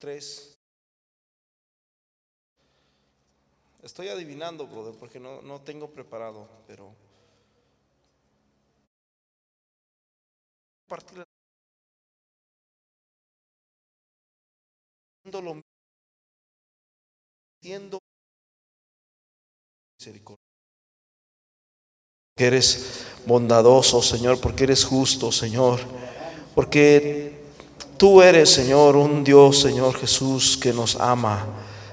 3. 0.00 0.58
Estoy 3.82 4.08
adivinando, 4.08 4.66
brother, 4.66 4.94
porque 4.98 5.20
no, 5.20 5.42
no 5.42 5.60
tengo 5.60 5.90
preparado, 5.90 6.48
pero... 6.66 6.94
Partir 10.88 11.22
lo 15.40 15.62
misericordia. 19.98 20.42
Que 22.36 22.46
eres 22.46 23.06
bondadoso, 23.26 24.02
Señor, 24.02 24.40
porque 24.40 24.64
eres 24.64 24.84
justo, 24.84 25.30
Señor, 25.30 25.78
porque 26.54 27.39
tú 28.00 28.22
eres, 28.22 28.48
Señor, 28.48 28.96
un 28.96 29.22
Dios, 29.22 29.60
Señor 29.60 29.94
Jesús, 29.94 30.56
que 30.56 30.72
nos 30.72 30.96
ama, 30.96 31.44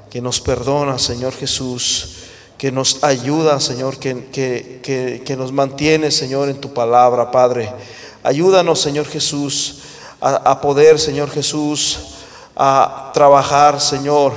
que 0.09 0.21
nos 0.21 0.39
perdona, 0.39 0.97
Señor 0.97 1.33
Jesús, 1.33 2.19
que 2.57 2.71
nos 2.71 3.03
ayuda, 3.03 3.59
Señor, 3.59 3.99
que, 3.99 4.27
que, 4.31 5.21
que, 5.25 5.35
nos 5.35 5.51
mantiene, 5.51 6.09
Señor, 6.09 6.47
en 6.47 6.61
tu 6.61 6.73
palabra, 6.73 7.29
Padre. 7.29 7.73
Ayúdanos, 8.23 8.79
Señor 8.79 9.05
Jesús, 9.05 9.79
a, 10.21 10.37
a 10.49 10.61
poder, 10.61 10.97
Señor 10.97 11.29
Jesús, 11.29 11.99
a 12.55 13.11
trabajar, 13.13 13.81
Señor, 13.81 14.31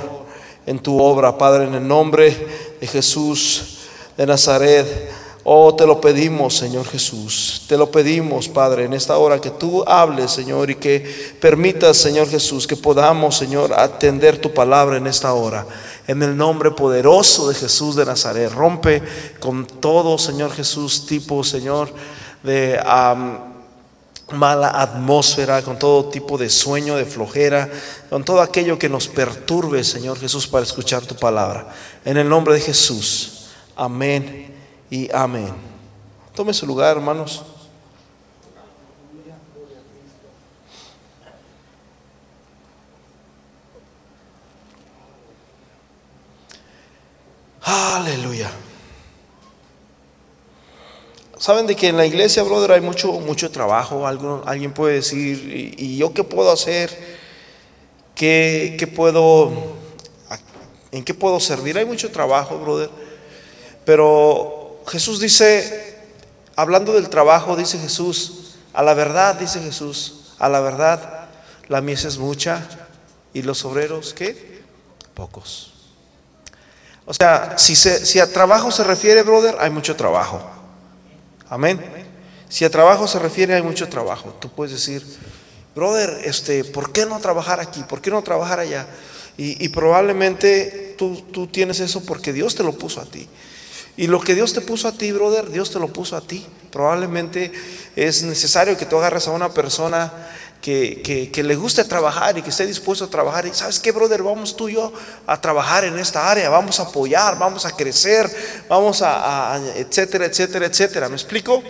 en 0.65 0.77
tu 0.77 1.01
obra, 1.01 1.37
Padre, 1.37 1.67
en 1.67 1.75
el 1.75 1.87
nombre 1.87 2.75
de 2.81 2.85
Jesús 2.85 3.77
de 4.17 4.25
Nazaret. 4.25 5.09
Oh, 5.43 5.73
te 5.73 5.87
lo 5.87 5.99
pedimos, 5.99 6.55
Señor 6.55 6.85
Jesús. 6.85 7.63
Te 7.67 7.75
lo 7.75 7.89
pedimos, 7.89 8.47
Padre, 8.47 8.85
en 8.85 8.93
esta 8.93 9.17
hora 9.17 9.41
que 9.41 9.49
tú 9.49 9.83
hables, 9.87 10.29
Señor, 10.29 10.69
y 10.69 10.75
que 10.75 11.35
permitas, 11.39 11.97
Señor 11.97 12.29
Jesús, 12.29 12.67
que 12.67 12.75
podamos, 12.75 13.37
Señor, 13.37 13.73
atender 13.73 14.39
tu 14.39 14.53
palabra 14.53 14.97
en 14.97 15.07
esta 15.07 15.33
hora. 15.33 15.65
En 16.05 16.21
el 16.21 16.37
nombre 16.37 16.69
poderoso 16.71 17.49
de 17.49 17.55
Jesús 17.55 17.95
de 17.95 18.05
Nazaret. 18.05 18.51
Rompe 18.51 19.01
con 19.39 19.65
todo, 19.65 20.19
Señor 20.19 20.51
Jesús, 20.51 21.07
tipo, 21.07 21.43
Señor, 21.43 21.91
de 22.43 22.79
mala 24.33 24.69
atmósfera, 24.69 25.63
con 25.63 25.79
todo 25.79 26.05
tipo 26.05 26.37
de 26.37 26.51
sueño, 26.51 26.95
de 26.95 27.05
flojera, 27.05 27.67
con 28.11 28.23
todo 28.23 28.41
aquello 28.41 28.77
que 28.77 28.89
nos 28.89 29.07
perturbe, 29.07 29.83
Señor 29.83 30.19
Jesús, 30.19 30.47
para 30.47 30.63
escuchar 30.63 31.03
tu 31.03 31.15
palabra. 31.15 31.67
En 32.05 32.17
el 32.17 32.29
nombre 32.29 32.53
de 32.53 32.61
Jesús. 32.61 33.47
Amén 33.75 34.60
y 34.91 35.09
amén. 35.13 35.53
Tome 36.35 36.53
su 36.53 36.67
lugar, 36.67 36.97
hermanos. 36.97 37.43
Aleluya. 47.63 48.51
Saben 51.37 51.67
de 51.67 51.75
que 51.75 51.87
en 51.87 51.95
la 51.95 52.05
iglesia, 52.05 52.43
brother, 52.43 52.73
hay 52.73 52.81
mucho, 52.81 53.13
mucho 53.13 53.49
trabajo. 53.49 54.05
alguien 54.05 54.73
puede 54.73 54.95
decir, 54.95 55.75
¿y, 55.77 55.97
yo 55.97 56.13
qué 56.13 56.25
puedo 56.25 56.51
hacer? 56.51 56.91
¿Qué, 58.13 58.75
¿Qué, 58.77 58.87
puedo, 58.87 59.53
¿En 60.91 61.05
qué 61.05 61.13
puedo 61.13 61.39
servir? 61.39 61.77
Hay 61.77 61.85
mucho 61.85 62.11
trabajo, 62.11 62.59
brother. 62.59 62.89
Pero 63.85 64.60
Jesús 64.87 65.19
dice, 65.19 65.97
hablando 66.55 66.93
del 66.93 67.09
trabajo, 67.09 67.55
dice 67.55 67.77
Jesús, 67.79 68.55
a 68.73 68.83
la 68.83 68.93
verdad, 68.93 69.35
dice 69.35 69.61
Jesús, 69.61 70.33
a 70.39 70.49
la 70.49 70.59
verdad, 70.59 71.29
la 71.67 71.81
mies 71.81 72.05
es 72.05 72.17
mucha 72.17 72.67
y 73.33 73.41
los 73.41 73.63
obreros, 73.65 74.13
¿qué? 74.13 74.61
Pocos. 75.13 75.73
O 77.05 77.13
sea, 77.13 77.57
si, 77.57 77.75
si 77.75 78.19
a 78.19 78.31
trabajo 78.31 78.71
se 78.71 78.83
refiere, 78.83 79.23
brother, 79.23 79.57
hay 79.59 79.69
mucho 79.69 79.95
trabajo. 79.95 80.41
Amén. 81.49 81.81
Si 82.47 82.65
a 82.65 82.69
trabajo 82.69 83.07
se 83.07 83.19
refiere, 83.19 83.55
hay 83.55 83.61
mucho 83.61 83.87
trabajo. 83.89 84.35
Tú 84.39 84.49
puedes 84.49 84.73
decir, 84.73 85.05
brother, 85.75 86.21
este, 86.25 86.63
¿por 86.63 86.91
qué 86.91 87.05
no 87.05 87.19
trabajar 87.19 87.59
aquí? 87.59 87.83
¿Por 87.83 88.01
qué 88.01 88.11
no 88.11 88.21
trabajar 88.21 88.59
allá? 88.59 88.87
Y, 89.37 89.69
probablemente 89.69 90.93
tú, 90.99 91.19
tú 91.31 91.47
tienes 91.47 91.79
eso 91.79 92.03
porque 92.05 92.31
Dios 92.31 92.53
te 92.53 92.61
lo 92.61 92.73
puso 92.73 93.01
a 93.01 93.05
ti. 93.05 93.27
Y 93.97 94.07
lo 94.07 94.21
que 94.21 94.35
Dios 94.35 94.53
te 94.53 94.61
puso 94.61 94.87
a 94.87 94.91
ti, 94.93 95.11
brother, 95.11 95.49
Dios 95.49 95.71
te 95.71 95.79
lo 95.79 95.87
puso 95.87 96.15
a 96.15 96.21
ti. 96.21 96.45
Probablemente 96.71 97.51
es 97.95 98.23
necesario 98.23 98.77
que 98.77 98.85
tú 98.85 98.97
agarres 98.97 99.27
a 99.27 99.31
una 99.31 99.53
persona 99.53 100.11
que, 100.61 101.41
le 101.43 101.55
guste 101.55 101.83
trabajar 101.83 102.37
y 102.37 102.41
que 102.41 102.51
esté 102.51 102.65
dispuesto 102.65 103.05
a 103.05 103.09
trabajar. 103.09 103.45
Y 103.45 103.53
sabes 103.53 103.79
qué, 103.79 103.91
brother, 103.91 104.23
vamos 104.23 104.55
tú 104.55 104.69
y 104.69 104.73
yo 104.73 104.91
a 105.27 105.41
trabajar 105.41 105.83
en 105.83 105.97
esta 105.99 106.29
área, 106.29 106.49
vamos 106.49 106.79
a 106.79 106.83
apoyar, 106.83 107.37
vamos 107.37 107.65
a 107.65 107.71
crecer, 107.75 108.29
vamos 108.69 109.01
a, 109.01 109.59
etcétera, 109.75 110.25
etcétera, 110.25 110.65
etcétera. 110.67 111.09
¿Me 111.09 111.15
explico? 111.15 111.61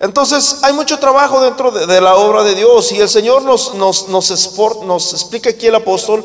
Entonces 0.00 0.60
hay 0.62 0.72
mucho 0.72 0.98
trabajo 0.98 1.40
dentro 1.42 1.70
de, 1.72 2.00
la 2.00 2.14
obra 2.14 2.44
de 2.44 2.54
Dios 2.54 2.92
y 2.92 3.00
el 3.00 3.08
Señor 3.08 3.42
nos, 3.42 3.74
nos, 3.74 4.08
nos, 4.08 4.56
nos 4.84 5.12
explica 5.12 5.50
aquí 5.50 5.66
el 5.66 5.74
apóstol 5.74 6.24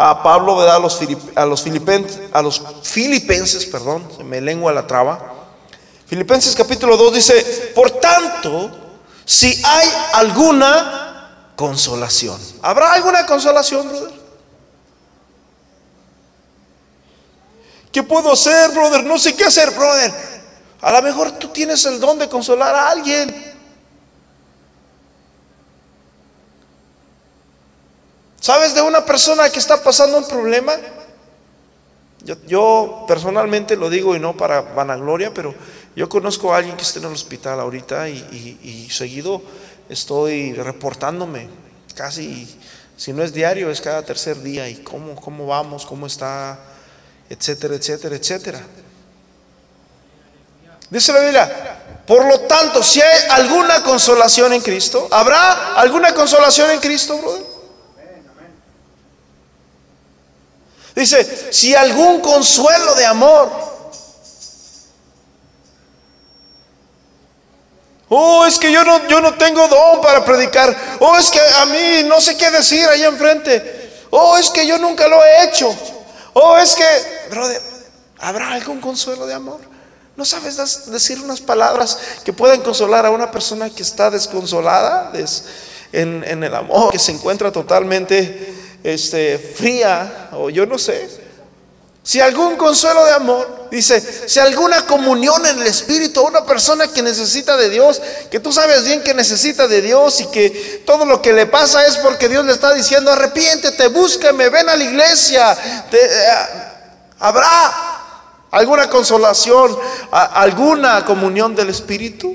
a 0.00 0.22
Pablo, 0.22 0.56
¿verdad? 0.56 0.76
A 0.76 0.78
los, 0.78 0.98
a 1.34 1.46
los, 1.46 1.62
filipenses, 1.62 2.20
a 2.32 2.40
los 2.40 2.62
filipenses, 2.82 3.66
perdón, 3.66 4.08
se 4.16 4.24
me 4.24 4.40
lengua 4.40 4.72
la 4.72 4.86
traba. 4.86 5.34
Filipenses 6.06 6.54
capítulo 6.56 6.96
2 6.96 7.14
dice, 7.14 7.72
por 7.74 7.90
tanto, 7.90 8.70
si 9.24 9.60
hay 9.64 9.88
alguna 10.14 11.52
consolación. 11.54 12.40
¿Habrá 12.62 12.94
alguna 12.94 13.26
consolación, 13.26 13.88
brother? 13.88 14.20
¿Qué 17.92 18.02
puedo 18.02 18.32
hacer, 18.32 18.70
brother? 18.70 19.04
No 19.04 19.18
sé 19.18 19.34
qué 19.34 19.44
hacer, 19.44 19.70
brother. 19.72 20.12
A 20.80 20.92
lo 20.92 21.02
mejor 21.02 21.32
tú 21.32 21.48
tienes 21.48 21.84
el 21.84 22.00
don 22.00 22.18
de 22.18 22.28
consolar 22.28 22.74
a 22.74 22.88
alguien. 22.88 23.49
¿Sabes 28.40 28.74
de 28.74 28.80
una 28.80 29.04
persona 29.04 29.50
que 29.50 29.58
está 29.58 29.82
pasando 29.82 30.16
un 30.16 30.26
problema? 30.26 30.72
Yo, 32.46 33.04
personalmente 33.06 33.76
lo 33.76 33.90
digo 33.90 34.16
y 34.16 34.18
no 34.18 34.36
para 34.36 34.62
vanagloria, 34.62 35.32
pero 35.32 35.54
yo 35.94 36.08
conozco 36.08 36.52
a 36.52 36.56
alguien 36.56 36.76
que 36.76 36.82
está 36.82 36.98
en 36.98 37.06
el 37.06 37.12
hospital 37.12 37.60
ahorita 37.60 38.08
y, 38.08 38.88
seguido 38.90 39.42
estoy 39.90 40.54
reportándome, 40.54 41.48
casi, 41.94 42.48
si 42.96 43.12
no 43.12 43.22
es 43.24 43.32
diario, 43.32 43.70
es 43.70 43.80
cada 43.80 44.02
tercer 44.04 44.40
día, 44.40 44.68
y 44.68 44.76
cómo, 44.76 45.16
cómo 45.16 45.46
vamos, 45.46 45.84
cómo 45.84 46.06
está, 46.06 46.58
etcétera, 47.28 47.74
etcétera, 47.74 48.14
etcétera. 48.14 48.62
Dice 50.88 51.12
la 51.12 51.20
Biblia, 51.20 52.04
por 52.06 52.24
lo 52.24 52.40
tanto, 52.40 52.82
si 52.84 53.00
hay 53.00 53.18
alguna 53.30 53.82
consolación 53.82 54.52
en 54.52 54.60
Cristo, 54.60 55.08
¿habrá 55.10 55.74
alguna 55.74 56.14
consolación 56.14 56.70
en 56.70 56.78
Cristo, 56.78 57.18
brother? 57.18 57.49
Dice, 61.00 61.48
si 61.50 61.74
algún 61.74 62.20
consuelo 62.20 62.94
de 62.94 63.06
amor. 63.06 63.50
Oh, 68.10 68.44
es 68.44 68.58
que 68.58 68.70
yo 68.70 68.84
no, 68.84 69.08
yo 69.08 69.22
no 69.22 69.32
tengo 69.32 69.66
don 69.66 70.02
para 70.02 70.22
predicar. 70.22 70.76
Oh, 71.00 71.16
es 71.16 71.30
que 71.30 71.40
a 71.40 71.64
mí 71.64 72.02
no 72.06 72.20
sé 72.20 72.36
qué 72.36 72.50
decir 72.50 72.86
ahí 72.86 73.02
enfrente. 73.04 74.02
Oh, 74.10 74.36
es 74.36 74.50
que 74.50 74.66
yo 74.66 74.76
nunca 74.76 75.08
lo 75.08 75.24
he 75.24 75.44
hecho. 75.44 75.74
Oh, 76.34 76.58
es 76.58 76.74
que, 76.74 76.84
brother, 77.30 77.62
¿habrá 78.18 78.52
algún 78.52 78.78
consuelo 78.82 79.26
de 79.26 79.32
amor? 79.32 79.60
¿No 80.16 80.26
sabes 80.26 80.84
decir 80.90 81.18
unas 81.22 81.40
palabras 81.40 81.96
que 82.24 82.34
pueden 82.34 82.60
consolar 82.60 83.06
a 83.06 83.10
una 83.10 83.30
persona 83.30 83.70
que 83.70 83.82
está 83.82 84.10
desconsolada 84.10 85.12
en 85.92 86.44
el 86.44 86.54
amor, 86.54 86.92
que 86.92 86.98
se 86.98 87.12
encuentra 87.12 87.50
totalmente 87.50 88.69
este, 88.82 89.38
fría 89.38 90.30
o 90.32 90.50
yo 90.50 90.66
no 90.66 90.78
sé. 90.78 91.20
Si 92.02 92.18
algún 92.20 92.56
consuelo 92.56 93.04
de 93.04 93.12
amor, 93.12 93.68
dice, 93.70 94.00
si 94.00 94.40
alguna 94.40 94.86
comunión 94.86 95.44
en 95.44 95.60
el 95.60 95.66
Espíritu, 95.66 96.22
una 96.22 96.46
persona 96.46 96.88
que 96.88 97.02
necesita 97.02 97.56
de 97.58 97.68
Dios, 97.68 98.00
que 98.30 98.40
tú 98.40 98.52
sabes 98.52 98.84
bien 98.84 99.02
que 99.02 99.12
necesita 99.12 99.68
de 99.68 99.82
Dios 99.82 100.20
y 100.20 100.26
que 100.28 100.82
todo 100.86 101.04
lo 101.04 101.20
que 101.20 101.32
le 101.34 101.46
pasa 101.46 101.86
es 101.86 101.98
porque 101.98 102.28
Dios 102.28 102.44
le 102.46 102.52
está 102.52 102.72
diciendo, 102.72 103.12
arrepiéntete, 103.12 103.88
búsqueme, 103.88 104.48
ven 104.48 104.68
a 104.70 104.76
la 104.76 104.84
iglesia, 104.84 105.56
eh, 105.92 106.28
habrá 107.18 108.00
alguna 108.50 108.88
consolación, 108.88 109.78
alguna 110.10 111.04
comunión 111.04 111.54
del 111.54 111.68
Espíritu. 111.68 112.34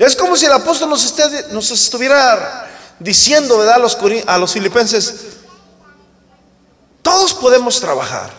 Es 0.00 0.16
como 0.16 0.34
si 0.34 0.46
el 0.46 0.52
apóstol 0.52 0.88
nos, 0.88 1.14
nos 1.50 1.70
estuviera 1.70 2.66
diciendo, 2.98 3.58
¿verdad? 3.58 3.74
A 3.74 3.78
los, 3.78 3.98
a 4.26 4.38
los 4.38 4.50
filipenses, 4.50 5.14
todos 7.02 7.34
podemos 7.34 7.78
trabajar, 7.80 8.30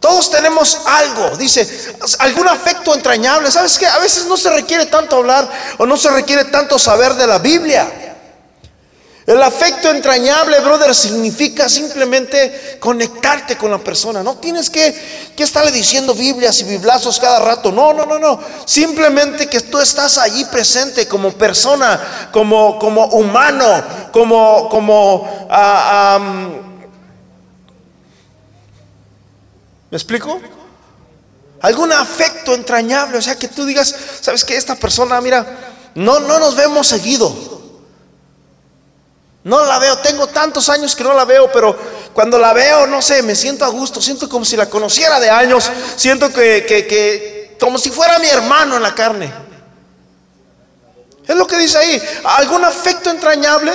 Todos 0.00 0.28
tenemos 0.28 0.80
algo, 0.84 1.36
dice, 1.36 1.96
algún 2.18 2.48
afecto 2.48 2.92
entrañable. 2.94 3.48
¿Sabes 3.52 3.78
qué? 3.78 3.86
A 3.86 3.98
veces 4.00 4.26
no 4.26 4.36
se 4.36 4.50
requiere 4.50 4.86
tanto 4.86 5.16
hablar 5.16 5.48
o 5.78 5.86
no 5.86 5.96
se 5.96 6.10
requiere 6.10 6.46
tanto 6.46 6.80
saber 6.80 7.14
de 7.14 7.28
la 7.28 7.38
Biblia. 7.38 8.03
El 9.26 9.42
afecto 9.42 9.90
entrañable, 9.90 10.60
brother, 10.60 10.94
significa 10.94 11.66
simplemente 11.66 12.76
conectarte 12.78 13.56
con 13.56 13.70
la 13.70 13.78
persona. 13.78 14.22
No 14.22 14.36
tienes 14.36 14.68
que, 14.68 15.32
que, 15.34 15.42
estarle 15.42 15.72
diciendo 15.72 16.14
Biblias 16.14 16.60
y 16.60 16.64
biblazos 16.64 17.18
cada 17.18 17.40
rato. 17.40 17.72
No, 17.72 17.94
no, 17.94 18.04
no, 18.04 18.18
no. 18.18 18.38
Simplemente 18.66 19.46
que 19.46 19.60
tú 19.60 19.80
estás 19.80 20.18
allí 20.18 20.44
presente 20.44 21.08
como 21.08 21.32
persona, 21.32 22.28
como, 22.32 22.78
como 22.78 23.06
humano, 23.06 23.82
como, 24.12 24.68
como, 24.68 25.46
ah, 25.48 26.18
¿me 29.90 29.96
explico? 29.96 30.38
Algún 31.62 31.94
afecto 31.94 32.52
entrañable, 32.52 33.16
o 33.16 33.22
sea, 33.22 33.38
que 33.38 33.48
tú 33.48 33.64
digas, 33.64 33.94
sabes 34.20 34.44
que 34.44 34.54
esta 34.54 34.74
persona, 34.74 35.18
mira, 35.22 35.46
no, 35.94 36.20
no 36.20 36.38
nos 36.38 36.54
vemos 36.56 36.86
seguido. 36.86 37.53
No 39.44 39.62
la 39.66 39.78
veo, 39.78 39.98
tengo 39.98 40.26
tantos 40.26 40.70
años 40.70 40.96
que 40.96 41.04
no 41.04 41.12
la 41.12 41.26
veo, 41.26 41.52
pero 41.52 41.76
cuando 42.14 42.38
la 42.38 42.54
veo, 42.54 42.86
no 42.86 43.02
sé, 43.02 43.22
me 43.22 43.36
siento 43.36 43.66
a 43.66 43.68
gusto, 43.68 44.00
siento 44.00 44.26
como 44.26 44.44
si 44.44 44.56
la 44.56 44.70
conociera 44.70 45.20
de 45.20 45.28
años, 45.28 45.70
siento 45.96 46.32
que, 46.32 46.64
que, 46.66 47.54
como 47.60 47.78
si 47.78 47.90
fuera 47.90 48.18
mi 48.18 48.28
hermano 48.28 48.76
en 48.76 48.82
la 48.82 48.94
carne. 48.94 49.32
Es 51.26 51.36
lo 51.36 51.46
que 51.46 51.58
dice 51.58 51.76
ahí, 51.76 52.02
algún 52.24 52.64
afecto 52.64 53.10
entrañable, 53.10 53.72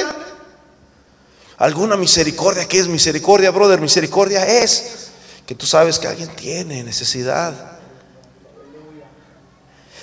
alguna 1.57 1.95
misericordia, 1.95 2.67
¿qué 2.67 2.79
es 2.79 2.87
misericordia, 2.87 3.51
brother? 3.51 3.79
Misericordia 3.79 4.45
es 4.47 5.11
que 5.45 5.53
tú 5.53 5.67
sabes 5.67 5.99
que 5.99 6.07
alguien 6.07 6.35
tiene 6.35 6.83
necesidad 6.83 7.78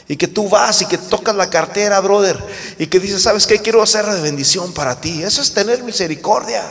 y 0.09 0.17
que 0.17 0.29
tú 0.29 0.49
vas 0.49 0.83
y 0.83 0.87
que 0.87 0.99
tocas 0.99 1.35
la 1.35 1.51
cartera, 1.51 2.01
brother, 2.01 2.39
y 2.79 2.87
que 2.87 3.01
dices, 3.01 3.23
¿sabes 3.23 3.47
qué? 3.47 3.61
Quiero 3.61 3.83
hacer 3.83 4.07
de 4.07 4.21
bendición 4.21 4.73
para 4.73 5.01
ti. 5.01 5.23
Eso 5.23 5.43
es 5.43 5.53
tener 5.53 5.83
misericordia. 5.83 6.63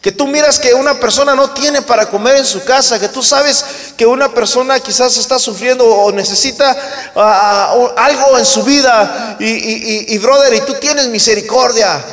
Que 0.00 0.12
tú 0.12 0.26
miras 0.26 0.58
que 0.58 0.74
una 0.74 1.00
persona 1.00 1.34
no 1.34 1.50
tiene 1.50 1.80
para 1.80 2.10
comer 2.10 2.36
en 2.36 2.44
su 2.44 2.62
casa, 2.64 2.98
que 3.00 3.08
tú 3.08 3.22
sabes 3.22 3.64
que 3.96 4.04
una 4.04 4.32
persona 4.32 4.78
quizás 4.80 5.16
está 5.16 5.38
sufriendo 5.38 5.84
o 5.84 6.12
necesita 6.12 6.70
ah, 7.16 7.72
ah, 7.72 7.94
algo 7.96 8.38
en 8.38 8.44
su 8.44 8.62
vida 8.62 9.36
y, 9.40 10.14
y, 10.14 10.18
brother, 10.18 10.54
y 10.54 10.60
tú 10.60 10.74
tienes 10.74 11.08
misericordia 11.08 12.04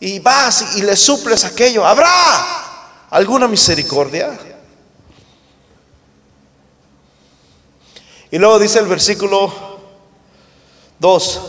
y 0.00 0.18
vas 0.18 0.76
y 0.76 0.82
le 0.82 0.96
suples 0.96 1.44
aquello. 1.44 1.86
¿Habrá 1.86 2.10
alguna 3.10 3.48
misericordia? 3.48 4.30
Y 8.34 8.38
luego 8.38 8.58
dice 8.58 8.80
el 8.80 8.86
versículo 8.86 9.78
2, 10.98 11.40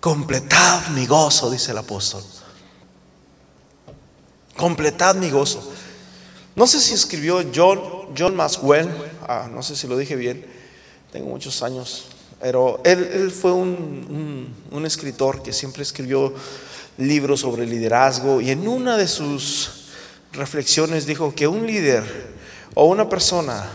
completad 0.00 0.88
mi 0.88 1.06
gozo, 1.06 1.48
dice 1.48 1.70
el 1.70 1.78
apóstol. 1.78 2.24
Completad 4.56 5.14
mi 5.14 5.30
gozo. 5.30 5.62
No 6.56 6.66
sé 6.66 6.80
si 6.80 6.92
escribió 6.92 7.40
John, 7.54 7.80
John 8.18 8.34
Maxwell, 8.34 8.90
ah, 9.28 9.48
no 9.48 9.62
sé 9.62 9.76
si 9.76 9.86
lo 9.86 9.96
dije 9.96 10.16
bien, 10.16 10.44
tengo 11.12 11.28
muchos 11.28 11.62
años, 11.62 12.06
pero 12.40 12.80
él, 12.82 13.30
fue 13.30 13.52
un, 13.52 14.52
un 14.72 14.86
escritor 14.86 15.40
que 15.40 15.52
siempre 15.52 15.84
escribió 15.84 16.34
libros 16.98 17.42
sobre 17.42 17.64
liderazgo 17.64 18.40
y 18.40 18.50
en 18.50 18.66
una 18.66 18.96
de 18.96 19.06
sus 19.06 19.84
reflexiones 20.32 21.06
dijo 21.06 21.32
que 21.32 21.46
un 21.46 21.64
líder 21.64 22.34
o 22.74 22.86
una 22.86 23.08
persona 23.08 23.70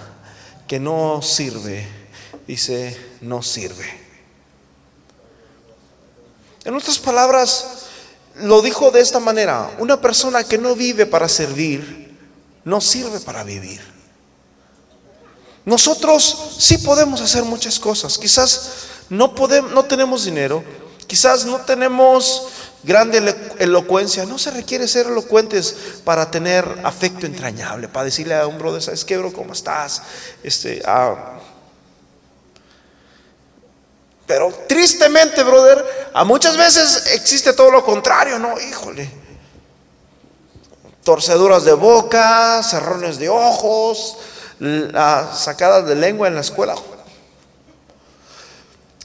que 0.68 0.78
no 0.78 1.22
sirve 1.22 2.01
dice, 2.52 2.98
no 3.22 3.42
sirve. 3.42 3.86
En 6.66 6.76
otras 6.76 7.00
palabras, 7.00 7.86
lo 8.36 8.62
dijo 8.62 8.92
de 8.92 9.00
esta 9.00 9.22
manera, 9.22 9.72
una 9.80 10.02
persona 10.02 10.44
que 10.44 10.58
no 10.58 10.76
vive 10.76 11.06
para 11.06 11.30
servir, 11.30 12.14
no 12.66 12.82
sirve 12.82 13.22
para 13.22 13.46
vivir. 13.46 13.80
Nosotros 15.64 16.58
sí 16.60 16.80
podemos 16.80 17.22
hacer 17.22 17.44
muchas 17.44 17.80
cosas, 17.80 18.18
quizás 18.18 18.72
no, 19.08 19.34
podemos, 19.34 19.72
no 19.72 19.86
tenemos 19.86 20.26
dinero, 20.26 20.62
quizás 21.08 21.46
no 21.46 21.62
tenemos 21.62 22.48
grande 22.84 23.34
elocuencia, 23.60 24.26
no 24.26 24.38
se 24.38 24.52
requiere 24.52 24.90
ser 24.90 25.08
elocuentes 25.08 26.02
para 26.04 26.30
tener 26.30 26.66
afecto 26.84 27.26
entrañable, 27.26 27.88
para 27.88 28.06
decirle 28.06 28.36
a 28.36 28.46
un 28.46 28.58
brother, 28.58 28.82
¿sabes 28.82 29.06
qué, 29.06 29.18
bro? 29.18 29.32
¿Cómo 29.32 29.54
estás? 29.54 30.02
Este, 30.44 30.82
ah, 30.86 31.40
pero 34.32 34.50
tristemente, 34.66 35.44
brother, 35.44 36.10
a 36.14 36.24
muchas 36.24 36.56
veces 36.56 37.08
existe 37.08 37.52
todo 37.52 37.70
lo 37.70 37.84
contrario, 37.84 38.40
¿no? 38.40 38.58
Híjole. 38.62 39.12
Torceduras 41.04 41.66
de 41.66 41.74
boca, 41.74 42.64
cerrones 42.64 43.20
de 43.20 43.28
ojos, 43.28 44.16
sacadas 45.36 45.86
de 45.86 45.96
lengua 45.96 46.30
en 46.30 46.36
la 46.36 46.42
escuela. 46.42 46.76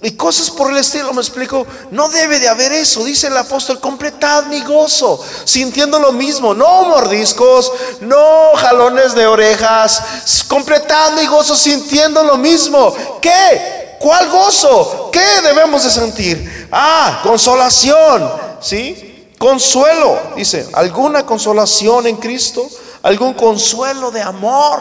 Y 0.00 0.12
cosas 0.12 0.48
por 0.48 0.70
el 0.70 0.76
estilo, 0.76 1.12
me 1.12 1.22
explico. 1.22 1.66
No 1.90 2.08
debe 2.08 2.38
de 2.38 2.48
haber 2.48 2.70
eso, 2.70 3.02
dice 3.02 3.26
el 3.26 3.36
apóstol. 3.36 3.80
Completad 3.80 4.44
mi 4.44 4.62
gozo, 4.62 5.20
sintiendo 5.44 5.98
lo 5.98 6.12
mismo. 6.12 6.54
No 6.54 6.84
mordiscos, 6.84 7.72
no 8.02 8.52
jalones 8.54 9.12
de 9.16 9.26
orejas. 9.26 10.44
Completad 10.46 11.14
mi 11.14 11.26
gozo, 11.26 11.56
sintiendo 11.56 12.22
lo 12.22 12.36
mismo. 12.36 12.94
¿Qué? 13.20 13.75
¿Cuál 13.98 14.30
gozo? 14.30 15.10
¿Qué 15.12 15.40
debemos 15.42 15.84
de 15.84 15.90
sentir? 15.90 16.68
Ah, 16.70 17.20
consolación, 17.22 18.30
¿sí? 18.60 19.32
Consuelo, 19.38 20.18
dice, 20.34 20.66
alguna 20.72 21.26
consolación 21.26 22.06
en 22.06 22.16
Cristo, 22.16 22.66
algún 23.02 23.34
consuelo 23.34 24.10
de 24.10 24.22
amor. 24.22 24.80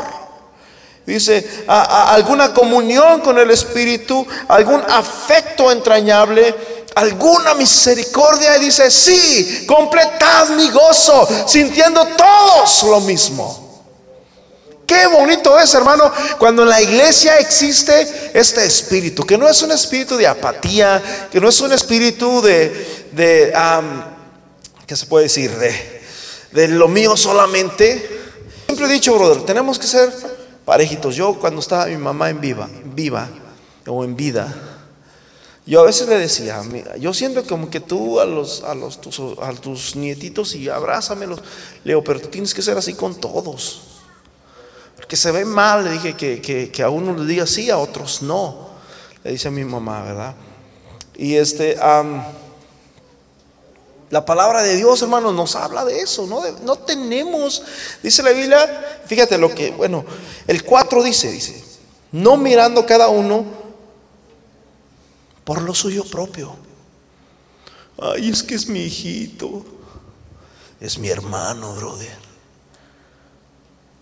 Dice, 1.05 1.65
alguna 1.67 2.53
comunión 2.53 3.21
con 3.21 3.37
el 3.37 3.51
Espíritu, 3.51 4.25
algún 4.47 4.81
afecto 4.89 5.71
entrañable, 5.71 6.55
alguna 6.95 7.53
misericordia. 7.53 8.57
Y 8.57 8.61
dice, 8.61 8.89
sí, 8.89 9.65
completad 9.67 10.49
mi 10.49 10.69
gozo, 10.71 11.27
sintiendo 11.45 12.07
todos 12.17 12.83
lo 12.83 13.01
mismo. 13.01 13.64
Qué 14.85 15.07
bonito 15.07 15.57
es, 15.59 15.73
hermano, 15.73 16.11
cuando 16.37 16.63
en 16.63 16.69
la 16.69 16.81
iglesia 16.81 17.39
existe 17.39 18.31
este 18.33 18.65
espíritu, 18.65 19.23
que 19.25 19.37
no 19.37 19.47
es 19.47 19.61
un 19.63 19.71
espíritu 19.71 20.15
de 20.15 20.27
apatía, 20.27 21.27
que 21.31 21.39
no 21.39 21.49
es 21.49 21.59
un 21.61 21.73
espíritu 21.73 22.41
de, 22.41 23.07
de 23.11 23.53
¿qué 24.85 24.95
se 24.95 25.07
puede 25.07 25.23
decir? 25.23 25.51
De, 25.57 26.01
de 26.51 26.67
lo 26.67 26.87
mío 26.87 27.17
solamente. 27.17 28.23
Siempre 28.65 28.85
he 28.85 28.89
dicho, 28.89 29.15
brother, 29.15 29.43
tenemos 29.43 29.79
que 29.79 29.87
ser 29.87 30.11
parejitos. 30.65 31.15
Yo 31.15 31.39
cuando 31.39 31.61
estaba 31.61 31.87
mi 31.87 31.97
mamá 31.97 32.29
en 32.29 32.39
viva, 32.39 32.69
viva 32.83 33.27
o 33.87 34.03
en 34.03 34.15
vida, 34.15 34.53
yo 35.65 35.81
a 35.81 35.83
veces 35.83 36.07
le 36.07 36.19
decía, 36.19 36.61
yo 36.99 37.11
siento 37.11 37.43
como 37.43 37.71
que 37.71 37.79
tú 37.79 38.19
a 38.19 38.25
los, 38.25 38.63
a 38.63 38.75
los 38.75 39.01
tus, 39.01 39.19
a 39.41 39.51
tus 39.53 39.95
nietitos 39.95 40.53
y 40.53 40.69
abrázamelos, 40.69 41.39
Leo, 41.83 42.03
pero 42.03 42.21
tú 42.21 42.27
tienes 42.27 42.53
que 42.53 42.61
ser 42.61 42.77
así 42.77 42.93
con 42.93 43.15
todos. 43.15 43.94
Porque 45.05 45.17
se 45.17 45.31
ve 45.31 45.45
mal, 45.45 45.83
le 45.83 45.91
dije 45.91 46.15
que, 46.71 46.83
a 46.83 46.89
uno 46.89 47.15
le 47.15 47.27
diga 47.27 47.45
sí, 47.45 47.69
a 47.69 47.77
otros 47.77 48.23
no. 48.23 48.69
Le 49.23 49.33
dice 49.33 49.49
a 49.49 49.51
mi 49.51 49.63
mamá, 49.63 50.01
¿verdad? 50.01 50.33
Y 51.15 51.35
este, 51.35 51.77
la 54.09 54.25
palabra 54.25 54.63
de 54.63 54.75
Dios, 54.75 55.03
hermanos, 55.03 55.35
nos 55.35 55.55
habla 55.55 55.85
de 55.85 55.99
eso. 55.99 56.25
No, 56.25 56.41
no 56.63 56.77
tenemos, 56.77 57.61
dice 58.01 58.23
la 58.23 58.31
Biblia, 58.31 59.03
fíjate 59.05 59.37
lo 59.37 59.53
que, 59.53 59.69
bueno, 59.69 60.03
el 60.47 60.63
4 60.63 61.03
dice, 61.03 61.31
dice, 61.31 61.63
no 62.11 62.35
mirando 62.35 62.83
cada 62.83 63.07
uno 63.07 63.45
por 65.43 65.61
lo 65.61 65.75
suyo 65.75 66.03
propio. 66.03 66.55
Ay, 68.01 68.31
es 68.31 68.41
que 68.41 68.55
es 68.55 68.67
mi 68.67 68.79
hijito, 68.79 69.63
es 70.79 70.97
mi 70.97 71.09
hermano, 71.09 71.75
brother. 71.75 72.24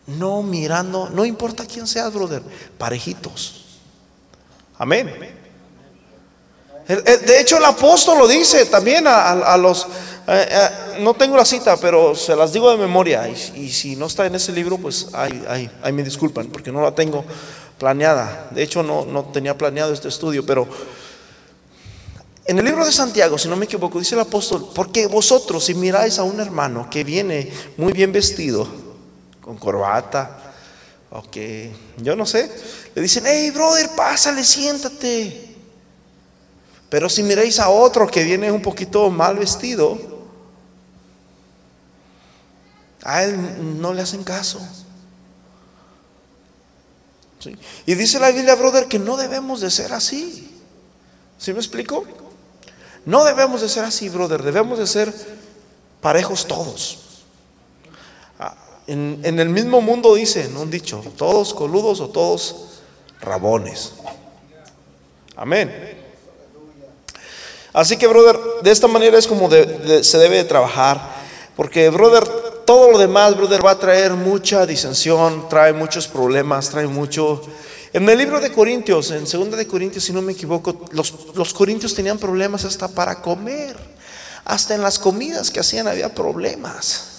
No 0.06 0.44
mirando, 0.44 1.10
no 1.10 1.26
importa 1.26 1.66
quién 1.66 1.88
sea 1.88 2.10
brother, 2.10 2.44
parejitos. 2.78 3.64
Amén. 4.78 5.42
De 6.88 7.40
hecho, 7.40 7.58
el 7.58 7.66
apóstol 7.66 8.18
lo 8.18 8.28
dice 8.28 8.66
también 8.66 9.06
a, 9.08 9.56
los, 9.56 9.88
eh, 10.28 10.48
eh, 10.50 10.70
no 11.00 11.14
tengo 11.14 11.38
la 11.38 11.46
cita, 11.46 11.78
pero 11.78 12.14
se 12.14 12.36
las 12.36 12.52
digo 12.52 12.70
de 12.70 12.78
memoria. 12.78 13.28
Y, 13.30 13.70
si 13.70 13.96
no 13.96 14.08
está 14.08 14.26
en 14.26 14.36
ese 14.36 14.52
libro, 14.52 14.78
pues 14.78 15.08
ahí, 15.14 15.70
me 15.94 16.04
disculpan, 16.04 16.48
porque 16.48 16.72
no 16.72 16.82
la 16.82 16.94
tengo 16.94 17.24
planeada. 17.78 18.50
De 18.52 18.64
hecho, 18.64 18.84
no, 18.84 19.06
no 19.06 19.24
tenía 19.26 19.58
planeado 19.58 19.94
este 19.94 20.10
estudio, 20.10 20.46
pero 20.46 20.68
en 22.46 22.60
el 22.60 22.66
libro 22.66 22.86
de 22.86 22.92
Santiago, 22.92 23.38
si 23.38 23.48
no 23.48 23.56
me 23.56 23.64
equivoco, 23.64 24.00
dice 24.00 24.16
el 24.16 24.22
apóstol, 24.22 24.70
porque 24.76 25.08
vosotros 25.08 25.64
si 25.64 25.76
miráis 25.76 26.20
a 26.20 26.24
un 26.24 26.42
hermano 26.42 26.90
que 26.90 27.06
viene 27.06 27.50
muy 27.78 27.94
bien 27.94 28.12
vestido, 28.12 28.68
con 29.44 29.58
corbata, 29.58 30.54
Ok, 31.16 31.38
yo 31.98 32.16
no 32.16 32.26
sé. 32.26 32.52
Le 32.96 33.02
dicen, 33.04 33.24
hey, 33.28 33.52
brother, 33.52 33.92
pásale, 33.96 34.44
siéntate. 34.44 35.56
Pero 36.90 37.08
si 37.08 37.22
miráis 37.22 37.60
a 37.60 37.70
otro 37.70 38.08
que 38.08 38.24
viene 38.24 38.52
un 38.52 38.64
poquito 38.64 39.12
mal 39.12 39.38
vestido, 39.38 39.96
a 43.04 43.24
él 43.24 43.80
no 43.80 43.94
le 43.94 44.02
hacen 44.02 44.24
caso. 44.24 44.60
Y 47.86 47.94
dice 47.94 48.20
la 48.20 48.32
Biblia, 48.32 48.56
brother, 48.56 48.88
que 48.88 48.98
no 48.98 49.16
debemos 49.16 49.62
de 49.62 49.70
ser 49.70 49.94
así. 49.94 50.62
¿Sí 51.38 51.54
me 51.54 51.60
explico? 51.60 52.06
No 53.06 53.24
debemos 53.24 53.62
de 53.62 53.70
ser 53.70 53.84
así, 53.84 54.10
brother. 54.10 54.42
Debemos 54.42 54.80
de 54.80 54.88
ser 54.88 55.14
parejos 56.02 56.48
todos. 56.48 57.04
En, 58.86 59.40
el 59.40 59.50
mismo 59.50 59.80
mundo 59.80 60.14
dicen, 60.16 60.58
un 60.58 60.70
dicho, 60.70 61.04
todos 61.18 61.54
coludos 61.54 62.02
o 62.02 62.10
todos 62.10 62.82
rabones. 63.22 63.94
Amén. 65.36 65.98
Así 67.72 67.98
que, 67.98 68.08
brother, 68.08 68.38
de 68.62 68.72
esta 68.72 68.88
manera 68.88 69.18
es 69.18 69.26
como 69.26 69.50
se 69.50 70.18
debe 70.18 70.38
de 70.38 70.44
trabajar. 70.44 71.02
Porque, 71.56 71.90
brother, 71.90 72.28
todo 72.66 72.92
lo 72.92 72.98
demás, 72.98 73.38
brother, 73.38 73.66
va 73.66 73.72
a 73.72 73.80
traer 73.80 74.14
mucha 74.14 74.66
disensión, 74.66 75.48
trae 75.50 75.74
muchos 75.74 76.08
problemas, 76.08 76.70
trae 76.70 76.88
mucho... 76.88 77.42
En 77.94 78.10
el 78.10 78.18
libro 78.18 78.42
de 78.42 78.52
Corintios, 78.52 79.12
en 79.12 79.28
segunda 79.28 79.56
de 79.56 79.68
Corintios, 79.68 80.04
si 80.04 80.12
no 80.12 80.22
me 80.22 80.34
equivoco, 80.34 80.88
los, 80.92 81.14
los 81.36 81.54
corintios 81.54 81.94
tenían 81.94 82.18
problemas 82.18 82.66
hasta 82.66 82.88
para 82.88 83.22
comer. 83.22 83.78
Hasta 84.46 84.74
en 84.74 84.82
las 84.82 84.98
comidas 84.98 85.52
que 85.52 85.60
hacían 85.60 85.88
había 85.88 86.14
problemas. 86.14 87.13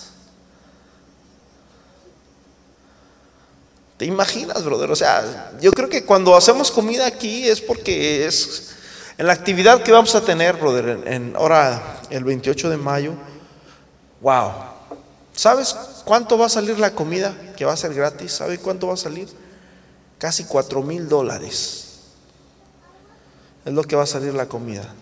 ¿Te 3.96 4.04
imaginas, 4.04 4.64
brother? 4.64 4.90
O 4.90 4.96
sea, 4.96 5.52
yo 5.60 5.70
creo 5.72 5.88
que 5.88 6.04
cuando 6.04 6.36
hacemos 6.36 6.70
comida 6.70 7.06
aquí 7.06 7.48
es 7.48 7.60
porque 7.60 8.26
es 8.26 8.74
en 9.16 9.26
la 9.26 9.32
actividad 9.32 9.82
que 9.82 9.92
vamos 9.92 10.14
a 10.14 10.24
tener, 10.24 10.56
brother, 10.56 11.02
en, 11.06 11.34
ahora 11.36 12.00
el 12.10 12.24
28 12.24 12.70
de 12.70 12.76
mayo. 12.76 13.12
Wow. 14.20 14.52
¿Sabes 15.32 15.76
cuánto 16.04 16.36
va 16.36 16.46
a 16.46 16.48
salir 16.48 16.78
la 16.78 16.92
comida 16.92 17.34
que 17.56 17.64
va 17.64 17.72
a 17.72 17.76
ser 17.76 17.94
gratis? 17.94 18.32
¿Sabes 18.32 18.58
cuánto 18.58 18.88
va 18.88 18.94
a 18.94 18.96
salir? 18.96 19.28
Casi 20.18 20.44
4 20.44 20.82
mil 20.82 21.08
dólares. 21.08 21.84
Es 23.64 23.72
lo 23.72 23.84
que 23.84 23.94
va 23.96 24.02
a 24.02 24.06
salir 24.06 24.34
la 24.34 24.46
comida. 24.46 24.92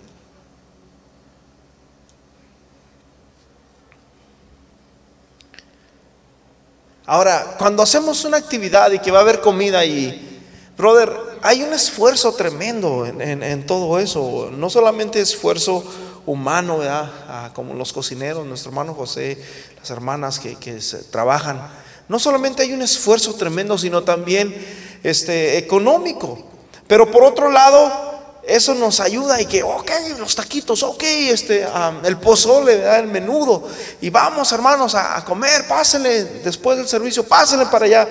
Ahora, 7.06 7.56
cuando 7.58 7.82
hacemos 7.82 8.24
una 8.24 8.36
actividad 8.36 8.92
y 8.92 9.00
que 9.00 9.10
va 9.10 9.18
a 9.18 9.22
haber 9.22 9.40
comida 9.40 9.84
y, 9.84 10.40
brother, 10.76 11.12
hay 11.42 11.62
un 11.62 11.72
esfuerzo 11.72 12.32
tremendo 12.34 13.04
en, 13.06 13.66
todo 13.66 13.98
eso. 13.98 14.50
No 14.52 14.70
solamente 14.70 15.20
esfuerzo 15.20 15.84
humano, 16.26 16.78
¿verdad? 16.78 17.10
Ah, 17.28 17.50
como 17.54 17.74
los 17.74 17.92
cocineros, 17.92 18.46
nuestro 18.46 18.70
hermano 18.70 18.94
José, 18.94 19.36
las 19.78 19.90
hermanas 19.90 20.38
que, 20.38 20.80
trabajan. 21.10 21.60
No 22.08 22.20
solamente 22.20 22.62
hay 22.62 22.72
un 22.72 22.82
esfuerzo 22.82 23.34
tremendo, 23.34 23.76
sino 23.78 24.04
también 24.04 24.54
este, 25.02 25.58
económico. 25.58 26.38
Pero 26.86 27.10
por 27.10 27.24
otro 27.24 27.50
lado, 27.50 28.11
eso 28.42 28.74
nos 28.74 28.98
ayuda 28.98 29.40
y 29.40 29.46
que, 29.46 29.62
ok, 29.62 29.90
los 30.18 30.34
taquitos, 30.34 30.82
ok, 30.82 31.02
este, 31.02 31.66
el 32.04 32.18
pozole, 32.18 32.82
el 32.98 33.06
menudo, 33.06 33.68
y 34.00 34.10
vamos 34.10 34.50
hermanos 34.52 34.94
a, 34.94 35.24
comer, 35.24 35.66
pásenle 35.68 36.24
después 36.42 36.76
del 36.76 36.88
servicio, 36.88 37.26
pásenle 37.26 37.66
para 37.66 37.84
allá. 37.86 38.08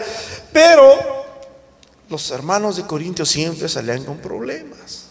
Pero 0.54 1.26
los 2.10 2.32
hermanos 2.32 2.78
de 2.78 2.84
Corintios 2.84 3.30
siempre 3.30 3.68
salían 3.68 4.06
con 4.06 4.20
problemas, 4.20 5.08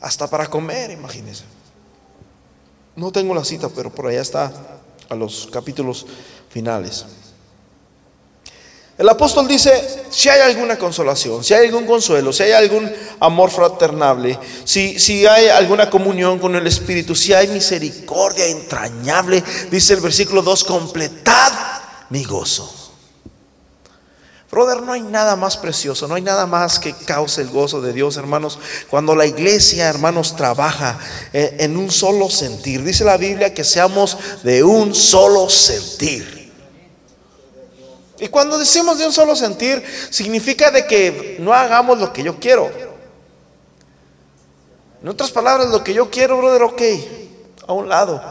hasta 0.00 0.26
para 0.28 0.46
comer, 0.48 0.90
imagínense. 0.90 1.44
No 2.94 3.10
tengo 3.10 3.34
la 3.34 3.44
cita, 3.44 3.70
pero 3.70 3.90
por 3.90 4.06
allá 4.06 4.20
está 4.20 4.52
a 5.08 5.14
los 5.14 5.48
capítulos 5.50 6.06
finales. 6.50 7.06
El 9.02 9.08
apóstol 9.08 9.48
dice, 9.48 10.04
si 10.10 10.28
hay 10.28 10.42
alguna 10.42 10.78
consolación, 10.78 11.42
si 11.42 11.52
hay 11.54 11.66
algún 11.66 11.86
consuelo, 11.86 12.32
si 12.32 12.44
hay 12.44 12.52
algún 12.52 12.88
amor 13.18 13.50
fraternable, 13.50 14.38
si, 14.62 14.96
si 15.00 15.26
hay 15.26 15.48
alguna 15.48 15.90
comunión 15.90 16.38
con 16.38 16.54
el 16.54 16.64
Espíritu, 16.68 17.16
si 17.16 17.32
hay 17.32 17.48
misericordia 17.48 18.46
entrañable, 18.46 19.42
dice 19.72 19.94
el 19.94 20.02
versículo 20.02 20.40
2, 20.40 20.62
completad 20.62 21.52
mi 22.10 22.22
gozo. 22.22 22.72
Brother, 24.52 24.82
no 24.82 24.92
hay 24.92 25.00
nada 25.00 25.34
más 25.34 25.56
precioso, 25.56 26.06
no 26.06 26.14
hay 26.14 26.22
nada 26.22 26.46
más 26.46 26.78
que 26.78 26.94
cause 26.94 27.42
el 27.42 27.48
gozo 27.48 27.80
de 27.80 27.92
Dios, 27.92 28.16
hermanos. 28.18 28.60
Cuando 28.88 29.16
la 29.16 29.26
iglesia, 29.26 29.88
hermanos, 29.88 30.36
trabaja 30.36 30.96
en 31.32 31.76
un 31.76 31.90
solo 31.90 32.30
sentir. 32.30 32.84
Dice 32.84 33.02
la 33.02 33.16
Biblia 33.16 33.52
que 33.52 33.64
seamos 33.64 34.16
de 34.44 34.62
un 34.62 34.94
solo 34.94 35.50
sentir. 35.50 36.41
Y 38.22 38.28
cuando 38.28 38.56
decimos 38.56 38.98
de 38.98 39.06
un 39.06 39.12
solo 39.12 39.34
sentir, 39.34 39.84
significa 40.10 40.70
de 40.70 40.86
que 40.86 41.38
no 41.40 41.52
hagamos 41.52 41.98
lo 41.98 42.12
que 42.12 42.22
yo 42.22 42.38
quiero. 42.38 42.70
En 45.02 45.08
otras 45.08 45.32
palabras, 45.32 45.66
lo 45.70 45.82
que 45.82 45.92
yo 45.92 46.08
quiero, 46.08 46.38
brother, 46.38 46.62
ok, 46.62 46.82
a 47.66 47.72
un 47.72 47.88
lado. 47.88 48.22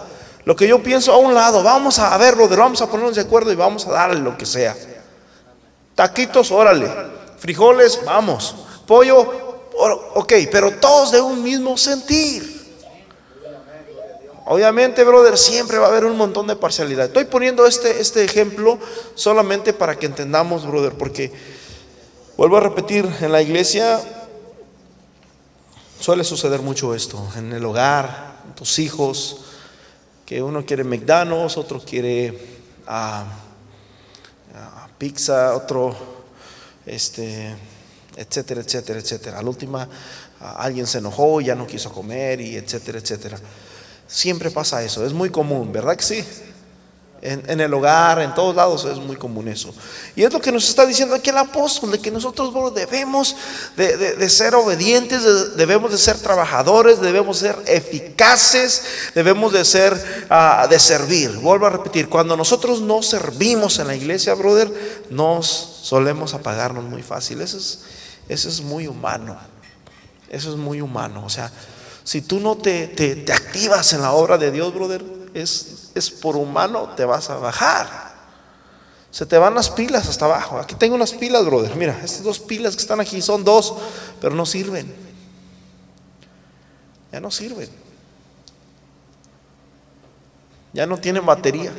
Lo 0.46 0.56
que 0.56 0.66
yo 0.66 0.82
pienso 0.82 1.12
a 1.12 1.18
un 1.18 1.34
lado, 1.34 1.62
vamos 1.62 2.00
a 2.00 2.18
ver, 2.18 2.36
brother, 2.36 2.60
vamos 2.60 2.82
a 2.82 2.88
ponernos 2.88 3.16
de 3.16 3.24
acuerdo 3.24 3.52
y 3.52 3.56
vamos 3.56 3.86
a 3.86 3.92
darle 3.92 4.22
lo 4.22 4.38
que 4.38 4.46
sea. 4.46 4.78
Taquitos, 5.94 6.52
órale. 6.52 6.90
Frijoles, 7.38 8.00
vamos. 8.06 8.56
Pollo, 8.88 9.20
ok, 10.14 10.34
pero 10.50 10.72
todos 10.72 11.12
de 11.12 11.20
un 11.20 11.44
mismo 11.44 11.78
sentir. 11.78 12.61
Obviamente, 14.52 15.06
brother, 15.06 15.38
siempre 15.38 15.78
va 15.78 15.86
a 15.86 15.90
haber 15.92 16.04
un 16.04 16.18
montón 16.18 16.46
de 16.46 16.58
parcialidad. 16.58 17.06
Estoy 17.06 17.24
poniendo 17.24 17.66
este, 17.66 18.02
este 18.02 18.26
ejemplo 18.26 18.78
solamente 19.16 19.72
para 19.72 19.98
que 19.98 20.08
entendamos, 20.08 20.68
brother, 20.68 20.92
porque 20.92 21.32
vuelvo 22.36 22.58
a 22.58 22.60
repetir, 22.60 23.10
en 23.22 23.32
la 23.32 23.42
iglesia 23.42 24.02
suele 26.02 26.26
suceder 26.26 26.62
mucho 26.62 26.94
esto, 26.94 27.26
en 27.38 27.54
el 27.54 27.64
hogar, 27.64 28.42
tus 28.54 28.78
hijos, 28.80 29.38
que 30.26 30.44
uno 30.44 30.66
quiere 30.66 30.84
McDonald's, 30.84 31.56
otro 31.56 31.80
quiere 31.80 32.38
ah, 32.88 33.24
ah, 34.54 34.90
pizza, 34.98 35.56
otro, 35.56 35.96
este, 36.86 37.56
etcétera, 38.18 38.60
etcétera, 38.60 39.00
etcétera. 39.00 39.40
A 39.40 39.44
la 39.44 39.50
última, 39.50 39.88
ah, 40.42 40.56
alguien 40.60 40.88
se 40.88 40.98
enojó 40.98 41.40
y 41.40 41.46
ya 41.46 41.56
no 41.56 41.66
quiso 41.66 41.90
comer 41.90 42.42
y 42.42 42.58
etcétera, 42.58 43.00
etcétera. 43.00 43.40
Siempre 44.12 44.52
pasa 44.52 44.84
eso, 44.84 45.06
es 45.06 45.14
muy 45.14 45.30
común, 45.30 45.72
¿verdad 45.72 45.96
que 45.96 46.04
sí? 46.04 46.26
En, 47.24 47.62
el 47.62 47.72
hogar, 47.72 48.20
en 48.20 48.34
todos 48.34 48.56
lados 48.56 48.84
es 48.84 48.98
muy 48.98 49.16
común 49.16 49.48
eso. 49.48 49.72
Y 50.16 50.24
es 50.24 50.34
lo 50.34 50.42
que 50.42 50.52
nos 50.52 50.68
está 50.68 50.88
diciendo 50.88 51.14
aquí 51.14 51.30
el 51.30 51.38
apóstol, 51.38 51.92
de 51.92 52.00
que 52.00 52.10
nosotros 52.10 52.52
debemos 52.74 53.36
de, 53.78 54.28
ser 54.28 54.56
obedientes, 54.56 55.56
debemos 55.56 55.92
de 55.92 56.00
ser 56.00 56.18
trabajadores, 56.18 57.00
debemos 57.00 57.38
ser 57.38 57.56
eficaces, 57.68 58.84
debemos 59.14 59.54
de 59.54 59.64
ser, 59.64 60.26
ah, 60.30 60.68
de 60.68 60.80
servir. 60.80 61.30
Vuelvo 61.38 61.68
a 61.68 61.70
repetir, 61.70 62.10
cuando 62.10 62.36
nosotros 62.36 62.82
no 62.82 63.04
servimos 63.04 63.78
en 63.78 63.88
la 63.88 63.96
iglesia, 63.96 64.34
brother, 64.34 65.06
nos 65.12 65.46
solemos 65.84 66.34
apagarnos 66.34 66.84
muy 66.84 67.04
fácil. 67.04 67.40
Eso 67.42 67.58
es, 67.58 67.82
eso 68.28 68.50
es 68.50 68.62
muy 68.62 68.88
humano. 68.88 69.38
Eso 70.28 70.50
es 70.50 70.58
muy 70.58 70.82
humano. 70.82 71.24
O 71.24 71.30
sea, 71.30 71.52
si 72.12 72.22
tú 72.22 72.42
no 72.42 72.58
te, 72.58 73.24
activas 73.34 73.94
en 73.94 74.02
la 74.02 74.12
obra 74.12 74.38
de 74.38 74.52
Dios, 74.52 74.74
brother, 74.74 75.02
es, 75.34 75.92
es 75.96 76.12
por 76.12 76.36
humano, 76.36 76.90
te 76.90 77.06
vas 77.06 77.30
a 77.30 77.38
bajar. 77.38 77.88
Se 79.10 79.26
te 79.26 79.38
van 79.38 79.56
las 79.56 79.70
pilas 79.70 80.10
hasta 80.10 80.26
abajo. 80.26 80.58
Aquí 80.58 80.76
tengo 80.76 80.96
unas 80.96 81.14
pilas, 81.14 81.46
brother. 81.46 81.74
Mira, 81.78 81.98
estas 82.04 82.24
dos 82.24 82.40
pilas 82.40 82.76
que 82.76 82.82
están 82.82 83.00
aquí 83.00 83.22
son 83.22 83.46
dos, 83.46 83.76
pero 84.20 84.36
no 84.36 84.46
sirven. 84.46 84.94
Ya 87.14 87.22
no 87.22 87.32
sirven. 87.32 87.70
Ya 90.74 90.86
no 90.86 90.98
tienen 90.98 91.26
batería. 91.26 91.72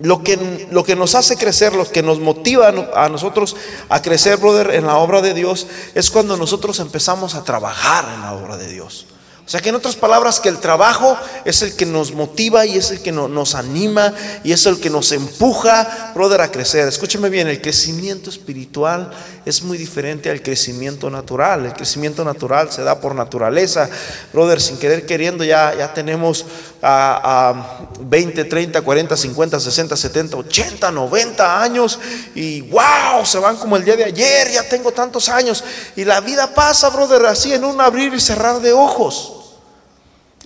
Lo 0.00 0.24
que, 0.24 0.66
lo 0.72 0.82
que 0.82 0.96
nos 0.96 1.14
hace 1.14 1.36
crecer, 1.36 1.74
lo 1.74 1.88
que 1.88 2.02
nos 2.02 2.18
motiva 2.18 2.68
a 2.94 3.08
nosotros 3.08 3.54
a 3.88 4.02
crecer, 4.02 4.38
brother, 4.38 4.74
en 4.74 4.86
la 4.86 4.96
obra 4.96 5.22
de 5.22 5.34
Dios, 5.34 5.68
es 5.94 6.10
cuando 6.10 6.36
nosotros 6.36 6.80
empezamos 6.80 7.36
a 7.36 7.44
trabajar 7.44 8.04
en 8.12 8.20
la 8.22 8.32
obra 8.32 8.56
de 8.56 8.66
Dios. 8.66 9.06
O 9.46 9.50
sea 9.50 9.60
que 9.60 9.68
en 9.68 9.74
otras 9.74 9.94
palabras, 9.94 10.40
que 10.40 10.48
el 10.48 10.58
trabajo 10.58 11.18
es 11.44 11.60
el 11.60 11.76
que 11.76 11.84
nos 11.84 12.12
motiva 12.12 12.64
y 12.64 12.78
es 12.78 12.90
el 12.90 13.02
que 13.02 13.12
nos 13.12 13.54
anima 13.54 14.14
y 14.42 14.52
es 14.52 14.64
el 14.64 14.80
que 14.80 14.88
nos 14.88 15.12
empuja, 15.12 16.12
brother, 16.14 16.40
a 16.40 16.50
crecer. 16.50 16.88
Escúcheme 16.88 17.28
bien, 17.28 17.48
el 17.48 17.60
crecimiento 17.60 18.30
espiritual 18.30 19.10
es 19.44 19.62
muy 19.62 19.76
diferente 19.76 20.30
al 20.30 20.40
crecimiento 20.40 21.10
natural. 21.10 21.66
El 21.66 21.74
crecimiento 21.74 22.24
natural 22.24 22.72
se 22.72 22.82
da 22.82 22.98
por 22.98 23.14
naturaleza. 23.14 23.90
Brother, 24.32 24.62
sin 24.62 24.78
querer 24.78 25.04
queriendo, 25.04 25.44
ya, 25.44 25.74
ya 25.76 25.92
tenemos 25.92 26.46
a, 26.80 27.90
20, 28.00 28.44
30, 28.44 28.80
40, 28.80 29.14
50, 29.14 29.60
60, 29.60 29.96
70, 29.96 30.36
80, 30.38 30.90
90 30.90 31.62
años 31.62 31.98
y 32.34 32.62
wow, 32.62 33.24
se 33.24 33.38
van 33.38 33.56
como 33.56 33.76
el 33.76 33.84
día 33.84 33.96
de 33.96 34.04
ayer, 34.04 34.50
ya 34.50 34.66
tengo 34.66 34.90
tantos 34.92 35.28
años. 35.28 35.62
Y 35.96 36.06
la 36.06 36.20
vida 36.20 36.54
pasa, 36.54 36.88
brother, 36.88 37.26
así 37.26 37.52
en 37.52 37.64
un 37.64 37.78
abrir 37.78 38.14
y 38.14 38.20
cerrar 38.20 38.60
de 38.62 38.72
ojos. 38.72 39.33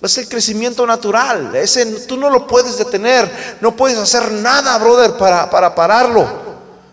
Es 0.01 0.17
el 0.17 0.29
crecimiento 0.29 0.85
natural. 0.87 1.55
Ese, 1.55 1.85
tú 2.07 2.15
no 2.15 2.29
lo 2.29 2.47
puedes 2.47 2.77
detener. 2.77 3.57
No 3.59 3.75
puedes 3.75 3.97
hacer 3.97 4.31
nada, 4.31 4.77
brother, 4.77 5.17
para, 5.17 5.49
para 5.49 5.75
pararlo. 5.75 6.27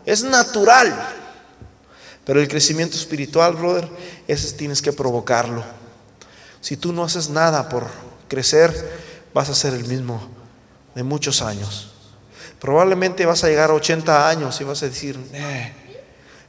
Es 0.05 0.25
natural. 0.25 0.95
Pero 2.25 2.41
el 2.41 2.49
crecimiento 2.49 2.97
espiritual, 2.97 3.55
brother, 3.55 3.89
ese 4.27 4.53
tienes 4.55 4.83
que 4.83 4.93
provocarlo. 4.93 5.63
Si 6.61 6.77
tú 6.77 6.93
no 6.93 7.05
haces 7.05 7.31
nada 7.31 7.69
por 7.69 7.87
crecer, 8.27 8.75
vas 9.33 9.49
a 9.49 9.55
ser 9.55 9.75
el 9.75 9.85
mismo 9.85 10.21
de 10.97 11.05
muchos 11.05 11.43
años. 11.43 11.93
Probablemente 12.59 13.25
vas 13.27 13.45
a 13.45 13.49
llegar 13.49 13.71
a 13.71 13.75
80 13.75 14.29
años 14.29 14.61
y 14.61 14.65
vas 14.65 14.83
a 14.83 14.87
decir, 14.87 15.17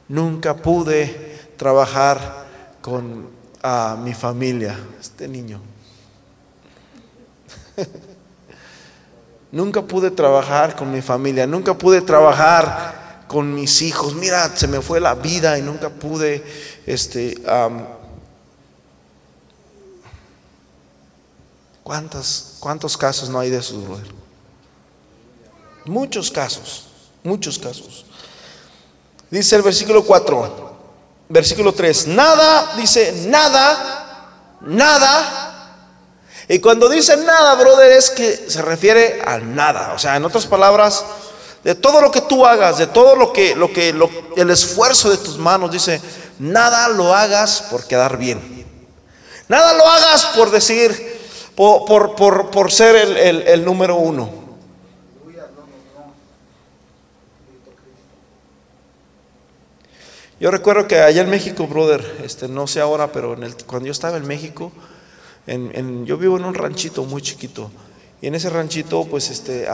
nunca 0.08 0.56
pude 0.56 1.38
trabajar 1.56 2.46
con 2.80 3.30
mi 4.02 4.14
familia, 4.14 4.76
este 5.00 5.28
niño. 5.28 5.60
nunca 9.52 9.82
pude 9.82 10.10
trabajar 10.10 10.76
con 10.76 10.90
mi 10.92 11.02
familia, 11.02 11.46
nunca 11.46 11.76
pude 11.76 12.00
trabajar 12.00 13.24
con 13.26 13.54
mis 13.54 13.82
hijos. 13.82 14.14
Mira, 14.14 14.56
se 14.56 14.66
me 14.66 14.80
fue 14.80 15.00
la 15.00 15.14
vida 15.14 15.58
y 15.58 15.62
nunca 15.62 15.90
pude, 15.90 16.44
este, 16.86 17.40
¿cuántos, 21.82 22.56
¿cuántos 22.60 22.96
casos 22.96 23.28
no 23.28 23.38
hay 23.38 23.50
de 23.50 23.58
eso, 23.58 24.00
Muchos 25.84 26.30
casos, 26.30 26.86
muchos 27.22 27.58
casos. 27.58 28.04
Dice 29.30 29.56
el 29.56 29.62
versículo 29.62 30.04
4, 30.04 30.76
versículo 31.30 31.72
3, 31.72 32.08
nada, 32.08 32.76
dice, 32.76 33.26
nada, 33.26 34.58
nada 34.60 35.47
y 36.48 36.58
cuando 36.60 36.88
dice 36.88 37.16
nada, 37.18 37.54
brother, 37.56 37.92
es 37.92 38.10
que 38.10 38.36
se 38.48 38.62
refiere 38.62 39.20
a 39.24 39.38
nada. 39.38 39.92
O 39.94 39.98
sea, 39.98 40.16
en 40.16 40.24
otras 40.24 40.46
palabras, 40.46 41.04
de 41.62 41.74
todo 41.74 42.00
lo 42.00 42.10
que 42.10 42.22
tú 42.22 42.46
hagas, 42.46 42.78
de 42.78 42.86
todo 42.86 43.16
lo 43.16 43.32
que, 43.32 43.54
lo 43.54 43.70
que, 43.70 43.94
el 44.36 44.50
esfuerzo 44.50 45.10
de 45.10 45.18
tus 45.18 45.36
manos, 45.36 45.70
dice, 45.70 46.00
nada 46.38 46.88
lo 46.88 47.14
hagas 47.14 47.62
por 47.70 47.86
quedar 47.86 48.16
bien. 48.16 48.66
Nada 49.48 49.74
lo 49.74 49.86
hagas 49.86 50.24
por 50.36 50.50
decir, 50.50 51.18
por, 51.54 52.14
por, 52.14 52.72
ser 52.72 52.96
el, 52.96 53.42
el 53.46 53.64
número 53.64 53.96
uno. 53.96 54.38
Yo 60.40 60.52
recuerdo 60.52 60.86
que 60.86 61.00
allá 61.00 61.22
en 61.22 61.30
México, 61.30 61.66
brother, 61.66 62.20
este, 62.22 62.46
no 62.46 62.68
sé 62.68 62.80
ahora, 62.80 63.10
pero 63.10 63.34
en 63.34 63.42
el, 63.42 63.56
cuando 63.66 63.86
yo 63.86 63.92
estaba 63.92 64.16
en 64.16 64.26
México, 64.26 64.70
yo 66.04 66.16
vivo 66.18 66.36
en 66.36 66.44
un 66.44 66.54
ranchito 66.54 67.04
muy 67.04 67.22
chiquito. 67.22 67.70
Y 68.20 68.26
en 68.26 68.34
ese 68.34 68.50
ranchito 68.50 69.04
pues 69.04 69.30
este 69.30 69.66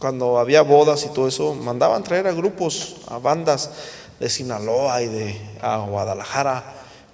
cuando 0.00 0.38
había 0.38 0.62
bodas 0.62 1.04
y 1.04 1.12
todo 1.14 1.28
eso 1.28 1.54
mandaban 1.54 2.02
traer 2.02 2.26
a 2.26 2.32
grupos 2.32 2.96
a 3.08 3.18
bandas 3.18 3.70
de 4.18 4.28
Sinaloa 4.28 5.02
y 5.02 5.06
de 5.06 5.40
Guadalajara 5.88 6.64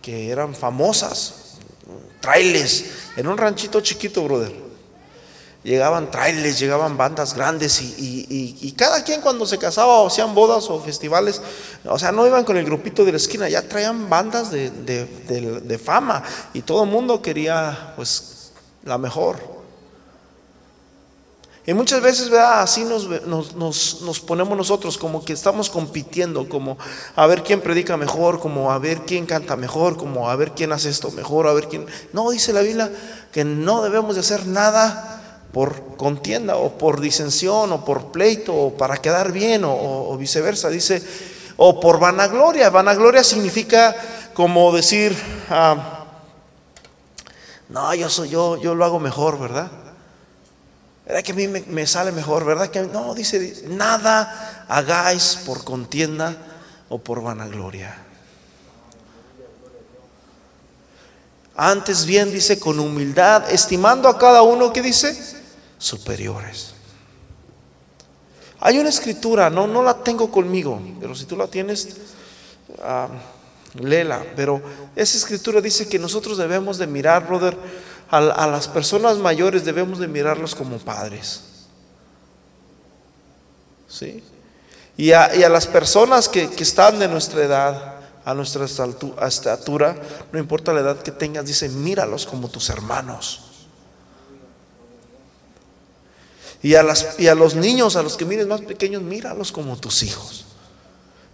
que 0.00 0.30
eran 0.30 0.54
famosas 0.54 1.58
trailes 2.20 3.10
en 3.16 3.26
un 3.26 3.36
ranchito 3.36 3.80
chiquito 3.80 4.22
brother 4.24 4.67
llegaban 5.64 6.10
trailers, 6.10 6.58
llegaban 6.58 6.96
bandas 6.96 7.34
grandes 7.34 7.80
y, 7.80 8.74
cada 8.76 9.02
quien 9.02 9.20
cuando 9.20 9.44
se 9.44 9.58
casaba 9.58 9.98
o 9.98 10.06
hacían 10.06 10.34
bodas 10.34 10.70
o 10.70 10.80
festivales, 10.80 11.42
o 11.84 11.98
sea, 11.98 12.12
no 12.12 12.26
iban 12.26 12.44
con 12.44 12.56
el 12.56 12.64
grupito 12.64 13.04
de 13.04 13.12
la 13.12 13.16
esquina, 13.16 13.48
ya 13.48 13.62
traían 13.62 14.08
bandas 14.08 14.50
de, 14.50 15.80
fama 15.82 16.22
y 16.54 16.62
todo 16.62 16.84
el 16.84 16.90
mundo 16.90 17.20
quería 17.20 17.92
pues 17.96 18.52
la 18.84 18.98
mejor. 18.98 19.58
Y 21.66 21.74
muchas 21.74 22.00
veces, 22.00 22.30
¿verdad? 22.30 22.62
Así 22.62 22.82
nos, 22.82 23.54
nos, 23.54 24.20
ponemos 24.20 24.56
nosotros, 24.56 24.96
como 24.96 25.22
que 25.22 25.34
estamos 25.34 25.68
compitiendo, 25.68 26.48
como 26.48 26.78
a 27.14 27.26
ver 27.26 27.42
quién 27.42 27.60
predica 27.60 27.98
mejor, 27.98 28.40
como 28.40 28.72
a 28.72 28.78
ver 28.78 29.02
quién 29.02 29.26
canta 29.26 29.54
mejor, 29.54 29.98
como 29.98 30.30
a 30.30 30.36
ver 30.36 30.52
quién 30.52 30.72
hace 30.72 30.88
esto 30.88 31.10
mejor, 31.10 31.46
a 31.46 31.52
ver 31.52 31.68
quién... 31.68 31.84
No, 32.14 32.30
dice 32.30 32.54
la 32.54 32.62
Biblia 32.62 32.90
que 33.32 33.44
no 33.44 33.82
debemos 33.82 34.14
de 34.14 34.22
hacer 34.22 34.46
nada 34.46 35.17
por 35.52 35.96
contienda 35.96 36.56
o 36.56 36.76
por 36.76 37.00
disensión 37.00 37.72
o 37.72 37.84
por 37.84 38.12
pleito 38.12 38.54
o 38.54 38.76
para 38.76 38.98
quedar 38.98 39.32
bien 39.32 39.62
o, 39.64 40.16
viceversa. 40.18 40.68
Dice, 40.68 41.02
o 41.56 41.80
por 41.80 41.98
vanagloria. 41.98 42.70
Vanagloria 42.70 43.24
significa 43.24 43.96
como 44.34 44.72
decir, 44.72 45.16
ah, 45.50 46.04
no, 47.68 47.94
yo 47.94 48.08
soy 48.08 48.28
yo, 48.28 48.56
yo 48.56 48.74
lo 48.74 48.84
hago 48.84 49.00
mejor, 49.00 49.38
¿verdad? 49.38 49.70
¿Verdad 51.06 51.22
que 51.22 51.32
a 51.32 51.34
mí 51.34 51.48
me, 51.48 51.86
sale 51.86 52.12
mejor? 52.12 52.44
¿Verdad 52.44 52.68
que 52.68 52.82
no? 52.82 53.14
Dice, 53.14 53.64
nada 53.68 54.66
hagáis 54.68 55.38
por 55.46 55.64
contienda 55.64 56.36
o 56.90 56.98
por 56.98 57.22
vanagloria. 57.22 57.96
Antes 61.56 62.04
bien 62.04 62.30
dice 62.30 62.60
con 62.60 62.78
humildad, 62.78 63.50
estimando 63.50 64.08
a 64.08 64.18
cada 64.18 64.42
uno 64.42 64.72
que 64.72 64.80
dice 64.80 65.37
superiores. 65.78 66.74
Hay 68.60 68.78
una 68.78 68.88
escritura, 68.88 69.50
no, 69.50 69.66
no 69.66 69.82
la 69.82 70.02
tengo 70.02 70.30
conmigo, 70.30 70.80
pero 71.00 71.14
si 71.14 71.24
tú 71.24 71.36
la 71.36 71.46
tienes, 71.46 71.96
uh, 72.78 73.80
léela. 73.80 74.24
Pero 74.34 74.60
esa 74.96 75.16
escritura 75.16 75.60
dice 75.60 75.88
que 75.88 75.98
nosotros 75.98 76.36
debemos 76.38 76.76
de 76.78 76.88
mirar, 76.88 77.26
brother, 77.26 77.56
a, 78.10 78.46
las 78.46 78.66
personas 78.66 79.18
mayores 79.18 79.64
debemos 79.64 79.98
de 79.98 80.08
mirarlos 80.08 80.54
como 80.54 80.78
padres. 80.78 81.42
¿Sí? 83.86 84.22
Y 84.96 85.12
a, 85.12 85.28
las 85.48 85.66
personas 85.66 86.28
que, 86.28 86.50
que, 86.50 86.64
están 86.64 86.98
de 86.98 87.06
nuestra 87.06 87.44
edad, 87.44 87.94
a 88.24 88.34
nuestra 88.34 88.64
estatura, 88.64 89.96
no 90.32 90.38
importa 90.38 90.72
la 90.72 90.80
edad 90.80 90.98
que 91.00 91.12
tengas, 91.12 91.46
dice, 91.46 91.68
míralos 91.68 92.26
como 92.26 92.48
tus 92.48 92.70
hermanos. 92.70 93.47
Y 96.62 96.74
a, 96.74 96.82
las, 96.82 97.18
y 97.18 97.28
a 97.28 97.34
los 97.34 97.54
niños, 97.54 97.96
a 97.96 98.02
los 98.02 98.16
que 98.16 98.24
mires 98.24 98.46
más 98.46 98.60
pequeños, 98.62 99.02
míralos 99.02 99.52
como 99.52 99.76
tus 99.76 100.02
hijos. 100.02 100.44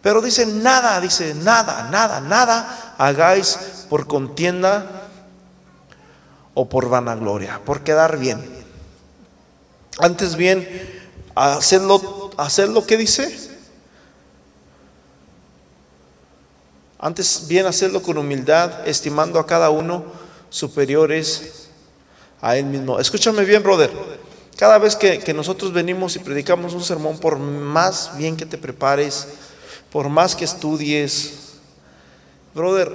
Pero 0.03 0.21
dice, 0.21 0.45
nada, 0.45 1.01
dice, 1.01 1.35
nada, 1.35 1.89
nada, 1.91 2.21
nada 2.21 2.95
hagáis 2.99 3.87
por 3.89 4.07
contienda 4.07 5.09
o 6.53 6.69
por 6.69 6.91
vanagloria, 6.91 7.61
por 7.65 7.83
quedar 7.83 8.19
bien. 8.19 8.65
Antes 9.99 10.37
bien, 10.37 10.69
hacerlo, 11.35 12.31
hacerlo 12.37 12.87
¿qué 12.87 12.97
dice? 12.97 13.51
Antes 16.99 17.47
bien 17.49 17.67
hacerlo 17.67 18.03
con 18.03 18.19
humildad, 18.19 18.87
estimando 18.87 19.39
a 19.39 19.47
cada 19.47 19.71
uno 19.71 20.05
superiores 20.49 21.69
a 22.41 22.57
él 22.57 22.67
mismo. 22.67 22.99
Escúchame 22.99 23.45
bien, 23.45 23.63
brother. 23.63 23.91
Cada 24.57 24.79
vez 24.79 24.95
que, 24.95 25.35
nosotros 25.35 25.73
venimos 25.73 26.15
y 26.15 26.21
predicamos 26.21 26.75
un 26.75 26.85
sermón, 26.85 27.19
por 27.19 27.39
más 27.39 28.17
bien 28.17 28.37
que 28.37 28.47
te 28.47 28.57
prepares, 28.57 29.27
por 29.91 30.09
más 30.09 30.37
que 30.37 30.45
estudies, 30.45 31.55
brother, 32.55 32.93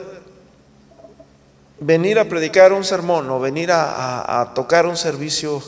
venir 1.79 2.17
a 2.17 2.29
predicar 2.29 2.71
un 2.71 2.85
sermón 2.85 3.29
o 3.29 3.39
venir 3.39 3.71
a, 3.73 4.51
tocar 4.55 4.85
un 4.85 4.95
servicio, 4.95 5.61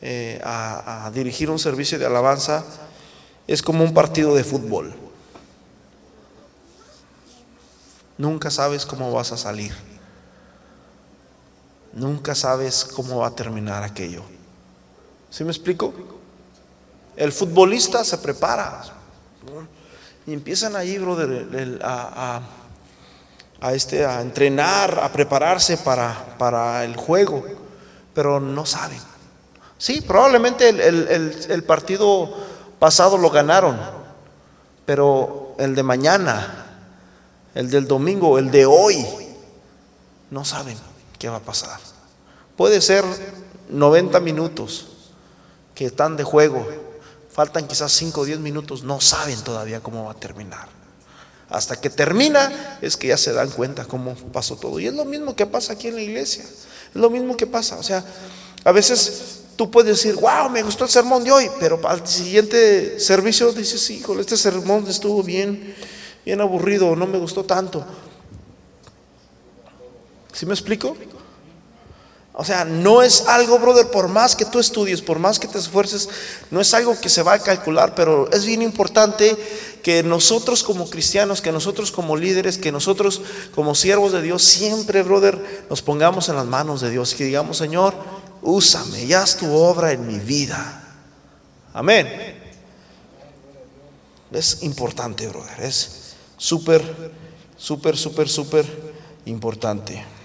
eh, 0.00 0.40
a, 0.42 1.06
a 1.06 1.10
dirigir 1.10 1.50
un 1.50 1.58
servicio 1.58 1.98
de 1.98 2.06
alabanza, 2.06 2.64
es 3.46 3.60
como 3.60 3.84
un 3.84 3.92
partido 3.92 4.34
de 4.34 4.42
fútbol. 4.42 4.94
Nunca 8.16 8.50
sabes 8.50 8.86
cómo 8.86 9.12
vas 9.12 9.32
a 9.32 9.36
salir. 9.36 9.74
Nunca 11.92 12.34
sabes 12.34 12.84
cómo 12.84 13.18
va 13.18 13.28
a 13.28 13.34
terminar 13.34 13.82
aquello. 13.82 14.35
¿Sí 15.36 15.44
me 15.44 15.50
explico? 15.50 15.92
El 17.14 17.30
futbolista 17.30 18.02
se 18.04 18.16
prepara 18.16 18.84
y 20.26 20.32
empiezan 20.32 20.74
ahí, 20.74 20.96
brother, 20.96 21.78
a, 21.82 22.40
a, 23.60 23.74
este, 23.74 24.06
a 24.06 24.22
entrenar, 24.22 24.98
a 24.98 25.12
prepararse 25.12 25.76
para, 25.76 26.38
para 26.38 26.86
el 26.86 26.96
juego, 26.96 27.44
pero 28.14 28.40
no 28.40 28.64
saben. 28.64 28.98
Sí, 29.76 30.00
probablemente 30.00 30.70
el, 30.70 31.64
partido 31.64 32.32
pasado 32.78 33.18
lo 33.18 33.28
ganaron, 33.28 33.78
pero 34.86 35.54
el 35.58 35.74
de 35.74 35.82
mañana, 35.82 36.64
el 37.54 37.68
del 37.68 37.86
domingo, 37.86 38.38
el 38.38 38.50
de 38.50 38.64
hoy, 38.64 39.04
no 40.30 40.46
saben 40.46 40.78
qué 41.18 41.28
va 41.28 41.36
a 41.36 41.40
pasar. 41.40 41.78
Puede 42.56 42.80
ser 42.80 43.04
90 43.68 44.18
minutos 44.20 44.95
que 45.76 45.84
están 45.84 46.16
de 46.16 46.24
juego, 46.24 46.66
faltan 47.30 47.68
quizás 47.68 47.92
5 47.92 48.22
o 48.22 48.24
10 48.24 48.40
minutos, 48.40 48.82
no 48.82 49.00
saben 49.00 49.38
todavía 49.42 49.80
cómo 49.80 50.04
va 50.04 50.12
a 50.12 50.14
terminar. 50.14 50.68
Hasta 51.48 51.80
que 51.80 51.90
termina 51.90 52.78
es 52.80 52.96
que 52.96 53.08
ya 53.08 53.16
se 53.16 53.32
dan 53.32 53.50
cuenta 53.50 53.84
cómo 53.84 54.16
pasó 54.32 54.56
todo. 54.56 54.80
Y 54.80 54.86
es 54.86 54.94
lo 54.94 55.04
mismo 55.04 55.36
que 55.36 55.46
pasa 55.46 55.74
aquí 55.74 55.88
en 55.88 55.94
la 55.94 56.02
iglesia. 56.02 56.42
Es 56.42 56.94
lo 56.94 57.08
mismo 57.08 57.36
que 57.36 57.46
pasa. 57.46 57.76
O 57.76 57.82
sea, 57.82 58.04
a 58.64 58.72
veces 58.72 59.42
tú 59.54 59.70
puedes 59.70 60.02
decir, 60.02 60.16
wow, 60.16 60.48
me 60.50 60.62
gustó 60.62 60.84
el 60.84 60.90
sermón 60.90 61.22
de 61.22 61.30
hoy, 61.30 61.48
pero 61.60 61.78
al 61.86 62.04
siguiente 62.06 62.98
servicio 62.98 63.52
dices, 63.52 63.88
híjole, 63.90 64.22
este 64.22 64.36
sermón 64.36 64.88
estuvo 64.88 65.22
bien, 65.22 65.76
bien 66.24 66.40
aburrido, 66.40 66.96
no 66.96 67.06
me 67.06 67.18
gustó 67.18 67.44
tanto. 67.44 67.84
¿Sí 70.32 70.46
me 70.46 70.54
explico? 70.54 70.96
O 72.38 72.44
sea, 72.44 72.66
no 72.66 73.00
es 73.00 73.26
algo, 73.28 73.58
brother, 73.58 73.90
por 73.90 74.08
más 74.08 74.36
que 74.36 74.44
tú 74.44 74.58
estudies, 74.58 75.00
por 75.00 75.18
más 75.18 75.38
que 75.38 75.48
te 75.48 75.56
esfuerces, 75.56 76.06
no 76.50 76.60
es 76.60 76.74
algo 76.74 77.00
que 77.00 77.08
se 77.08 77.22
va 77.22 77.32
a 77.32 77.38
calcular, 77.38 77.94
pero 77.94 78.30
es 78.30 78.44
bien 78.44 78.60
importante 78.60 79.34
que 79.82 80.02
nosotros 80.02 80.62
como 80.62 80.90
cristianos, 80.90 81.40
que 81.40 81.50
nosotros 81.50 81.90
como 81.90 82.14
líderes, 82.14 82.58
que 82.58 82.70
nosotros 82.70 83.22
como 83.54 83.74
siervos 83.74 84.12
de 84.12 84.20
Dios, 84.20 84.42
siempre, 84.42 85.02
brother, 85.02 85.64
nos 85.70 85.80
pongamos 85.80 86.28
en 86.28 86.36
las 86.36 86.44
manos 86.44 86.82
de 86.82 86.90
Dios, 86.90 87.14
que 87.14 87.24
digamos, 87.24 87.56
Señor, 87.56 87.94
úsame, 88.42 89.06
ya 89.06 89.22
es 89.22 89.38
tu 89.38 89.50
obra 89.54 89.92
en 89.92 90.06
mi 90.06 90.18
vida. 90.18 90.82
Amén. 91.72 92.36
Es 94.30 94.62
importante, 94.62 95.26
brother, 95.26 95.58
es 95.60 96.14
súper, 96.36 96.82
súper, 97.56 97.96
súper, 97.96 98.28
súper 98.28 98.66
importante. 99.24 100.15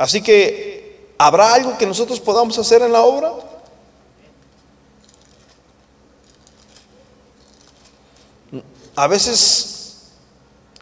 Así 0.00 0.22
que, 0.22 1.12
¿habrá 1.18 1.52
algo 1.52 1.76
que 1.76 1.84
nosotros 1.84 2.18
podamos 2.18 2.56
hacer 2.56 2.80
en 2.80 2.90
la 2.90 3.02
obra? 3.02 3.34
A 8.96 9.06
veces 9.06 10.08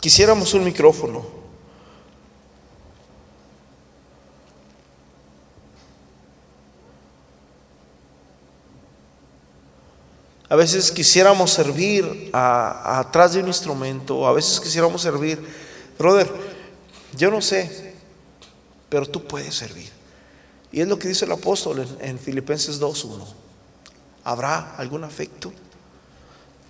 quisiéramos 0.00 0.54
un 0.54 0.62
micrófono. 0.62 1.26
A 10.48 10.54
veces 10.54 10.92
quisiéramos 10.92 11.50
servir 11.50 12.30
atrás 12.32 13.32
de 13.32 13.40
un 13.40 13.48
instrumento, 13.48 14.28
a 14.28 14.32
veces 14.32 14.60
quisiéramos 14.60 15.02
servir, 15.02 15.44
brother, 15.98 16.30
yo 17.16 17.32
no 17.32 17.42
sé, 17.42 17.87
pero 18.88 19.06
tú 19.06 19.24
puedes 19.24 19.54
servir. 19.54 19.90
Y 20.70 20.80
es 20.80 20.88
lo 20.88 20.98
que 20.98 21.08
dice 21.08 21.24
el 21.24 21.32
apóstol 21.32 21.86
en, 22.00 22.18
Filipenses 22.18 22.80
2.1. 22.80 23.24
¿Habrá 24.24 24.76
algún 24.76 25.04
afecto? 25.04 25.52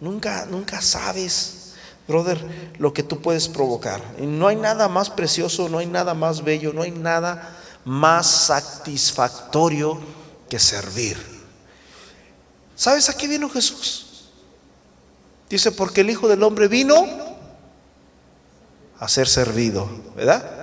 Nunca, 0.01 0.47
nunca 0.47 0.81
sabes, 0.81 1.75
brother, 2.07 2.41
lo 2.79 2.93
que 2.93 3.03
tú 3.03 3.21
puedes 3.21 3.49
provocar. 3.49 4.01
Y 4.21 4.27
no 4.27 4.47
hay 4.47 4.57
nada 4.57 4.89
más 4.89 5.11
precioso, 5.11 5.69
no 5.69 5.79
hay 5.79 5.87
nada 5.87 6.15
más 6.15 6.45
bello, 6.45 6.73
no 6.73 6.83
hay 6.83 6.93
nada 6.93 7.57
más 7.85 8.27
satisfactorio 8.27 9.99
que 10.49 10.59
servir. 10.59 11.19
¿Sabes 12.77 13.09
a 13.09 13.17
qué 13.17 13.27
vino 13.27 13.51
Jesús? 13.51 14.31
Dice, 15.51 15.73
porque 15.73 16.03
el 16.03 16.11
Hijo 16.11 16.29
del 16.29 16.43
Hombre 16.45 16.69
vino 16.69 17.07
a 19.01 19.09
ser 19.09 19.27
servido, 19.27 19.89
¿verdad? 20.15 20.58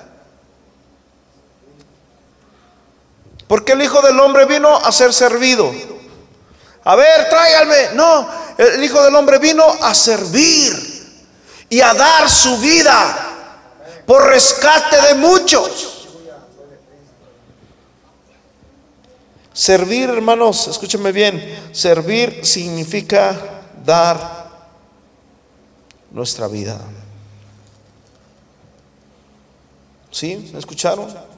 Porque 3.55 3.71
el 3.71 3.81
Hijo 3.83 4.01
del 4.01 4.19
Hombre 4.19 4.43
vino 4.43 4.75
a 4.75 4.91
ser 4.91 5.13
servido. 5.13 5.73
A 6.83 6.95
ver, 6.97 7.29
tráiganme. 7.29 7.91
No, 7.93 8.27
el 8.57 8.83
Hijo 8.83 9.01
del 9.01 9.15
Hombre 9.15 9.39
vino 9.39 9.63
a 9.81 9.95
servir 9.95 10.73
y 11.69 11.79
a 11.79 11.93
dar 11.93 12.29
su 12.29 12.57
vida 12.57 14.03
por 14.05 14.27
rescate 14.27 15.01
de 15.03 15.13
muchos. 15.15 16.09
Servir, 19.53 20.09
hermanos, 20.09 20.67
escúchenme 20.67 21.13
bien, 21.13 21.69
servir 21.71 22.45
significa 22.45 23.61
dar 23.85 24.49
nuestra 26.11 26.49
vida. 26.49 26.77
¿Sí? 30.11 30.49
¿Me 30.51 30.59
escucharon? 30.59 31.34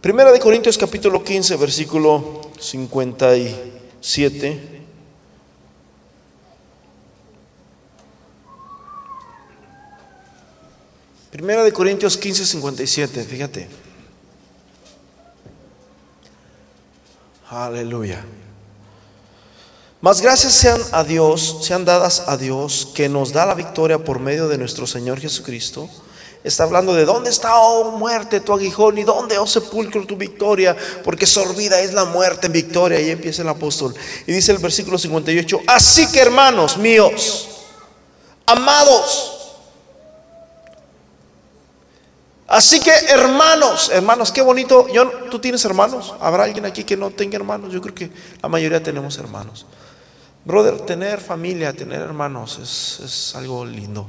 Primera 0.00 0.32
de 0.32 0.40
Corintios 0.40 0.78
capítulo 0.78 1.22
15, 1.22 1.56
versículo 1.56 2.40
57. 2.58 4.80
Primera 11.30 11.62
de 11.62 11.72
Corintios 11.74 12.16
15, 12.16 12.46
57, 12.46 13.24
fíjate. 13.24 13.68
Aleluya. 17.50 18.24
Más 20.00 20.22
gracias 20.22 20.54
sean 20.54 20.80
a 20.92 21.04
Dios, 21.04 21.58
sean 21.60 21.84
dadas 21.84 22.26
a 22.26 22.38
Dios, 22.38 22.90
que 22.94 23.10
nos 23.10 23.34
da 23.34 23.44
la 23.44 23.52
victoria 23.52 24.02
por 24.02 24.18
medio 24.18 24.48
de 24.48 24.56
nuestro 24.56 24.86
Señor 24.86 25.20
Jesucristo 25.20 25.90
Está 26.42 26.64
hablando 26.64 26.94
de 26.94 27.04
dónde 27.04 27.28
está, 27.28 27.60
oh 27.60 27.92
muerte, 27.92 28.40
tu 28.40 28.52
aguijón, 28.52 28.96
y 28.96 29.04
dónde, 29.04 29.36
oh 29.36 29.46
sepulcro, 29.46 30.06
tu 30.06 30.16
victoria, 30.16 30.74
porque 31.04 31.26
sorbida 31.26 31.80
es 31.80 31.92
la 31.92 32.06
muerte 32.06 32.46
en 32.46 32.54
victoria. 32.54 33.00
Y 33.00 33.10
empieza 33.10 33.42
el 33.42 33.48
apóstol. 33.48 33.94
Y 34.26 34.32
dice 34.32 34.52
el 34.52 34.58
versículo 34.58 34.96
58, 34.96 35.60
así 35.66 36.10
que 36.10 36.20
hermanos 36.20 36.78
míos, 36.78 37.48
amados, 38.46 39.36
Así 42.50 42.80
que 42.80 42.90
hermanos, 42.90 43.92
hermanos, 43.94 44.32
qué 44.32 44.42
bonito. 44.42 44.88
Yo, 44.88 45.08
¿Tú 45.30 45.38
tienes 45.38 45.64
hermanos? 45.64 46.16
¿Habrá 46.20 46.42
alguien 46.42 46.64
aquí 46.66 46.82
que 46.82 46.96
no 46.96 47.12
tenga 47.12 47.36
hermanos? 47.36 47.72
Yo 47.72 47.80
creo 47.80 47.94
que 47.94 48.10
la 48.42 48.48
mayoría 48.48 48.82
tenemos 48.82 49.16
hermanos. 49.18 49.66
Brother, 50.44 50.80
tener 50.80 51.20
familia, 51.20 51.72
tener 51.72 52.00
hermanos 52.00 52.58
es, 52.58 53.04
es 53.04 53.36
algo 53.36 53.64
lindo. 53.64 54.08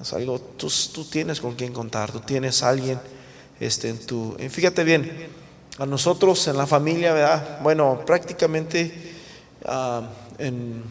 Es 0.00 0.12
algo, 0.12 0.38
tú, 0.38 0.70
tú 0.92 1.04
tienes 1.04 1.40
con 1.40 1.54
quien 1.54 1.72
contar, 1.72 2.12
tú 2.12 2.20
tienes 2.20 2.62
alguien 2.62 3.00
este, 3.60 3.88
en 3.88 3.98
tu... 3.98 4.36
Fíjate 4.50 4.84
bien, 4.84 5.28
a 5.78 5.86
nosotros 5.86 6.46
en 6.48 6.56
la 6.56 6.66
familia, 6.66 7.12
¿verdad? 7.12 7.60
Bueno, 7.62 8.02
prácticamente 8.06 9.14
ah, 9.64 10.08
en 10.38 10.82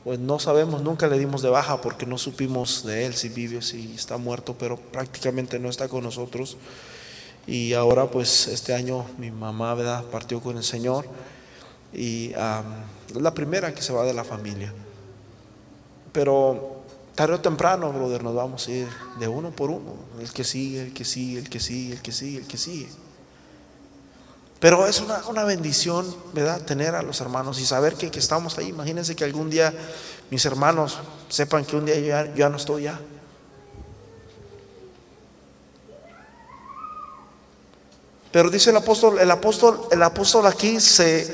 pues 0.04 0.18
no 0.18 0.38
sabemos, 0.38 0.82
nunca 0.82 1.08
le 1.08 1.18
dimos 1.18 1.42
de 1.42 1.50
baja 1.50 1.80
porque 1.80 2.06
no 2.06 2.18
supimos 2.18 2.84
de 2.84 3.06
él, 3.06 3.14
si 3.14 3.28
vive, 3.28 3.62
si 3.62 3.94
está 3.94 4.16
muerto, 4.16 4.56
pero 4.58 4.76
prácticamente 4.76 5.58
no 5.58 5.68
está 5.68 5.88
con 5.88 6.04
nosotros. 6.04 6.56
Y 7.46 7.74
ahora 7.74 8.06
pues 8.06 8.48
este 8.48 8.74
año 8.74 9.04
mi 9.18 9.30
mamá 9.30 9.74
¿verdad? 9.74 10.04
partió 10.04 10.40
con 10.40 10.56
el 10.56 10.64
Señor 10.64 11.06
y 11.92 12.30
es 12.30 13.22
la 13.22 13.34
primera 13.34 13.74
que 13.74 13.82
se 13.82 13.92
va 13.92 14.04
de 14.04 14.14
la 14.14 14.24
familia. 14.24 14.72
Pero 16.12 16.82
tarde 17.14 17.34
o 17.34 17.40
temprano, 17.40 17.92
brother, 17.92 18.22
nos 18.22 18.34
vamos 18.34 18.66
a 18.66 18.70
ir 18.70 18.88
de 19.18 19.28
uno 19.28 19.50
por 19.50 19.70
uno. 19.70 19.94
El 20.20 20.32
que 20.32 20.44
sigue, 20.44 20.82
el 20.82 20.92
que 20.92 21.04
sigue, 21.04 21.38
el 21.38 21.48
que 21.48 21.60
sigue, 21.60 21.94
el 21.94 22.02
que 22.02 22.12
sigue, 22.12 22.38
el 22.38 22.46
que 22.46 22.58
sigue. 22.58 22.88
Pero 24.60 24.86
es 24.86 25.02
una, 25.28 25.44
bendición, 25.44 26.06
¿verdad? 26.32 26.62
Tener 26.62 26.94
a 26.94 27.02
los 27.02 27.20
hermanos 27.20 27.60
y 27.60 27.66
saber 27.66 27.94
que, 27.96 28.06
estamos 28.18 28.56
ahí. 28.56 28.68
Imagínense 28.68 29.14
que 29.14 29.24
algún 29.24 29.50
día 29.50 29.74
mis 30.30 30.44
hermanos 30.46 30.98
sepan 31.28 31.64
que 31.64 31.76
un 31.76 31.84
día 31.84 31.98
yo 31.98 32.34
ya 32.34 32.48
no 32.48 32.56
estoy 32.56 32.84
ya. 32.84 32.98
Pero 38.34 38.50
dice 38.50 38.70
el 38.70 38.76
apóstol, 38.76 39.20
el 39.20 39.30
apóstol, 39.30 39.86
el 39.92 40.02
apóstol 40.02 40.44
aquí 40.48 40.80
se, 40.80 41.32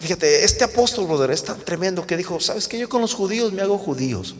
Fíjate, 0.00 0.42
este 0.42 0.64
apóstol, 0.64 1.06
brother, 1.06 1.30
es 1.32 1.44
tan 1.44 1.60
tremendo 1.60 2.06
que 2.06 2.16
dijo, 2.16 2.40
¿sabes 2.40 2.66
que 2.66 2.78
Yo 2.78 2.88
con 2.88 3.02
los 3.02 3.12
judíos 3.12 3.52
me 3.52 3.60
hago 3.60 3.76
judíos. 3.76 4.34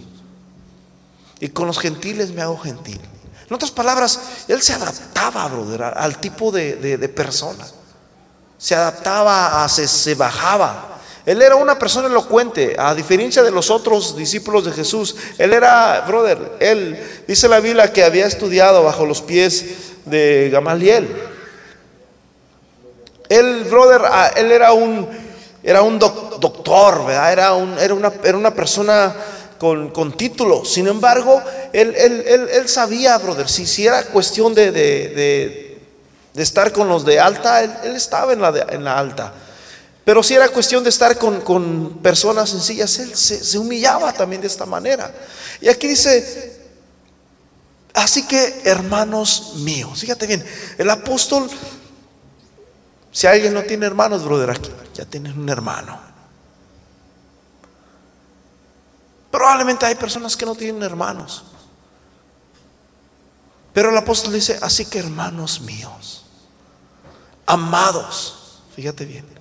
Y 1.40 1.50
con 1.50 1.66
los 1.66 1.78
gentiles 1.78 2.30
me 2.30 2.40
hago 2.40 2.56
gentil. 2.56 3.02
En 3.46 3.54
otras 3.54 3.70
palabras, 3.70 4.18
él 4.48 4.62
se 4.62 4.72
adaptaba, 4.72 5.46
brother, 5.48 5.82
al 5.82 6.18
tipo 6.20 6.50
de, 6.50 7.12
persona. 7.14 7.66
Se 8.56 8.74
adaptaba, 8.74 9.62
a, 9.62 9.68
se, 9.68 9.86
se 9.86 10.14
bajaba. 10.14 11.02
Él 11.26 11.42
era 11.42 11.56
una 11.56 11.78
persona 11.78 12.08
elocuente, 12.08 12.76
a 12.78 12.94
diferencia 12.94 13.42
de 13.42 13.50
los 13.50 13.70
otros 13.70 14.16
discípulos 14.16 14.64
de 14.64 14.72
Jesús. 14.72 15.14
Él 15.36 15.52
era, 15.52 16.00
brother, 16.08 16.56
él 16.60 16.98
dice 17.28 17.46
la 17.46 17.60
Biblia 17.60 17.92
que 17.92 18.04
había 18.04 18.26
estudiado 18.26 18.82
bajo 18.84 19.04
los 19.04 19.20
pies 19.20 19.92
de 20.04 20.50
Gamaliel. 20.52 21.08
Él, 23.28 23.64
brother, 23.64 24.02
ah, 24.04 24.30
él 24.36 24.52
era 24.52 24.72
un, 24.72 25.08
era 25.62 25.82
un 25.82 25.98
doctor, 25.98 27.06
¿verdad? 27.06 27.32
Era, 27.32 27.54
un, 27.54 27.78
era, 27.78 27.94
una, 27.94 28.12
era 28.22 28.36
una 28.36 28.54
persona 28.54 29.14
con, 29.58 29.90
con 29.90 30.16
título. 30.16 30.64
Sin 30.64 30.86
embargo, 30.86 31.42
él, 31.72 31.94
él, 31.96 32.68
sabía, 32.68 33.16
brother, 33.18 33.48
si, 33.48 33.66
si 33.66 33.86
era 33.86 34.04
cuestión 34.04 34.54
de, 34.54 34.70
de, 34.70 35.78
estar 36.36 36.72
con 36.72 36.88
los 36.88 37.04
de 37.04 37.18
alta, 37.18 37.62
él, 37.62 37.96
estaba 37.96 38.32
en 38.32 38.42
la, 38.42 38.66
en 38.70 38.84
la 38.84 38.98
alta. 38.98 39.32
Pero 40.04 40.22
si 40.22 40.34
era 40.34 40.48
cuestión 40.50 40.84
de 40.84 40.90
estar 40.90 41.16
con, 41.16 41.98
personas 42.02 42.50
sencillas, 42.50 42.98
él 42.98 43.16
se, 43.16 43.58
humillaba 43.58 44.12
también 44.12 44.42
de 44.42 44.48
esta 44.48 44.66
manera. 44.66 45.10
Y 45.60 45.68
aquí 45.68 45.88
dice, 45.88 46.63
así 47.94 48.26
que 48.26 48.62
hermanos 48.64 49.54
míos, 49.56 50.00
fíjate 50.00 50.26
bien, 50.26 50.44
el 50.76 50.90
apóstol, 50.90 51.48
si 53.10 53.26
alguien 53.26 53.54
no 53.54 53.62
tiene 53.62 53.86
hermanos, 53.86 54.24
brother, 54.24 54.50
aquí 54.50 54.70
ya 54.94 55.04
tienes 55.04 55.34
un 55.34 55.48
hermano. 55.48 55.98
Probablemente 59.30 59.86
hay 59.86 59.94
personas 59.94 60.36
que 60.36 60.44
no 60.44 60.54
tienen 60.54 60.82
hermanos. 60.82 61.44
Pero 63.72 63.90
el 63.90 63.96
apóstol 63.96 64.32
dice, 64.32 64.58
así 64.62 64.84
que 64.86 65.00
hermanos 65.00 65.60
míos, 65.60 66.24
amados, 67.46 68.60
fíjate 68.76 69.04
bien, 69.04 69.34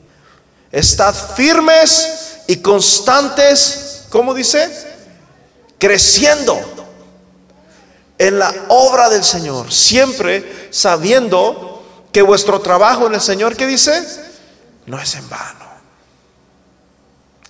Estad 0.74 1.14
firmes 1.36 2.40
y 2.48 2.58
constantes, 2.58 4.06
¿cómo 4.10 4.34
dice? 4.34 4.72
Creciendo 5.78 6.73
en 8.18 8.40
la 8.40 8.54
obra 8.70 9.10
del 9.10 9.24
Señor, 9.24 9.72
siempre 9.72 10.70
sabiendo 10.72 11.84
que 12.12 12.22
vuestro 12.22 12.62
trabajo 12.62 13.08
en 13.08 13.16
el 13.16 13.22
Señor, 13.22 13.56
¿qué 13.56 13.66
dice? 13.66 14.06
No 14.86 15.00
es 15.00 15.16
en 15.16 15.28
vano. 15.30 15.66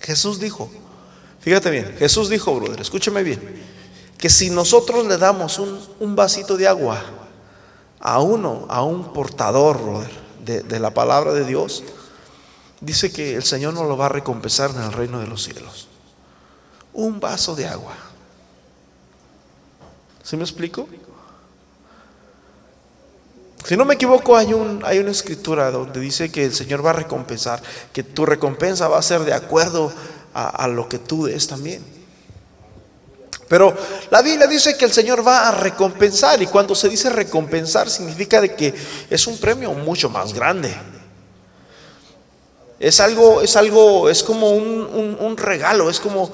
Jesús 0.00 0.38
dijo, 0.40 0.70
fíjate 1.40 1.70
bien, 1.70 1.96
Jesús 1.98 2.28
dijo, 2.28 2.54
brother, 2.54 2.80
escúcheme 2.80 3.22
bien, 3.22 3.62
que 4.18 4.30
si 4.30 4.50
nosotros 4.50 5.06
le 5.06 5.18
damos 5.18 5.58
un, 5.58 6.16
vasito 6.16 6.56
de 6.56 6.68
agua 6.68 7.02
a 8.00 8.20
uno, 8.20 8.66
a 8.68 8.82
un 8.82 9.12
portador, 9.12 9.78
de, 10.44 10.62
de 10.62 10.78
la 10.78 10.92
palabra 10.92 11.32
de 11.32 11.44
Dios, 11.44 11.82
dice 12.80 13.10
que 13.10 13.34
el 13.34 13.42
Señor 13.44 13.72
nos 13.72 13.88
lo 13.88 13.96
va 13.96 14.06
a 14.06 14.10
recompensar 14.10 14.70
en 14.70 14.82
el 14.82 14.92
reino 14.92 15.20
de 15.20 15.26
los 15.26 15.42
cielos. 15.42 15.88
Un 16.92 17.18
vaso 17.18 17.54
de 17.54 17.66
agua. 17.66 17.96
¿Sí 20.24 20.36
me 20.36 20.42
explico? 20.42 20.88
Si 23.64 23.76
no 23.76 23.84
me 23.84 23.94
equivoco, 23.94 24.36
hay, 24.36 24.52
un, 24.52 24.82
hay 24.84 24.98
una 24.98 25.10
escritura 25.10 25.70
donde 25.70 26.00
dice 26.00 26.32
que 26.32 26.44
el 26.44 26.54
Señor 26.54 26.84
va 26.84 26.90
a 26.90 26.94
recompensar, 26.94 27.62
que 27.92 28.02
tu 28.02 28.26
recompensa 28.26 28.88
va 28.88 28.98
a 28.98 29.02
ser 29.02 29.20
de 29.20 29.32
acuerdo 29.32 29.92
a, 30.34 30.48
a 30.48 30.66
lo 30.68 30.88
que 30.88 30.98
tú 30.98 31.26
des 31.26 31.46
también. 31.46 31.82
Pero 33.48 33.74
la 34.10 34.22
Biblia 34.22 34.46
dice 34.46 34.76
que 34.76 34.84
el 34.84 34.92
Señor 34.92 35.26
va 35.26 35.48
a 35.48 35.52
recompensar 35.52 36.42
y 36.42 36.46
cuando 36.46 36.74
se 36.74 36.88
dice 36.88 37.10
recompensar 37.10 37.88
significa 37.88 38.40
de 38.40 38.54
que 38.54 38.74
es 39.10 39.26
un 39.26 39.38
premio 39.38 39.72
mucho 39.72 40.08
más 40.08 40.32
grande. 40.32 40.74
Es 42.80 43.00
algo, 43.00 43.40
es 43.40 43.56
algo, 43.56 44.10
es 44.10 44.22
como 44.22 44.50
un, 44.50 45.36
regalo, 45.36 45.88
es 45.88 46.00
como 46.00 46.30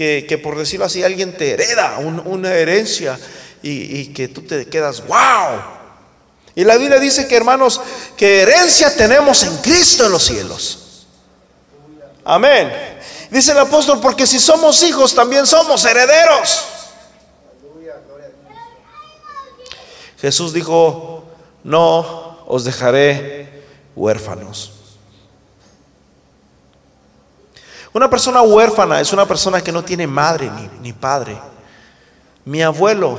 que, 0.00 0.40
por 0.42 0.56
decirlo 0.56 0.86
así 0.86 1.02
alguien 1.02 1.36
te 1.36 1.50
hereda 1.50 1.98
una 1.98 2.54
herencia 2.54 3.18
y, 3.62 4.06
que 4.14 4.28
tú 4.28 4.40
te 4.42 4.66
quedas, 4.66 5.06
wow. 5.06 5.60
Y 6.54 6.64
la 6.64 6.78
Biblia 6.78 6.98
dice 6.98 7.28
que 7.28 7.36
hermanos, 7.36 7.80
que 8.16 8.40
herencia 8.40 8.96
tenemos 8.96 9.42
en 9.42 9.56
Cristo 9.58 10.06
en 10.06 10.12
los 10.12 10.24
cielos. 10.24 11.06
Amén. 12.24 12.72
Dice 13.30 13.52
el 13.52 13.58
apóstol, 13.58 14.00
porque 14.00 14.26
si 14.26 14.40
somos 14.40 14.82
hijos, 14.82 15.14
también 15.14 15.46
somos 15.46 15.84
herederos. 15.84 16.64
Jesús 20.18 20.54
dijo, 20.54 21.24
no 21.62 22.44
os 22.46 22.64
dejaré 22.64 23.64
huérfanos. 23.94 24.79
Una 27.92 28.08
persona 28.08 28.42
huérfana 28.42 29.00
es 29.00 29.12
una 29.12 29.26
persona 29.26 29.60
que 29.60 29.72
no 29.72 29.82
tiene 29.82 30.06
madre 30.06 30.50
ni, 30.80 30.92
padre. 30.92 31.40
Mi 32.44 32.62
abuelo, 32.62 33.18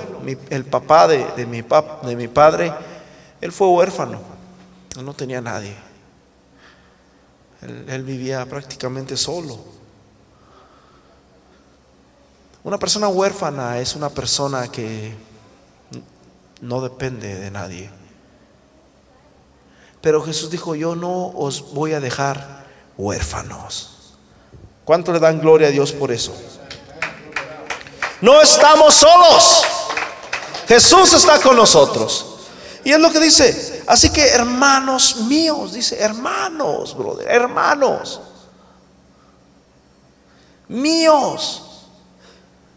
el 0.49 0.65
papá 0.65 1.07
de, 1.07 1.45
mi 1.45 2.27
padre, 2.27 2.73
él 3.41 3.51
fue 3.51 3.67
huérfano. 3.67 4.19
No 5.03 5.13
tenía 5.13 5.41
nadie. 5.41 5.75
Él 7.61 8.03
vivía 8.03 8.45
prácticamente 8.45 9.17
solo. 9.17 9.59
Una 12.63 12.77
persona 12.77 13.07
huérfana 13.07 13.79
es 13.79 13.95
una 13.95 14.09
persona 14.09 14.67
que 14.69 15.15
no 16.61 16.81
depende 16.81 17.35
de 17.35 17.51
nadie. 17.51 17.89
Pero 20.01 20.21
Jesús 20.23 20.49
dijo, 20.49 20.75
yo 20.75 20.95
no 20.95 21.27
os 21.27 21.73
voy 21.73 21.93
a 21.93 21.99
dejar 21.99 22.65
huérfanos. 22.97 23.90
¿Cuánto 24.91 25.13
le 25.13 25.19
dan 25.19 25.39
gloria 25.39 25.69
a 25.69 25.71
Dios 25.71 25.93
por 25.93 26.11
eso? 26.11 26.35
No 28.19 28.41
estamos 28.41 28.93
solos. 28.93 29.63
Jesús 30.67 31.13
está 31.13 31.39
con 31.39 31.55
nosotros. 31.55 32.25
Y 32.83 32.91
es 32.91 32.99
lo 32.99 33.09
que 33.09 33.21
dice. 33.21 33.83
Así 33.87 34.09
que 34.09 34.27
hermanos 34.27 35.15
míos, 35.15 35.71
dice, 35.71 35.97
hermanos, 35.97 36.93
brother, 36.97 37.25
hermanos. 37.29 38.19
Míos. 40.67 41.63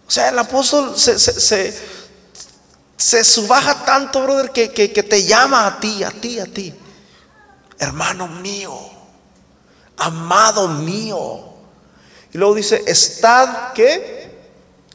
O 0.07 0.11
sea, 0.13 0.29
el 0.29 0.39
apóstol 0.39 0.95
se, 0.97 1.75
subaja 3.25 3.85
tanto, 3.85 4.23
brother, 4.23 4.53
que 4.53 4.69
te 4.69 5.25
llama 5.25 5.67
a 5.67 5.81
ti, 5.81 6.05
a 6.05 6.13
ti, 6.13 6.39
a 6.39 6.47
ti. 6.47 6.73
Hermano 7.77 8.29
mío, 8.29 8.73
amado 9.97 10.69
mío. 10.69 11.54
Y 12.35 12.39
luego 12.39 12.57
dice, 12.57 12.83
estad 12.87 13.73
que 13.75 14.29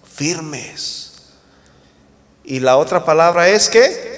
firmes. 0.03 1.13
Y 2.43 2.59
la 2.59 2.75
otra 2.75 3.05
palabra 3.05 3.47
es 3.47 3.69
que 3.69 4.09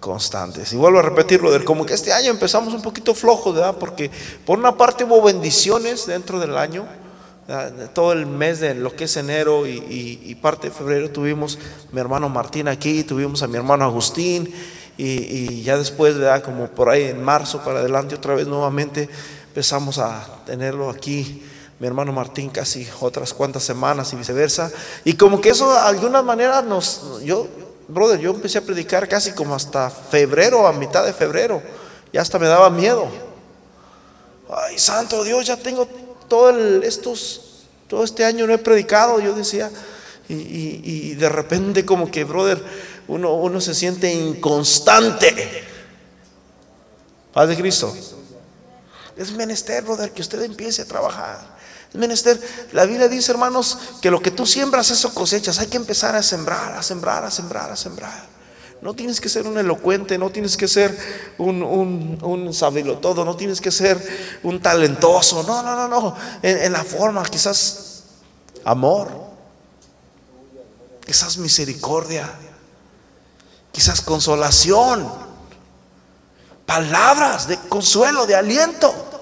constantes. 0.00 0.72
Y 0.72 0.76
vuelvo 0.76 1.00
a 1.00 1.02
repetirlo, 1.02 1.52
del 1.52 1.64
como 1.64 1.84
que 1.84 1.92
este 1.92 2.14
año 2.14 2.30
empezamos 2.30 2.72
un 2.72 2.80
poquito 2.80 3.14
flojos, 3.14 3.54
¿verdad? 3.54 3.76
Porque 3.78 4.10
por 4.46 4.58
una 4.58 4.74
parte 4.74 5.04
hubo 5.04 5.20
bendiciones 5.20 6.06
dentro 6.06 6.40
del 6.40 6.56
año. 6.56 6.86
Todo 7.92 8.12
el 8.12 8.24
mes 8.24 8.60
de 8.60 8.74
lo 8.74 8.96
que 8.96 9.04
es 9.04 9.16
enero 9.18 9.66
y, 9.66 10.34
parte 10.40 10.68
de 10.68 10.74
febrero 10.74 11.10
tuvimos 11.10 11.58
mi 11.92 12.00
hermano 12.00 12.30
Martín 12.30 12.68
aquí, 12.68 13.04
tuvimos 13.04 13.42
a 13.42 13.48
mi 13.48 13.56
hermano 13.56 13.84
Agustín 13.84 14.52
y, 14.96 15.04
y 15.06 15.62
ya 15.62 15.76
después, 15.76 16.16
¿verdad? 16.16 16.42
como 16.42 16.68
por 16.68 16.88
ahí 16.88 17.04
en 17.04 17.22
marzo 17.22 17.62
para 17.62 17.80
adelante 17.80 18.14
otra 18.14 18.34
vez 18.34 18.46
nuevamente 18.46 19.08
empezamos 19.48 19.98
a 19.98 20.26
tenerlo 20.46 20.90
aquí 20.90 21.42
mi 21.78 21.86
hermano 21.86 22.10
Martín 22.12 22.48
casi 22.48 22.88
otras 23.00 23.34
cuantas 23.34 23.62
semanas 23.62 24.12
y 24.12 24.16
viceversa. 24.16 24.70
Y 25.04 25.14
como 25.14 25.40
que 25.40 25.50
eso 25.50 25.70
de 25.70 25.78
alguna 25.78 26.22
manera 26.22 26.62
nos, 26.62 27.20
yo, 27.22 27.46
brother, 27.88 28.18
yo 28.18 28.30
empecé 28.30 28.58
a 28.58 28.62
predicar 28.62 29.06
casi 29.08 29.32
como 29.32 29.54
hasta 29.54 29.90
febrero, 29.90 30.66
a 30.66 30.72
mitad 30.72 31.04
de 31.04 31.12
febrero. 31.12 31.62
Y 32.12 32.18
hasta 32.18 32.38
me 32.38 32.46
daba 32.46 32.70
miedo. 32.70 33.06
Ay, 34.48 34.78
santo 34.78 35.22
Dios, 35.22 35.46
ya 35.46 35.56
tengo 35.56 35.86
todo 36.28 36.50
estos, 36.82 37.66
todo 37.88 38.04
este 38.04 38.24
año 38.24 38.46
no 38.46 38.54
he 38.54 38.58
predicado, 38.58 39.20
yo 39.20 39.34
decía. 39.34 39.70
Y, 40.28 41.14
de 41.14 41.28
repente 41.28 41.84
como 41.84 42.10
que, 42.10 42.24
brother, 42.24 42.60
uno, 43.06 43.34
uno 43.34 43.60
se 43.60 43.74
siente 43.74 44.12
inconstante. 44.12 45.64
Paz 47.32 47.48
de 47.48 47.56
Cristo. 47.56 47.94
Es 49.16 49.32
menester, 49.32 49.84
brother, 49.84 50.10
que 50.10 50.22
usted 50.22 50.42
empiece 50.42 50.82
a 50.82 50.84
trabajar 50.84 51.55
menester. 51.96 52.40
La 52.72 52.84
Biblia 52.84 53.08
dice, 53.08 53.32
hermanos, 53.32 53.78
que 54.00 54.10
lo 54.10 54.20
que 54.20 54.30
tú 54.30 54.46
siembras, 54.46 54.90
eso 54.90 55.12
cosechas. 55.14 55.58
Hay 55.58 55.66
que 55.66 55.76
empezar 55.76 56.14
a 56.16 56.22
sembrar, 56.22 56.74
a 56.74 56.82
sembrar, 56.82 57.24
a 57.24 57.30
sembrar, 57.30 57.70
a 57.70 57.76
sembrar. 57.76 58.36
No 58.82 58.94
tienes 58.94 59.20
que 59.20 59.28
ser 59.28 59.46
un 59.46 59.56
elocuente, 59.58 60.18
no 60.18 60.30
tienes 60.30 60.56
que 60.56 60.68
ser 60.68 60.96
un, 61.38 61.62
un, 61.62 62.98
todo, 63.00 63.24
no 63.24 63.36
tienes 63.36 63.60
que 63.60 63.70
ser 63.70 64.00
un 64.42 64.60
talentoso. 64.60 65.42
No, 65.42 65.62
no, 65.62 65.74
no, 65.74 65.88
no. 65.88 66.16
En, 66.42 66.72
la 66.72 66.84
forma, 66.84 67.24
quizás 67.24 68.04
amor, 68.64 69.10
quizás 71.04 71.38
misericordia, 71.38 72.30
quizás 73.72 74.02
consolación, 74.02 75.10
palabras 76.66 77.48
de 77.48 77.58
consuelo, 77.68 78.26
de 78.26 78.36
aliento. 78.36 79.15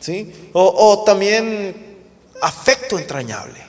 ¿Sí? 0.00 0.50
O, 0.52 0.62
o 0.62 1.04
también 1.04 1.98
afecto 2.40 2.98
entrañable. 2.98 3.60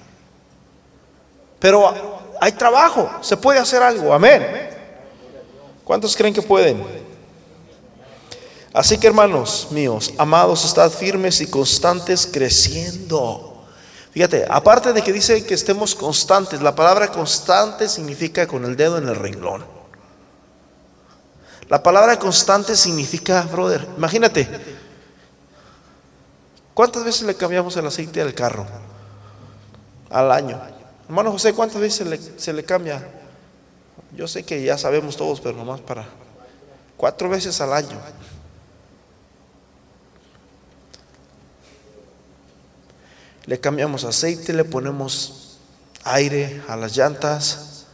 Pero 1.60 1.94
hay 2.39 2.54
trabajo, 2.54 3.10
se 3.22 3.38
puede 3.38 3.60
hacer 3.60 3.84
algo, 3.84 4.13
amén. 4.13 4.72
¿Cuántos 5.84 6.15
creen 6.15 6.34
que 6.34 6.41
pueden? 6.41 6.84
Así 8.74 8.98
que 8.98 9.08
hermanos 9.08 9.67
míos, 9.72 10.13
amados, 10.17 10.63
estad 10.63 10.89
firmes 10.89 11.41
y 11.41 11.48
constantes 11.48 12.26
creciendo. 12.26 13.65
Fíjate, 14.12 14.46
aparte 14.50 14.94
de 14.94 15.02
que 15.02 15.13
dice 15.13 15.46
que 15.46 15.54
estemos 15.54 15.94
constantes, 15.94 16.62
la 16.62 16.74
palabra 16.74 17.12
constante 17.12 17.88
significa 17.88 18.48
con 18.48 18.65
el 18.65 18.76
dedo 18.76 18.98
en 18.98 19.08
el 19.08 19.15
renglón. 19.15 19.63
La 21.70 21.84
palabra 21.84 22.17
constante 22.20 22.76
significa, 22.76 23.41
brother, 23.44 23.88
imagínate, 23.98 24.48
¿cuántas 26.82 27.04
veces 27.04 27.22
le 27.28 27.36
cambiamos 27.36 27.78
el 27.78 27.86
aceite 27.86 28.24
al 28.24 28.34
carro? 28.34 28.65
Al 30.10 30.32
año. 30.32 30.60
Hermano 31.06 31.32
José, 31.32 31.54
¿cuántas 31.54 31.80
veces 31.80 32.20
se 32.38 32.54
le, 32.54 32.63
cambia? 32.65 33.08
Yo 34.17 34.28
sé 34.28 34.41
que 34.41 34.63
ya 34.63 34.80
sabemos 34.80 35.15
todos, 35.15 35.39
pero 35.41 35.56
nomás 35.56 35.80
para 35.80 36.08
cuatro 36.98 37.30
veces 37.30 37.62
al 37.62 37.74
año. 37.74 38.00
Le 43.46 43.60
cambiamos 43.60 44.04
aceite, 44.04 44.52
le 44.52 44.63
ponemos 44.63 45.60
aire 46.04 46.63
a 46.67 46.76
las 46.76 46.98
llantas. 46.98 47.86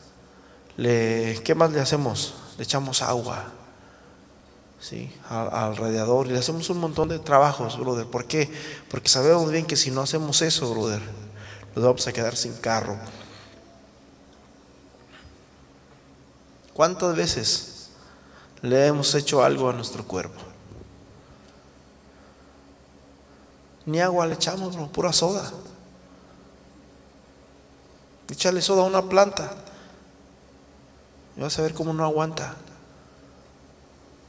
¿Qué 0.78 1.54
más 1.58 1.74
le 1.74 1.82
hacemos? 1.82 2.36
Le 2.58 2.64
echamos 2.64 3.02
agua 3.02 3.52
¿sí? 4.80 5.12
al, 5.30 5.76
radiador 5.76 6.28
y 6.28 6.32
le 6.32 6.40
hacemos 6.40 6.70
un 6.70 6.80
montón 6.80 7.10
de 7.10 7.20
trabajos, 7.20 7.80
brother. 7.80 8.06
¿Por 8.06 8.26
qué? 8.26 8.52
Porque 8.90 9.10
sabemos 9.10 9.52
bien 9.52 9.66
que 9.66 9.76
si 9.76 9.92
no 9.92 10.02
hacemos 10.02 10.42
eso, 10.42 10.70
brother, 10.72 11.02
nos 11.76 11.84
vamos 11.84 12.08
a 12.08 12.14
quedar 12.14 12.36
sin 12.36 12.54
carro. 12.54 12.98
¿Cuántas 16.74 17.16
veces 17.16 17.90
le 18.62 18.86
hemos 18.86 19.14
hecho 19.16 19.44
algo 19.44 19.70
a 19.70 19.74
nuestro 19.74 20.06
cuerpo? 20.06 20.40
Ni 23.86 24.00
agua 24.02 24.28
le 24.28 24.36
echamos, 24.36 24.76
pura 24.90 25.14
soda. 25.14 25.50
Échale 28.30 28.62
soda 28.62 28.82
a 28.82 28.86
una 28.86 29.02
planta. 29.04 29.50
Y 31.38 31.42
vas 31.42 31.58
a 31.58 31.62
ver 31.62 31.74
cómo 31.74 31.94
no 31.94 32.04
aguanta. 32.04 32.56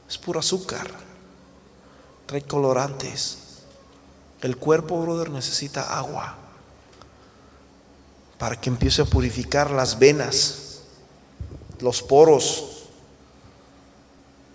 Es 0.09 0.17
puro 0.17 0.39
azúcar. 0.39 0.89
Trae 2.25 2.41
colorantes. 2.41 3.37
El 4.41 4.57
cuerpo, 4.57 4.99
brother, 5.01 5.29
necesita 5.29 5.97
agua 5.97 6.35
para 8.39 8.59
que 8.59 8.69
empiece 8.69 9.01
a 9.01 9.05
purificar 9.05 9.69
las 9.69 9.99
venas, 9.99 10.79
los 11.81 12.01
poros, 12.01 12.79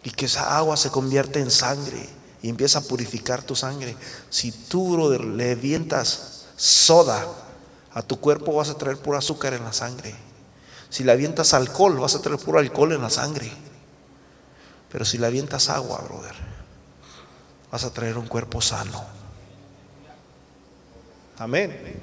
y 0.02 0.10
que 0.10 0.24
esa 0.26 0.56
agua 0.56 0.76
se 0.76 0.90
convierta 0.90 1.38
en 1.38 1.50
sangre 1.50 2.08
y 2.42 2.48
empieza 2.48 2.78
a 2.78 2.82
purificar 2.82 3.42
tu 3.42 3.54
sangre. 3.54 3.96
Si 4.30 4.52
tú 4.52 4.98
le 4.98 5.52
avientas 5.52 6.46
soda 6.56 7.26
a 7.92 8.02
tu 8.02 8.20
cuerpo, 8.20 8.54
vas 8.54 8.70
a 8.70 8.78
traer 8.78 8.98
puro 8.98 9.18
azúcar 9.18 9.54
en 9.54 9.64
la 9.64 9.72
sangre. 9.72 10.14
Si 10.88 11.04
le 11.04 11.12
avientas 11.12 11.54
alcohol, 11.54 11.98
vas 11.98 12.14
a 12.14 12.22
traer 12.22 12.38
puro 12.38 12.58
alcohol 12.58 12.92
en 12.92 13.02
la 13.02 13.10
sangre. 13.10 13.50
Pero 14.94 15.04
si 15.04 15.18
le 15.18 15.26
avientas 15.26 15.70
agua, 15.70 16.00
brother, 16.07 16.37
vas 17.72 17.83
a 17.83 17.92
traer 17.92 18.16
un 18.16 18.28
cuerpo 18.28 18.61
sano. 18.61 19.04
Amén. 21.37 22.00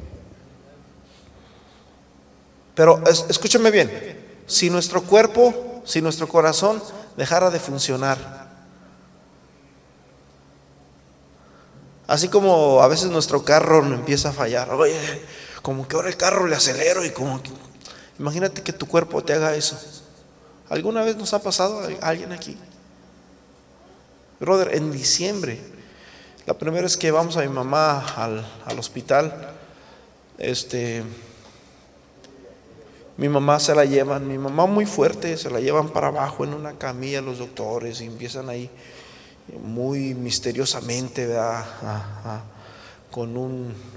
Pero 2.75 3.01
escúcheme 3.08 3.71
bien, 3.71 4.43
si 4.45 4.69
nuestro 4.69 5.04
cuerpo, 5.04 5.82
si 5.86 6.01
nuestro 6.01 6.27
corazón 6.27 6.84
dejara 7.15 7.49
de 7.49 7.62
funcionar, 7.62 8.49
así 12.08 12.27
como 12.27 12.82
a 12.82 12.89
veces 12.89 13.10
nuestro 13.10 13.45
carro 13.45 13.86
empieza 13.86 14.32
a 14.32 14.34
fallar, 14.34 14.69
oye, 14.69 14.99
como 15.62 15.88
que 15.88 15.95
ahora 15.95 16.10
el 16.10 16.17
carro 16.17 16.45
le 16.45 16.58
acelero 16.58 17.06
y 17.06 17.12
como 17.12 17.41
que, 17.41 17.51
imagínate 18.19 18.63
que 18.63 18.73
tu 18.73 18.86
cuerpo 18.86 19.23
te 19.23 19.32
haga 19.32 19.56
eso. 19.56 19.80
¿Alguna 20.67 21.04
vez 21.04 21.15
nos 21.15 21.34
ha 21.34 21.41
pasado 21.41 21.88
a 22.01 22.10
alguien 22.10 22.34
aquí? 22.34 22.58
Brother, 24.41 24.75
en 24.75 24.91
diciembre, 24.91 25.60
la 26.47 26.56
primera 26.56 26.82
vez 26.82 26.97
que 26.97 27.12
vamos 27.12 27.38
a 27.38 27.41
mi 27.41 27.47
mamá 27.47 28.04
al, 28.15 28.43
al 28.65 28.80
hospital, 28.80 29.54
este, 30.39 31.04
mi 33.17 33.30
mamá 33.30 33.60
se 33.60 33.75
la 33.75 33.86
llevan, 33.86 34.27
mi 34.27 34.39
mamá 34.39 34.65
muy 34.65 34.88
fuerte, 34.88 35.38
se 35.38 35.51
la 35.51 35.60
llevan 35.60 35.89
para 35.89 36.08
abajo 36.08 36.43
en 36.43 36.56
una 36.56 36.73
camilla 36.73 37.21
los 37.21 37.38
doctores 37.38 38.01
y 38.01 38.06
empiezan 38.06 38.49
ahí 38.49 38.67
muy 39.63 40.15
misteriosamente, 40.15 41.38
con 43.12 43.38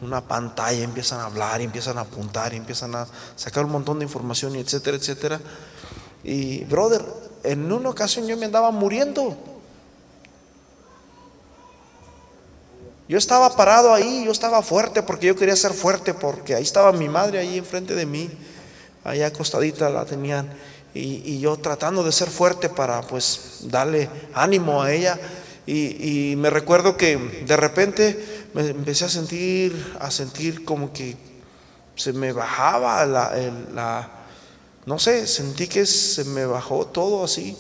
una 0.03 0.21
pantalla, 0.29 0.85
empiezan 0.85 1.21
a 1.21 1.25
hablar, 1.25 1.63
empiezan 1.63 1.97
a 1.97 2.03
apuntar, 2.03 2.53
empiezan 2.53 2.95
a 2.97 3.07
sacar 3.35 3.65
un 3.65 3.73
montón 3.73 3.99
de 3.99 4.05
información, 4.05 4.57
etcétera, 4.57 4.99
etcétera. 4.99 5.41
Y, 6.23 6.65
brother, 6.65 7.03
en 7.45 7.73
una 7.73 7.89
ocasión 7.89 8.27
yo 8.27 8.37
me 8.37 8.45
andaba 8.45 8.71
muriendo. 8.73 9.54
Yo 13.09 13.19
estaba 13.19 13.55
parado 13.55 13.93
ahí, 13.93 14.25
yo 14.25 14.33
estaba 14.33 14.63
fuerte 14.63 15.03
porque 15.03 15.27
yo 15.27 15.37
quería 15.37 15.57
ser 15.57 15.73
fuerte, 15.73 16.15
porque 16.15 16.55
ahí 16.55 16.63
estaba 16.63 16.93
mi 16.93 17.09
madre 17.09 17.39
ahí 17.39 17.59
enfrente 17.59 17.95
de 17.95 18.07
mí 18.07 18.31
allá 19.05 19.27
acostadita 19.27 19.91
la 19.91 20.05
tenían 20.05 20.49
y, 20.95 21.41
yo 21.41 21.57
tratando 21.57 22.03
de 22.03 22.13
ser 22.13 22.31
fuerte 22.31 22.69
para 22.69 23.03
pues 23.03 23.59
darle 23.63 24.09
ánimo 24.33 24.83
a 24.83 24.93
ella 24.93 25.19
y, 25.67 26.35
me 26.37 26.51
recuerdo 26.51 26.97
que 26.97 27.17
de 27.17 27.57
repente 27.57 28.47
me 28.55 28.69
empecé 28.69 29.05
a 29.05 29.09
sentir, 29.09 29.95
a 29.99 30.11
sentir 30.11 30.65
como 30.65 30.93
que 30.93 31.17
se 31.97 32.13
me 32.13 32.33
bajaba 32.33 33.05
la, 33.07 33.33
la 33.73 34.09
no 34.87 34.99
sé, 34.99 35.27
sentí 35.27 35.67
que 35.67 35.85
se 35.87 36.25
me 36.25 36.47
bajó 36.47 36.87
todo 36.87 37.25
así 37.25 37.57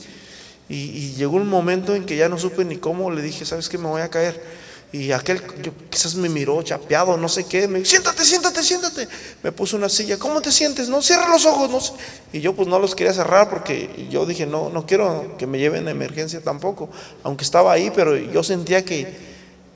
y, 0.68 0.76
y, 0.76 1.14
llegó 1.14 1.36
un 1.36 1.48
momento 1.48 1.94
en 1.94 2.04
que 2.04 2.16
ya 2.16 2.28
no 2.28 2.38
supe 2.38 2.64
ni 2.64 2.76
cómo, 2.76 3.10
le 3.10 3.20
dije, 3.20 3.44
¿sabes 3.44 3.68
qué? 3.68 3.76
Me 3.76 3.88
voy 3.88 4.00
a 4.00 4.08
caer. 4.08 4.63
Y 4.92 5.10
aquel 5.10 5.42
quizás 5.90 6.14
me 6.14 6.28
miró 6.28 6.62
chapeado, 6.62 7.16
no 7.16 7.28
sé 7.28 7.44
qué, 7.44 7.66
me 7.66 7.78
dijo, 7.78 7.90
siéntate, 7.90 8.24
siéntate, 8.24 8.62
siéntate. 8.62 9.08
Me 9.42 9.50
puso 9.50 9.76
una 9.76 9.88
silla, 9.88 10.18
¿cómo 10.18 10.40
te 10.40 10.52
sientes? 10.52 10.88
No, 10.88 11.02
cierra 11.02 11.28
los 11.28 11.44
ojos. 11.46 11.70
No. 11.70 11.98
Y 12.32 12.40
yo 12.40 12.54
pues 12.54 12.68
no 12.68 12.78
los 12.78 12.94
quería 12.94 13.12
cerrar 13.12 13.50
porque 13.50 14.06
yo 14.08 14.24
dije, 14.24 14.46
no, 14.46 14.70
no 14.70 14.86
quiero 14.86 15.36
que 15.36 15.48
me 15.48 15.58
lleven 15.58 15.88
a 15.88 15.90
emergencia 15.90 16.40
tampoco. 16.40 16.88
Aunque 17.24 17.42
estaba 17.42 17.72
ahí, 17.72 17.90
pero 17.92 18.16
yo 18.16 18.44
sentía 18.44 18.84
que, 18.84 19.12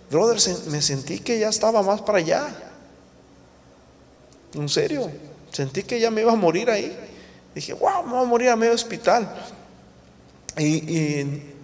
brother, 0.09 0.39
me 0.69 0.81
sentí 0.81 1.19
que 1.19 1.41
ya 1.41 1.49
estaba 1.49 1.83
más 1.83 2.01
para 2.01 2.19
allá. 2.19 2.49
En 4.55 4.69
serio, 4.69 5.11
sentí 5.51 5.83
que 5.83 5.99
ya 5.99 6.11
me 6.13 6.21
iba 6.21 6.33
a 6.33 6.37
morir 6.37 6.71
ahí. 6.71 6.97
Dije, 7.55 7.73
wow, 7.73 8.05
me 8.05 8.13
voy 8.13 8.23
a 8.23 8.27
morir 8.27 8.49
a 8.51 8.57
medio 8.57 8.73
hospital. 8.73 9.29
Y, 10.57 10.67
y, 10.67 11.55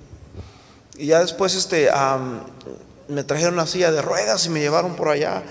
ya 0.99 1.21
después, 1.21 1.55
este, 1.55 1.89
me 3.09 3.25
trajeron 3.25 3.55
una 3.55 3.67
silla 3.67 3.91
de 3.93 4.03
ruedas 4.03 4.47
y 4.47 4.51
me 4.51 4.61
llevaron 4.61 4.97
por 4.97 5.09
allá 5.09 5.43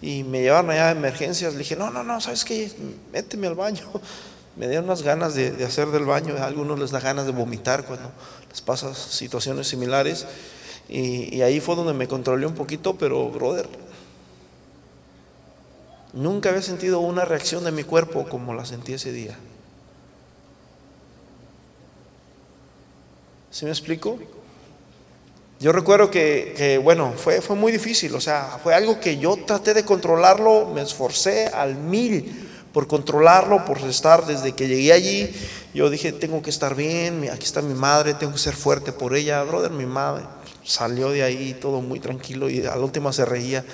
y 0.00 0.24
me 0.24 0.42
llevaron 0.42 0.70
allá 0.70 0.88
a 0.88 0.90
emergencias. 0.92 1.52
Le 1.52 1.60
dije, 1.60 1.76
no, 1.76 1.90
no, 1.90 2.04
no, 2.04 2.20
¿sabes 2.20 2.44
qué? 2.44 2.70
Méteme 3.12 3.46
al 3.46 3.54
baño. 3.54 3.90
Me 4.56 4.68
dieron 4.68 4.84
unas 4.84 5.02
ganas 5.02 5.34
de, 5.34 5.64
hacer 5.64 5.88
del 5.88 6.04
baño. 6.04 6.36
A 6.36 6.44
algunos 6.44 6.78
les 6.78 6.92
da 6.92 7.00
ganas 7.00 7.26
de 7.26 7.32
vomitar 7.32 7.84
cuando 7.84 8.12
les 8.48 8.60
pasa 8.60 8.94
situaciones 8.94 9.66
similares. 9.66 10.26
Y, 10.88 11.34
y 11.34 11.42
ahí 11.42 11.58
fue 11.58 11.74
donde 11.74 11.92
me 11.92 12.06
controlé 12.06 12.46
un 12.46 12.54
poquito, 12.54 12.94
pero, 12.94 13.28
brother, 13.30 13.68
nunca 16.12 16.50
había 16.50 16.62
sentido 16.62 17.00
una 17.00 17.24
reacción 17.24 17.64
de 17.64 17.72
mi 17.72 17.82
cuerpo 17.82 18.28
como 18.28 18.54
la 18.54 18.64
sentí 18.64 18.92
ese 18.92 19.10
día. 19.10 19.36
¿Sí 23.50 23.64
me 23.64 23.72
explico? 23.72 24.20
Yo 25.64 25.72
recuerdo 25.72 26.10
que, 26.10 26.78
bueno, 26.84 27.14
fue, 27.16 27.40
fue 27.40 27.56
muy 27.56 27.72
difícil, 27.72 28.14
o 28.14 28.20
sea, 28.20 28.58
fue 28.62 28.74
algo 28.74 29.00
que 29.00 29.16
yo 29.16 29.38
traté 29.46 29.72
de 29.72 29.82
controlarlo, 29.82 30.66
me 30.66 30.82
esforcé 30.82 31.46
al 31.46 31.74
mil 31.74 32.50
por 32.70 32.86
controlarlo, 32.86 33.64
por 33.64 33.78
estar 33.78 34.26
desde 34.26 34.52
que 34.52 34.68
llegué 34.68 34.92
allí. 34.92 35.34
Yo 35.72 35.88
dije, 35.88 36.12
tengo 36.12 36.42
que 36.42 36.50
estar 36.50 36.74
bien, 36.74 37.30
aquí 37.32 37.46
está 37.46 37.62
mi 37.62 37.72
madre, 37.72 38.12
tengo 38.12 38.34
que 38.34 38.38
ser 38.40 38.54
fuerte 38.54 38.92
por 38.92 39.16
ella. 39.16 39.42
Brother, 39.42 39.70
mi 39.70 39.86
madre 39.86 40.24
salió 40.64 41.08
de 41.08 41.22
ahí 41.22 41.56
todo 41.58 41.80
muy 41.80 41.98
tranquilo 41.98 42.50
y 42.50 42.60
a 42.66 42.76
la 42.76 42.84
última 42.84 43.10
se 43.14 43.24
reía, 43.24 43.64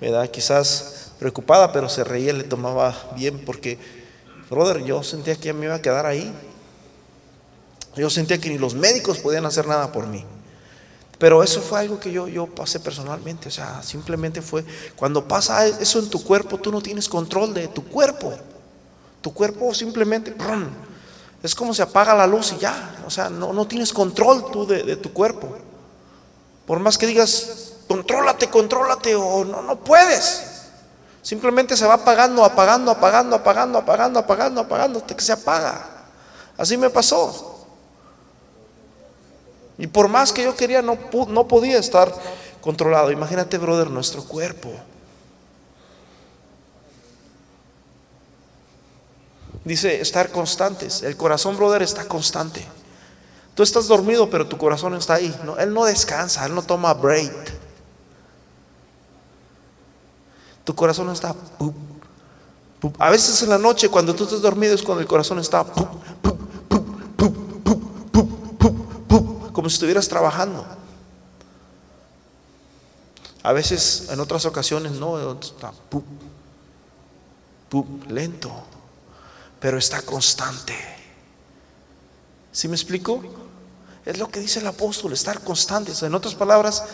¿verdad? 0.00 0.30
Quizás 0.30 1.12
preocupada, 1.18 1.74
pero 1.74 1.90
se 1.90 2.04
reía, 2.04 2.32
le 2.32 2.44
tomaba 2.44 3.12
bien 3.16 3.38
porque, 3.44 3.76
brother, 4.48 4.82
yo 4.82 5.02
sentía 5.02 5.36
que 5.36 5.52
me 5.52 5.66
iba 5.66 5.74
a 5.74 5.82
quedar 5.82 6.06
ahí. 6.06 6.32
Yo 7.96 8.08
sentía 8.08 8.38
que 8.38 8.48
ni 8.48 8.56
los 8.56 8.74
médicos 8.74 9.18
podían 9.18 9.44
hacer 9.44 9.66
nada 9.66 9.92
por 9.92 10.06
mí. 10.06 10.24
Pero 11.24 11.42
eso 11.42 11.62
fue 11.62 11.80
algo 11.80 11.98
que 11.98 12.12
yo, 12.12 12.28
yo 12.28 12.44
pasé 12.44 12.80
personalmente. 12.80 13.48
O 13.48 13.50
sea, 13.50 13.82
simplemente 13.82 14.42
fue, 14.42 14.62
cuando 14.94 15.26
pasa 15.26 15.66
eso 15.66 15.98
en 15.98 16.10
tu 16.10 16.22
cuerpo, 16.22 16.58
tú 16.58 16.70
no 16.70 16.82
tienes 16.82 17.08
control 17.08 17.54
de 17.54 17.68
tu 17.68 17.82
cuerpo. 17.82 18.34
Tu 19.22 19.32
cuerpo 19.32 19.72
simplemente, 19.72 20.36
es 21.42 21.54
como 21.54 21.72
se 21.72 21.80
apaga 21.80 22.14
la 22.14 22.26
luz 22.26 22.52
y 22.52 22.58
ya. 22.58 23.02
O 23.06 23.10
sea, 23.10 23.30
no, 23.30 23.54
no 23.54 23.66
tienes 23.66 23.90
control 23.90 24.50
tú 24.52 24.66
de, 24.66 24.82
de, 24.82 24.96
tu 24.96 25.14
cuerpo. 25.14 25.48
Por 26.66 26.78
más 26.80 26.98
que 26.98 27.06
digas, 27.06 27.72
contrólate, 27.88 28.50
contrólate, 28.50 29.14
o 29.14 29.46
no, 29.46 29.62
no 29.62 29.76
puedes. 29.76 30.42
Simplemente 31.22 31.74
se 31.74 31.86
va 31.86 31.94
apagando, 31.94 32.44
apagando, 32.44 32.90
apagando, 32.90 33.34
apagando, 33.36 33.78
apagando, 33.78 34.18
apagando, 34.20 34.60
apagando, 34.60 34.98
hasta 34.98 35.16
que 35.16 35.24
se 35.24 35.32
apaga. 35.32 36.04
Así 36.58 36.76
me 36.76 36.90
pasó. 36.90 37.53
Y 39.78 39.86
por 39.86 40.08
más 40.08 40.32
que 40.32 40.44
yo 40.44 40.54
quería, 40.54 40.82
no, 40.82 40.98
no 41.28 41.48
podía 41.48 41.78
estar 41.78 42.12
controlado. 42.60 43.10
Imagínate, 43.10 43.58
brother, 43.58 43.90
nuestro 43.90 44.24
cuerpo. 44.24 44.70
Dice 49.64 50.00
estar 50.00 50.30
constantes. 50.30 51.02
El 51.02 51.16
corazón, 51.16 51.56
brother, 51.56 51.82
está 51.82 52.06
constante. 52.06 52.64
Tú 53.54 53.62
estás 53.62 53.86
dormido, 53.86 54.28
pero 54.30 54.46
tu 54.46 54.58
corazón 54.58 54.94
está 54.94 55.14
ahí. 55.14 55.34
No, 55.44 55.56
él 55.58 55.72
no 55.72 55.84
descansa, 55.84 56.44
él 56.44 56.54
no 56.54 56.62
toma 56.62 56.92
break. 56.92 57.52
Tu 60.64 60.74
corazón 60.74 61.10
está. 61.10 61.34
A 62.98 63.10
veces 63.10 63.42
en 63.42 63.50
la 63.50 63.58
noche, 63.58 63.88
cuando 63.88 64.14
tú 64.14 64.24
estás 64.24 64.42
dormido, 64.42 64.74
es 64.74 64.82
cuando 64.82 65.00
el 65.00 65.06
corazón 65.06 65.38
está 65.38 65.64
como 69.64 69.70
si 69.70 69.76
estuvieras 69.76 70.10
trabajando. 70.10 70.62
A 73.42 73.54
veces, 73.54 74.08
en 74.10 74.20
otras 74.20 74.44
ocasiones, 74.44 74.92
no, 74.92 75.40
está 75.40 75.72
lento, 78.10 78.52
pero 79.58 79.78
está 79.78 80.02
constante. 80.02 80.76
¿Sí 82.52 82.68
me 82.68 82.76
explico? 82.76 83.22
Es 84.04 84.18
lo 84.18 84.28
que 84.28 84.38
dice 84.38 84.60
el 84.60 84.66
apóstol, 84.66 85.14
estar 85.14 85.40
constantes. 85.40 86.02
En 86.02 86.14
otras 86.14 86.34
palabras, 86.34 86.84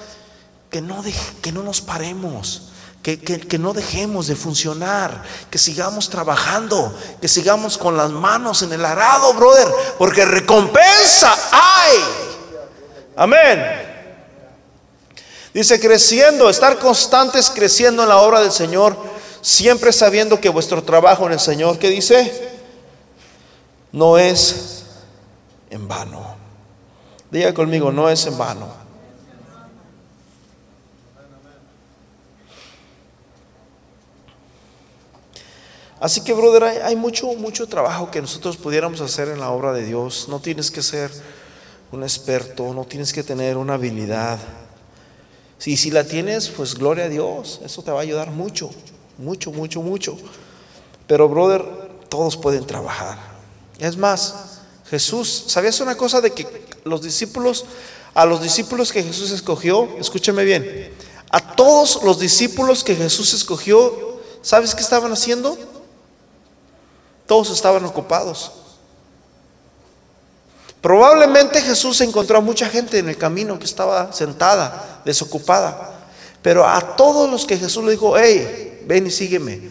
que 0.71 0.81
no, 0.81 1.03
que 1.43 1.51
no 1.51 1.65
nos 1.65 1.81
paremos, 1.81 2.69
que, 3.03 3.19
que, 3.19 3.59
no 3.59 3.73
dejemos 3.73 4.29
de 4.29 4.37
funcionar, 4.37 5.25
que 5.51 5.59
sigamos 5.59 6.09
trabajando, 6.09 6.97
que 7.21 7.27
sigamos 7.27 7.77
con 7.79 7.97
las 7.97 8.11
manos 8.13 8.63
en 8.63 8.73
el 8.73 8.85
arado, 8.85 9.35
brother, 9.35 9.67
porque 9.99 10.25
recompensa 10.25 11.35
hay. 11.51 12.30
Amén. 13.21 13.63
Dice, 15.53 15.79
creciendo, 15.79 16.49
estar 16.49 16.79
constantes 16.79 17.51
creciendo 17.51 18.03
en 18.03 18.09
la 18.09 18.17
obra 18.17 18.41
del 18.41 18.51
Señor, 18.51 18.97
siempre 19.43 19.93
sabiendo 19.93 20.41
que 20.41 20.49
vuestro 20.49 20.83
trabajo 20.83 21.27
en 21.27 21.33
el 21.33 21.39
Señor, 21.39 21.79
¿qué 21.79 21.91
dice? 21.91 22.49
No 23.93 24.17
es 24.17 24.87
en 25.69 25.87
vano. 25.87 26.35
Diga 27.31 27.53
conmigo, 27.53 27.93
no 27.93 28.09
es 28.09 28.25
en 28.25 28.39
vano. 28.39 28.69
Así 36.01 36.23
que, 36.23 36.33
brother, 36.33 36.65
hay, 36.65 36.79
hay, 36.79 36.97
mucho, 36.97 37.27
mucho 37.35 37.69
trabajo 37.69 38.11
que 38.11 38.23
nosotros 38.23 38.57
pudiéramos 38.57 39.03
hacer 39.03 39.29
en 39.29 39.41
la 39.41 39.51
obra 39.51 39.75
de 39.75 39.85
Dios. 39.85 40.27
No 40.31 40.41
tienes 40.41 40.71
que 40.71 40.81
ser 40.81 41.11
un 41.93 42.03
experto, 42.03 42.73
no 42.73 42.85
tienes 42.85 43.13
que 43.13 43.23
tener 43.23 43.57
una 43.57 43.75
habilidad. 43.75 44.39
Si, 45.59 45.77
si 45.77 45.91
la 45.91 46.05
tienes, 46.05 46.49
pues 46.49 46.75
gloria 46.75 47.05
a 47.05 47.09
Dios, 47.09 47.61
eso 47.65 47.83
te 47.83 47.91
va 47.91 47.99
a 47.99 48.03
ayudar 48.03 48.31
mucho, 48.31 48.71
mucho, 49.19 49.51
mucho, 49.51 49.83
mucho. 49.83 50.17
Pero, 51.07 51.29
brother, 51.29 51.65
todos 52.09 52.37
pueden 52.37 52.67
trabajar. 52.67 53.19
Es 53.79 53.97
más, 53.97 54.61
Jesús, 54.89 55.45
¿sabías 55.49 55.81
una 55.81 55.97
cosa 55.97 56.21
de 56.21 56.33
que 56.33 56.47
los 56.85 57.03
discípulos, 57.03 57.65
a 58.15 58.25
los 58.25 58.43
discípulos 58.43 58.93
que 58.93 59.03
Jesús 59.03 59.31
escogió, 59.31 59.89
escúcheme 59.99 60.45
bien, 60.45 60.93
a 61.31 61.55
todos 61.55 62.03
los 62.03 62.19
discípulos 62.19 62.83
que 62.83 62.97
Jesús 62.97 63.35
escogió, 63.35 64.21
¿sabes 64.43 64.75
qué 64.75 64.83
estaban 64.83 65.13
haciendo? 65.13 65.57
Todos 67.27 67.51
estaban 67.51 67.85
ocupados. 67.85 68.53
Probablemente 70.81 71.61
Jesús 71.61 72.01
encontró 72.01 72.39
a 72.39 72.41
mucha 72.41 72.69
gente 72.69 72.99
en 72.99 73.09
el 73.09 73.19
camino 73.19 73.59
que 73.59 73.67
estaba 73.67 74.13
sentada, 74.13 75.03
desocupada. 75.05 75.93
Pero 76.43 76.67
a 76.67 76.97
todos 76.97 77.31
los 77.31 77.45
que 77.45 77.59
Jesús 77.59 77.85
le 77.85 77.93
dijo, 77.93 78.17
hey, 78.17 78.83
ven 78.87 79.07
y 79.07 79.11
sígueme, 79.11 79.71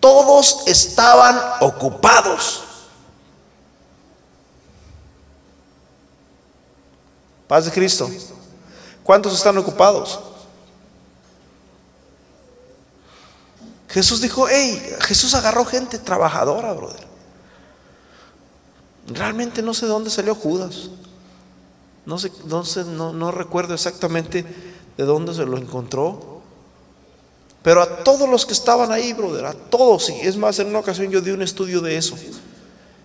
todos 0.00 0.64
estaban 0.66 1.40
ocupados. 1.60 2.64
Paz 7.48 7.64
de 7.64 7.70
Cristo. 7.70 8.08
¿Cuántos 9.02 9.34
están 9.34 9.56
ocupados? 9.58 10.20
Jesús 13.88 14.20
dijo, 14.20 14.46
hey, 14.48 14.96
Jesús 15.00 15.34
agarró 15.34 15.64
gente 15.64 15.98
trabajadora, 15.98 16.72
brother. 16.74 17.09
Realmente 19.10 19.60
no 19.62 19.74
sé 19.74 19.86
de 19.86 19.92
dónde 19.92 20.10
salió 20.10 20.34
Judas. 20.34 20.90
No, 22.06 22.18
sé, 22.18 22.84
no, 22.84 23.12
no, 23.12 23.30
recuerdo 23.30 23.74
exactamente 23.74 24.44
de 24.96 25.04
dónde 25.04 25.34
se 25.34 25.44
lo 25.44 25.58
encontró. 25.58 26.40
Pero 27.62 27.82
a 27.82 28.04
todos 28.04 28.28
los 28.28 28.46
que 28.46 28.52
estaban 28.52 28.90
ahí, 28.90 29.12
brother, 29.12 29.44
a 29.44 29.52
todos, 29.52 30.08
y 30.08 30.20
es 30.20 30.36
más, 30.36 30.58
en 30.58 30.68
una 30.68 30.78
ocasión 30.78 31.10
yo 31.10 31.20
di 31.20 31.30
un 31.30 31.42
estudio 31.42 31.80
de 31.80 31.96
eso. 31.96 32.16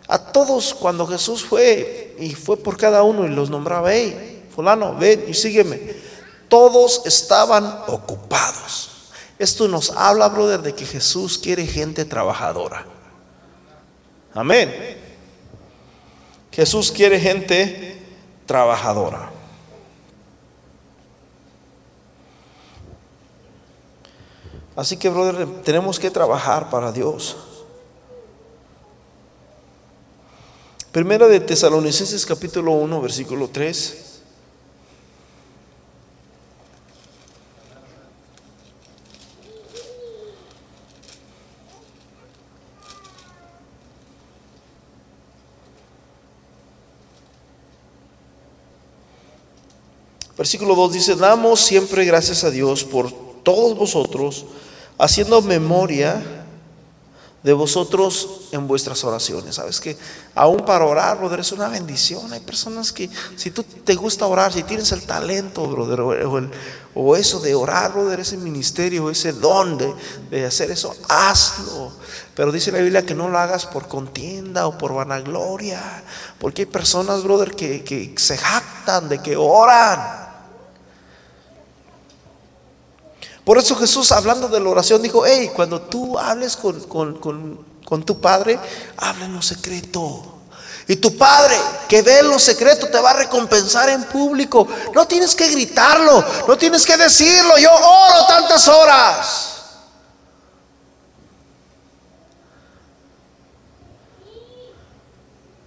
A 0.07 0.17
todos, 0.17 0.73
cuando 0.73 1.05
Jesús 1.07 1.43
fue 1.43 2.15
y 2.19 2.33
fue 2.35 2.55
por 2.57 2.77
cada 2.77 3.03
uno 3.03 3.25
y 3.25 3.29
los 3.29 3.49
nombraba, 3.49 3.91
hey, 3.91 4.45
fulano, 4.55 4.95
ven 4.95 5.25
y 5.27 5.33
sígueme. 5.33 5.93
Todos 6.47 7.01
estaban 7.05 7.65
ocupados. 7.87 8.91
Esto 9.37 9.67
nos 9.67 9.91
habla, 9.91 10.29
brother, 10.29 10.61
de 10.61 10.73
que 10.73 10.85
Jesús 10.85 11.37
quiere 11.37 11.67
gente 11.67 12.05
trabajadora. 12.05 12.85
Amén. 14.33 15.04
Jesús 16.55 16.89
quiere 16.89 17.19
gente 17.19 18.01
trabajadora. 18.45 19.29
Así 24.73 24.95
que, 24.95 25.09
brother, 25.09 25.47
tenemos 25.63 25.99
que 25.99 26.09
trabajar 26.09 26.69
para 26.69 26.93
Dios. 26.93 27.35
Primera 30.93 31.27
de 31.27 31.41
Tesalonicenses 31.41 32.25
capítulo 32.25 32.71
1, 32.71 33.01
versículo 33.01 33.49
3. 33.49 34.04
Versículo 50.37 50.75
2 50.75 50.93
dice, 50.93 51.15
damos 51.15 51.61
siempre 51.61 52.03
gracias 52.05 52.43
a 52.43 52.51
Dios 52.51 52.83
por 52.83 53.11
todos 53.43 53.77
vosotros, 53.77 54.45
haciendo 54.97 55.41
memoria 55.41 56.21
de 57.45 57.53
vosotros 57.53 58.47
en 58.51 58.67
vuestras 58.67 59.03
oraciones. 59.03 59.53
Sabes 59.53 59.79
que 59.79 59.95
aún 60.33 60.65
para 60.65 60.83
orar, 60.83 61.19
brother, 61.19 61.41
es 61.41 61.51
una 61.51 61.69
bendición. 61.69 62.33
Hay 62.33 62.39
personas 62.39 62.91
que, 62.91 63.07
si 63.35 63.51
tú 63.51 63.61
te 63.61 63.93
gusta 63.93 64.25
orar, 64.25 64.51
si 64.51 64.63
tienes 64.63 64.91
el 64.91 65.03
talento, 65.03 65.67
brother, 65.67 66.01
o, 66.95 67.15
eso 67.15 67.39
de 67.41 67.53
orar, 67.53 67.93
brother, 67.93 68.19
ese 68.19 68.37
ministerio, 68.37 69.11
ese 69.11 69.31
don 69.31 69.77
de, 70.31 70.43
hacer 70.43 70.71
eso, 70.71 70.95
hazlo. 71.07 71.91
Pero 72.33 72.51
dice 72.51 72.71
la 72.71 72.79
Biblia 72.79 73.05
que 73.05 73.13
no 73.13 73.29
lo 73.29 73.37
hagas 73.37 73.67
por 73.67 73.87
contienda 73.87 74.65
o 74.65 74.79
por 74.79 74.95
vanagloria, 74.95 76.03
porque 76.39 76.63
hay 76.63 76.65
personas, 76.65 77.21
brother, 77.21 77.55
que, 77.55 77.83
que 77.83 78.15
se 78.17 78.39
jactan 78.39 79.07
de 79.07 79.21
que 79.21 79.37
oran. 79.37 80.24
Por 83.45 83.57
eso 83.57 83.75
Jesús, 83.75 84.11
hablando 84.11 84.49
de 84.49 84.59
la 84.59 84.69
oración, 84.69 85.01
dijo, 85.01 85.23
hey, 85.25 85.51
cuando 85.55 85.79
tú 85.79 86.19
hables 86.19 86.57
con, 86.57 86.81
con 86.83 88.03
tu 88.03 88.19
padre, 88.19 88.59
habla 88.97 89.25
en 89.25 89.35
lo 89.35 89.41
secreto. 89.41 90.35
Y 90.87 90.97
tu 90.97 91.17
padre 91.17 91.55
que 91.87 92.01
ve 92.01 92.19
en 92.19 92.29
lo 92.29 92.37
secreto 92.37 92.87
te 92.87 92.99
va 92.99 93.11
a 93.11 93.15
recompensar 93.15 93.89
en 93.89 94.03
público. 94.03 94.67
No 94.93 95.07
tienes 95.07 95.33
que 95.33 95.49
gritarlo, 95.49 96.23
no 96.47 96.57
tienes 96.57 96.85
que 96.85 96.95
decirlo. 96.95 97.57
Yo 97.57 97.71
oro 97.73 98.25
tantas 98.27 98.67
horas. 98.67 99.51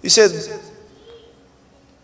Dice, 0.01 0.61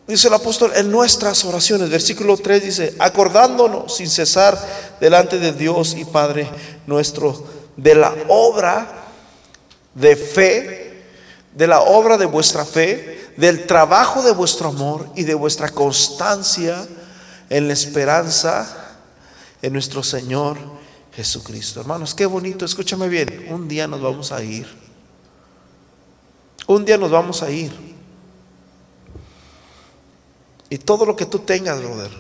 dice 0.07 0.29
el 0.29 0.35
apóstol 0.35 0.73
en 0.75 0.91
nuestras 0.91 1.45
oraciones, 1.45 1.91
versículo 1.91 2.37
3 2.37 2.63
dice, 2.63 2.95
acordándonos 2.99 3.97
sin 3.97 4.09
cesar 4.09 4.59
delante 5.01 5.39
de 5.39 5.53
Dios 5.53 5.95
y 5.95 6.05
Padre 6.05 6.49
nuestro 6.87 7.45
de 7.77 7.95
la 7.95 8.15
obra 8.29 9.05
de 9.95 10.17
fe, 10.17 11.05
de 11.55 11.67
la 11.67 11.81
obra 11.81 12.19
de 12.19 12.27
vuestra 12.27 12.65
fe, 12.65 13.33
del 13.37 13.67
trabajo 13.67 14.23
de 14.23 14.33
vuestro 14.33 14.69
amor 14.69 15.09
y 15.15 15.25
de 15.25 15.35
vuestra 15.35 15.71
constancia 15.71 16.87
en 17.51 17.67
la 17.67 17.73
esperanza 17.73 18.97
en 19.63 19.73
nuestro 19.73 20.03
Señor 20.03 20.59
Jesucristo. 21.15 21.81
Hermanos, 21.81 22.15
qué 22.15 22.27
bonito, 22.27 22.65
escúchame 22.65 23.09
bien, 23.09 23.47
un 23.51 23.69
día 23.69 23.87
nos 23.87 24.01
vamos 24.01 24.33
a 24.33 24.43
ir. 24.43 24.67
Un 26.67 26.85
día 26.85 26.97
nos 26.97 27.11
vamos 27.11 27.43
a 27.43 27.51
ir. 27.51 27.94
Y 30.71 30.79
todo 30.79 31.07
lo 31.07 31.17
que 31.17 31.27
tú 31.27 31.41
tengas, 31.41 31.81
brother, 31.81 32.11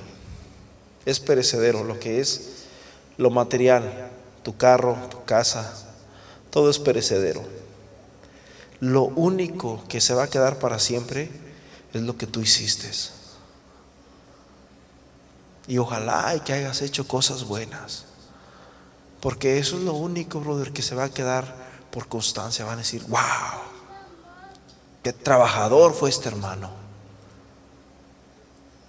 es 1.05 1.21
perecedero, 1.21 1.85
lo 1.85 1.99
que 1.99 2.21
es 2.21 2.65
lo 3.17 3.31
material, 3.31 4.11
tu 4.43 4.57
carro, 4.57 4.97
tu 5.11 5.25
casa, 5.25 5.73
todo 6.51 6.71
es 6.71 6.79
perecedero. 6.79 7.43
Lo 8.81 9.05
único 9.05 9.83
que 9.89 10.01
se 10.01 10.15
va 10.15 10.25
a 10.25 10.31
quedar 10.31 10.59
para 10.59 10.79
siempre 10.79 11.31
es 11.93 12.03
lo 12.03 12.17
que 12.17 12.27
tú 12.27 12.41
hiciste. 12.41 12.91
Y 15.67 15.79
ojalá 15.79 16.35
y 16.37 16.41
que 16.41 16.53
hayas 16.53 16.83
hecho 16.83 17.09
cosas 17.09 17.45
buenas. 17.45 18.05
Porque 19.21 19.59
eso 19.59 19.79
es 19.79 19.83
lo 19.83 19.95
único, 19.95 20.41
brother, 20.41 20.73
que 20.73 20.83
se 20.83 20.95
va 20.95 21.05
a 21.05 21.09
quedar 21.09 21.55
por 21.91 22.09
constancia. 22.09 22.67
Van 22.67 22.75
a 22.75 22.83
decir, 22.83 23.03
wow, 23.09 23.21
qué 25.03 25.15
trabajador 25.15 25.95
fue 25.95 26.11
este 26.11 26.29
hermano. 26.29 26.84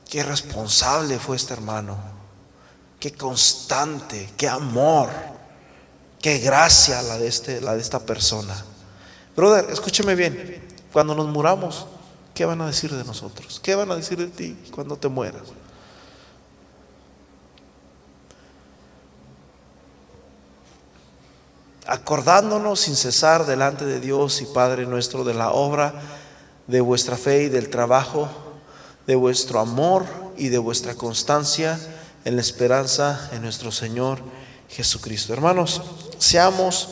Qué 0.09 0.23
responsable 0.23 1.19
fue 1.19 1.35
este 1.35 1.53
hermano. 1.53 1.97
Qué 2.99 3.13
constante, 3.13 4.31
qué 4.37 4.47
amor, 4.47 5.09
qué 6.21 6.39
gracia 6.39 7.01
la 7.01 7.17
de, 7.17 7.27
este, 7.27 7.61
la 7.61 7.75
de 7.75 7.81
esta 7.81 7.99
persona. 7.99 8.55
Brother, 9.35 9.69
escúcheme 9.69 10.15
bien. 10.15 10.63
Cuando 10.93 11.13
nos 11.13 11.27
muramos, 11.27 11.87
¿qué 12.33 12.45
van 12.45 12.61
a 12.61 12.67
decir 12.67 12.91
de 12.91 13.03
nosotros? 13.03 13.59
¿Qué 13.61 13.75
van 13.75 13.91
a 13.91 13.95
decir 13.95 14.17
de 14.17 14.27
ti 14.27 14.57
cuando 14.71 14.95
te 14.95 15.09
mueras? 15.09 15.43
Acordándonos 21.85 22.79
sin 22.79 22.95
cesar 22.95 23.45
delante 23.45 23.85
de 23.85 23.99
Dios 23.99 24.41
y 24.41 24.45
Padre 24.45 24.87
nuestro 24.87 25.23
de 25.23 25.33
la 25.33 25.51
obra 25.51 25.93
de 26.65 26.81
vuestra 26.81 27.17
fe 27.17 27.43
y 27.43 27.49
del 27.49 27.69
trabajo, 27.69 28.27
de 29.07 29.15
vuestro 29.15 29.59
amor 29.59 30.05
y 30.37 30.49
de 30.49 30.57
vuestra 30.57 30.95
constancia 30.95 31.79
en 32.23 32.35
la 32.35 32.41
esperanza 32.41 33.29
en 33.33 33.41
nuestro 33.41 33.71
Señor 33.71 34.19
Jesucristo. 34.69 35.33
Hermanos, 35.33 35.81
seamos 36.17 36.89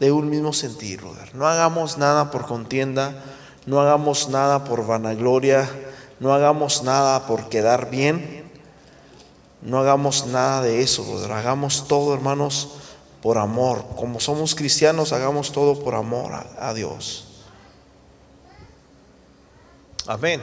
de 0.00 0.12
un 0.12 0.30
mismo 0.30 0.52
sentir. 0.52 1.02
No 1.34 1.46
hagamos 1.46 1.98
nada 1.98 2.30
por 2.30 2.46
contienda, 2.46 3.22
no 3.66 3.80
hagamos 3.80 4.28
nada 4.28 4.64
por 4.64 4.86
vanagloria, 4.86 5.68
no 6.20 6.32
hagamos 6.32 6.82
nada 6.82 7.26
por 7.26 7.48
quedar 7.48 7.90
bien, 7.90 8.50
no 9.62 9.78
hagamos 9.78 10.26
nada 10.26 10.62
de 10.62 10.82
eso. 10.82 11.04
Hagamos 11.32 11.88
todo, 11.88 12.14
hermanos, 12.14 12.68
por 13.22 13.38
amor. 13.38 13.84
Como 13.96 14.20
somos 14.20 14.54
cristianos, 14.54 15.12
hagamos 15.12 15.50
todo 15.52 15.82
por 15.82 15.94
amor 15.94 16.32
a, 16.32 16.68
a 16.68 16.74
Dios. 16.74 17.24
Amén. 20.06 20.40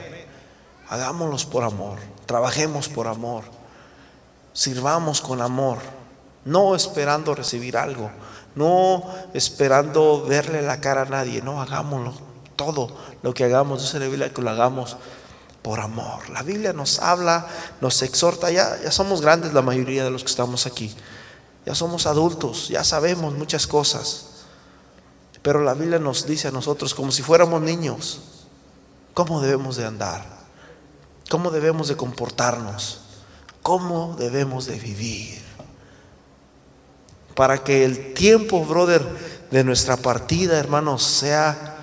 Hagámoslos 0.88 1.46
por 1.46 1.64
amor, 1.64 1.98
trabajemos 2.26 2.88
por 2.88 3.06
amor, 3.06 3.44
sirvamos 4.52 5.20
con 5.20 5.40
amor, 5.40 5.78
no 6.44 6.74
esperando 6.74 7.34
recibir 7.34 7.76
algo. 7.76 8.10
No 8.54 9.02
esperando 9.34 10.24
verle 10.24 10.62
la 10.62 10.80
cara 10.80 11.02
a 11.02 11.06
nadie, 11.06 11.42
no, 11.42 11.60
hagámoslo, 11.60 12.14
todo 12.54 12.88
lo 13.22 13.34
que 13.34 13.44
hagamos, 13.44 13.82
dice 13.82 13.98
la 13.98 14.06
Biblia 14.06 14.32
que 14.32 14.42
lo 14.42 14.50
hagamos 14.50 14.96
por 15.62 15.80
amor. 15.80 16.30
La 16.30 16.42
Biblia 16.42 16.72
nos 16.72 17.00
habla, 17.00 17.46
nos 17.80 18.00
exhorta, 18.02 18.50
ya, 18.50 18.80
ya 18.80 18.92
somos 18.92 19.22
grandes 19.22 19.52
la 19.52 19.62
mayoría 19.62 20.04
de 20.04 20.10
los 20.10 20.22
que 20.22 20.30
estamos 20.30 20.66
aquí, 20.66 20.94
ya 21.66 21.74
somos 21.74 22.06
adultos, 22.06 22.68
ya 22.68 22.84
sabemos 22.84 23.34
muchas 23.34 23.66
cosas, 23.66 24.26
pero 25.42 25.60
la 25.60 25.74
Biblia 25.74 25.98
nos 25.98 26.26
dice 26.26 26.48
a 26.48 26.52
nosotros 26.52 26.94
como 26.94 27.10
si 27.10 27.22
fuéramos 27.22 27.60
niños, 27.60 28.20
cómo 29.14 29.40
debemos 29.40 29.76
de 29.76 29.86
andar, 29.86 30.24
cómo 31.28 31.50
debemos 31.50 31.88
de 31.88 31.96
comportarnos, 31.96 33.00
cómo 33.62 34.16
debemos 34.18 34.66
de 34.66 34.78
vivir 34.78 35.44
para 37.34 37.62
que 37.64 37.84
el 37.84 38.14
tiempo, 38.14 38.64
brother, 38.64 39.04
de 39.50 39.64
nuestra 39.64 39.96
partida, 39.96 40.58
hermanos, 40.58 41.02
sea 41.02 41.76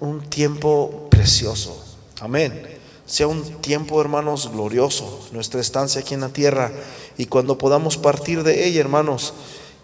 un 0.00 0.20
tiempo 0.22 1.08
precioso. 1.10 1.84
Amén. 2.20 2.78
Sea 3.06 3.26
un 3.26 3.42
tiempo, 3.60 4.00
hermanos, 4.00 4.50
glorioso, 4.52 5.28
nuestra 5.32 5.60
estancia 5.60 6.00
aquí 6.00 6.14
en 6.14 6.20
la 6.20 6.28
tierra. 6.28 6.70
Y 7.16 7.26
cuando 7.26 7.58
podamos 7.58 7.96
partir 7.96 8.42
de 8.42 8.66
ella, 8.66 8.80
hermanos, 8.80 9.34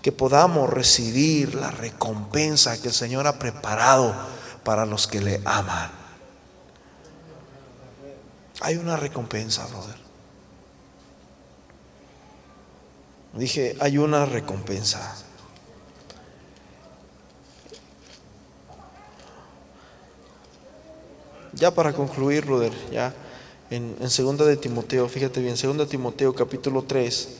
que 0.03 0.13
podamos 0.13 0.71
recibir 0.71 1.55
la 1.55 1.71
recompensa 1.71 2.81
que 2.81 2.89
el 2.89 2.95
Señor 2.95 3.27
ha 3.27 3.39
preparado 3.39 4.15
para 4.63 4.87
los 4.87 5.07
que 5.07 5.21
le 5.21 5.41
aman. 5.45 6.04
Hay 8.65 8.79
una 8.79 8.97
recompensa, 8.97 9.67
brother. 9.67 9.97
Dije, 13.35 13.77
hay 13.79 13.99
una 13.99 14.25
recompensa. 14.25 15.17
Ya 21.53 21.75
para 21.75 21.93
concluir, 21.93 22.47
brother, 22.47 22.73
ya 22.91 23.13
en, 23.69 24.09
segunda 24.09 24.47
de 24.47 24.57
Timoteo, 24.57 25.11
fíjate 25.11 25.43
bien, 25.43 25.59
segunda 25.59 25.85
de 25.85 25.91
Timoteo 25.91 26.35
capítulo 26.35 26.85
3, 26.85 27.37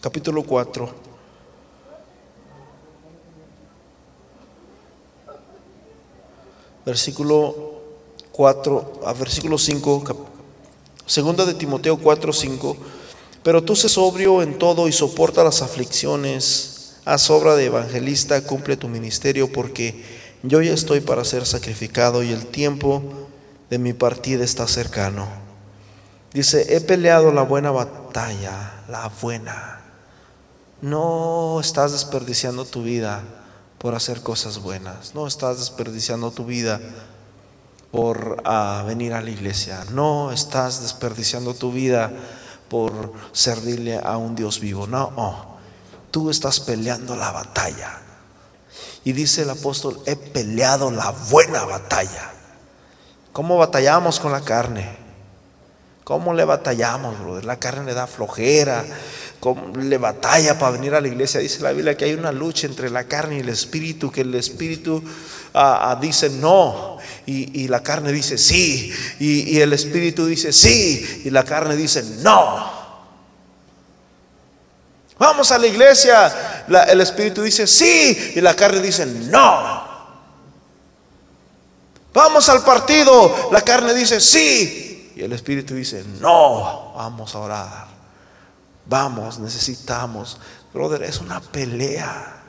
capítulo 0.00 0.42
4. 0.42 1.11
Versículo 6.84 7.72
4 8.32 9.02
a 9.04 9.12
versículo 9.12 9.58
5, 9.58 10.02
Segunda 11.06 11.44
de 11.44 11.54
Timoteo 11.54 11.98
4, 11.98 12.32
5. 12.32 12.76
Pero 13.42 13.62
tú 13.62 13.76
sé 13.76 13.88
sobrio 13.88 14.42
en 14.42 14.58
todo 14.58 14.88
y 14.88 14.92
soporta 14.92 15.44
las 15.44 15.62
aflicciones. 15.62 16.96
Haz 17.04 17.30
obra 17.30 17.56
de 17.56 17.66
evangelista, 17.66 18.42
cumple 18.44 18.76
tu 18.76 18.88
ministerio, 18.88 19.52
porque 19.52 20.04
yo 20.42 20.62
ya 20.62 20.72
estoy 20.72 21.00
para 21.00 21.24
ser 21.24 21.44
sacrificado 21.46 22.22
y 22.22 22.30
el 22.30 22.46
tiempo 22.46 23.02
de 23.68 23.78
mi 23.78 23.92
partida 23.92 24.44
está 24.44 24.66
cercano. 24.68 25.28
Dice, 26.32 26.74
he 26.74 26.80
peleado 26.80 27.32
la 27.32 27.42
buena 27.42 27.70
batalla, 27.70 28.84
la 28.88 29.10
buena. 29.20 29.80
No 30.80 31.60
estás 31.60 31.92
desperdiciando 31.92 32.64
tu 32.64 32.82
vida 32.82 33.22
por 33.82 33.96
hacer 33.96 34.22
cosas 34.22 34.58
buenas. 34.60 35.16
No 35.16 35.26
estás 35.26 35.58
desperdiciando 35.58 36.30
tu 36.30 36.46
vida 36.46 36.80
por 37.90 38.40
ah, 38.44 38.84
venir 38.86 39.12
a 39.12 39.20
la 39.20 39.30
iglesia. 39.30 39.84
No 39.90 40.30
estás 40.30 40.82
desperdiciando 40.82 41.52
tu 41.52 41.72
vida 41.72 42.12
por 42.68 43.12
servirle 43.32 43.98
a 43.98 44.18
un 44.18 44.36
Dios 44.36 44.60
vivo. 44.60 44.86
No, 44.86 45.58
tú 46.12 46.30
estás 46.30 46.60
peleando 46.60 47.16
la 47.16 47.32
batalla. 47.32 47.98
Y 49.02 49.14
dice 49.14 49.42
el 49.42 49.50
apóstol, 49.50 50.00
he 50.06 50.14
peleado 50.14 50.92
la 50.92 51.10
buena 51.10 51.64
batalla. 51.64 52.30
¿Cómo 53.32 53.58
batallamos 53.58 54.20
con 54.20 54.30
la 54.30 54.42
carne? 54.42 54.96
¿Cómo 56.04 56.34
le 56.34 56.44
batallamos, 56.44 57.18
brother? 57.18 57.44
La 57.44 57.58
carne 57.58 57.86
le 57.86 57.94
da 57.94 58.06
flojera, 58.06 58.84
¿Cómo 59.42 59.76
le 59.76 59.98
batalla 59.98 60.56
para 60.56 60.70
venir 60.70 60.94
a 60.94 61.00
la 61.00 61.08
iglesia. 61.08 61.40
Dice 61.40 61.60
la 61.62 61.72
Biblia 61.72 61.96
que 61.96 62.04
hay 62.04 62.14
una 62.14 62.30
lucha 62.30 62.68
entre 62.68 62.88
la 62.88 63.02
carne 63.08 63.38
y 63.38 63.40
el 63.40 63.48
espíritu, 63.48 64.08
que 64.08 64.20
el 64.20 64.32
espíritu 64.36 65.02
ah, 65.52 65.90
ah, 65.90 65.98
dice 66.00 66.30
no 66.30 66.98
y, 67.26 67.66
la 67.66 67.82
carne 67.82 68.12
dice 68.12 68.38
sí, 68.38 68.92
y 69.18 69.58
el 69.58 69.72
espíritu 69.72 70.26
dice 70.26 70.52
sí, 70.52 71.22
y 71.24 71.30
la 71.30 71.42
carne 71.42 71.74
dice 71.74 72.04
no. 72.20 72.70
Vamos 75.18 75.50
a 75.50 75.58
la 75.58 75.66
iglesia. 75.66 76.64
el 76.88 77.00
espíritu 77.00 77.42
dice 77.42 77.66
sí 77.66 78.34
y 78.36 78.40
la 78.40 78.54
carne 78.54 78.80
dice 78.80 79.04
no. 79.06 79.82
Vamos 82.14 82.48
al 82.48 82.62
partido. 82.62 83.50
La 83.50 83.62
carne 83.62 83.92
dice 83.92 84.20
sí 84.20 85.12
y 85.16 85.22
el 85.22 85.32
espíritu 85.32 85.74
dice 85.74 86.04
no. 86.20 86.92
Vamos 86.94 87.34
a 87.34 87.38
orar. 87.40 87.91
Vamos, 88.86 89.38
necesitamos. 89.38 90.38
Brother, 90.72 91.02
es 91.02 91.20
una 91.20 91.40
pelea. 91.40 92.40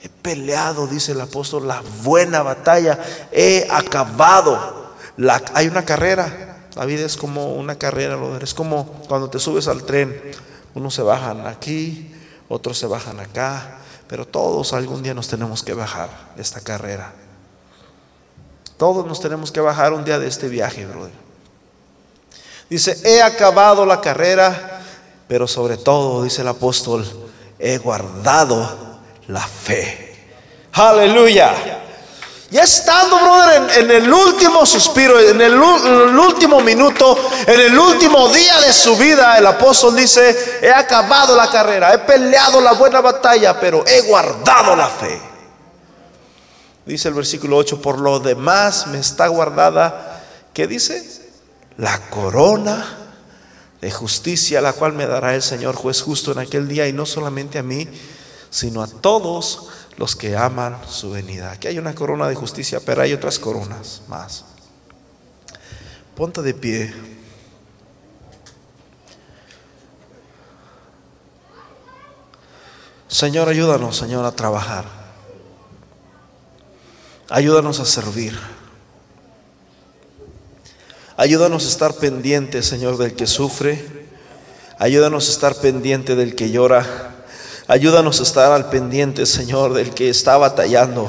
He 0.00 0.08
peleado, 0.08 0.86
dice 0.86 1.12
el 1.12 1.20
apóstol, 1.20 1.66
la 1.66 1.82
buena 2.02 2.42
batalla. 2.42 2.98
He 3.32 3.66
acabado. 3.70 4.92
Hay 5.54 5.68
una 5.68 5.84
carrera. 5.84 6.66
La 6.74 6.84
vida 6.84 7.06
es 7.06 7.16
como 7.16 7.54
una 7.54 7.76
carrera, 7.76 8.16
brother. 8.16 8.42
Es 8.42 8.54
como 8.54 8.86
cuando 9.08 9.30
te 9.30 9.38
subes 9.38 9.68
al 9.68 9.84
tren 9.84 10.20
unos 10.74 10.94
se 10.94 11.02
bajan 11.02 11.46
aquí, 11.46 12.12
otros 12.48 12.78
se 12.78 12.86
bajan 12.86 13.20
acá, 13.20 13.78
pero 14.08 14.26
todos 14.26 14.72
algún 14.72 15.02
día 15.02 15.14
nos 15.14 15.28
tenemos 15.28 15.62
que 15.62 15.72
bajar 15.72 16.10
de 16.34 16.42
esta 16.42 16.60
carrera. 16.60 17.12
Todos 18.76 19.06
nos 19.06 19.20
tenemos 19.20 19.52
que 19.52 19.60
bajar 19.60 19.92
un 19.92 20.04
día 20.04 20.18
de 20.18 20.26
este 20.26 20.48
viaje, 20.48 20.84
brother. 20.84 21.12
Dice, 22.68 22.98
he 23.04 23.22
acabado 23.22 23.86
la 23.86 24.00
carrera, 24.00 24.73
pero 25.28 25.48
sobre 25.48 25.76
todo, 25.76 26.22
dice 26.22 26.42
el 26.42 26.48
apóstol, 26.48 27.06
he 27.58 27.78
guardado 27.78 28.68
la 29.28 29.46
fe. 29.46 30.28
Aleluya. 30.72 31.80
Ya 32.50 32.62
estando, 32.62 33.18
brother, 33.18 33.78
en, 33.78 33.90
el 33.90 34.12
último 34.12 34.64
suspiro, 34.64 35.18
en 35.18 35.40
el, 35.40 35.58
último 35.58 36.60
minuto, 36.60 37.16
en 37.46 37.60
el 37.60 37.76
último 37.76 38.28
día 38.28 38.60
de 38.60 38.72
su 38.72 38.96
vida, 38.96 39.38
el 39.38 39.46
apóstol 39.46 39.96
dice, 39.96 40.60
he 40.62 40.70
acabado 40.70 41.34
la 41.34 41.50
carrera, 41.50 41.92
he 41.92 41.98
peleado 41.98 42.60
la 42.60 42.74
buena 42.74 43.00
batalla, 43.00 43.58
pero 43.58 43.84
he 43.86 44.02
guardado 44.02 44.76
la 44.76 44.88
fe. 44.88 45.20
Dice 46.86 47.08
el 47.08 47.14
versículo 47.14 47.56
8, 47.56 47.80
por 47.80 47.98
lo 47.98 48.20
demás 48.20 48.86
me 48.88 48.98
está 48.98 49.26
guardada, 49.26 50.22
¿qué 50.52 50.66
dice? 50.66 51.02
La 51.78 51.98
corona 52.10 53.03
de 53.84 53.90
justicia, 53.90 54.62
la 54.62 54.72
cual 54.72 54.94
me 54.94 55.06
dará 55.06 55.34
el 55.34 55.42
Señor 55.42 55.74
juez 55.74 56.00
justo 56.00 56.32
en 56.32 56.38
aquel 56.38 56.66
día, 56.66 56.88
y 56.88 56.94
no 56.94 57.04
solamente 57.04 57.58
a 57.58 57.62
mí, 57.62 57.86
sino 58.48 58.82
a 58.82 58.86
todos 58.86 59.68
los 59.98 60.16
que 60.16 60.38
aman 60.38 60.78
su 60.88 61.10
venida. 61.10 61.50
Aquí 61.50 61.68
hay 61.68 61.78
una 61.78 61.94
corona 61.94 62.26
de 62.26 62.34
justicia, 62.34 62.80
pero 62.80 63.02
hay 63.02 63.12
otras 63.12 63.38
coronas 63.38 64.00
más. 64.08 64.46
Ponte 66.16 66.40
de 66.40 66.54
pie. 66.54 66.94
Señor, 73.06 73.50
ayúdanos, 73.50 73.98
Señor, 73.98 74.24
a 74.24 74.32
trabajar. 74.32 74.86
Ayúdanos 77.28 77.80
a 77.80 77.84
servir. 77.84 78.53
Ayúdanos 81.16 81.64
a 81.64 81.68
estar 81.68 81.94
pendientes, 81.94 82.66
Señor, 82.66 82.98
del 82.98 83.14
que 83.14 83.28
sufre. 83.28 83.80
Ayúdanos 84.80 85.28
a 85.28 85.30
estar 85.30 85.54
pendiente 85.54 86.16
del 86.16 86.34
que 86.34 86.50
llora. 86.50 87.14
Ayúdanos 87.68 88.18
a 88.18 88.24
estar 88.24 88.50
al 88.50 88.68
pendiente, 88.68 89.24
Señor, 89.24 89.74
del 89.74 89.94
que 89.94 90.08
está 90.08 90.36
batallando. 90.38 91.08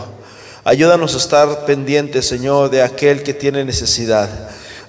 Ayúdanos 0.63 1.15
a 1.15 1.17
estar 1.17 1.65
pendiente, 1.65 2.21
Señor, 2.21 2.69
de 2.69 2.83
aquel 2.83 3.23
que 3.23 3.33
tiene 3.33 3.65
necesidad. 3.65 4.29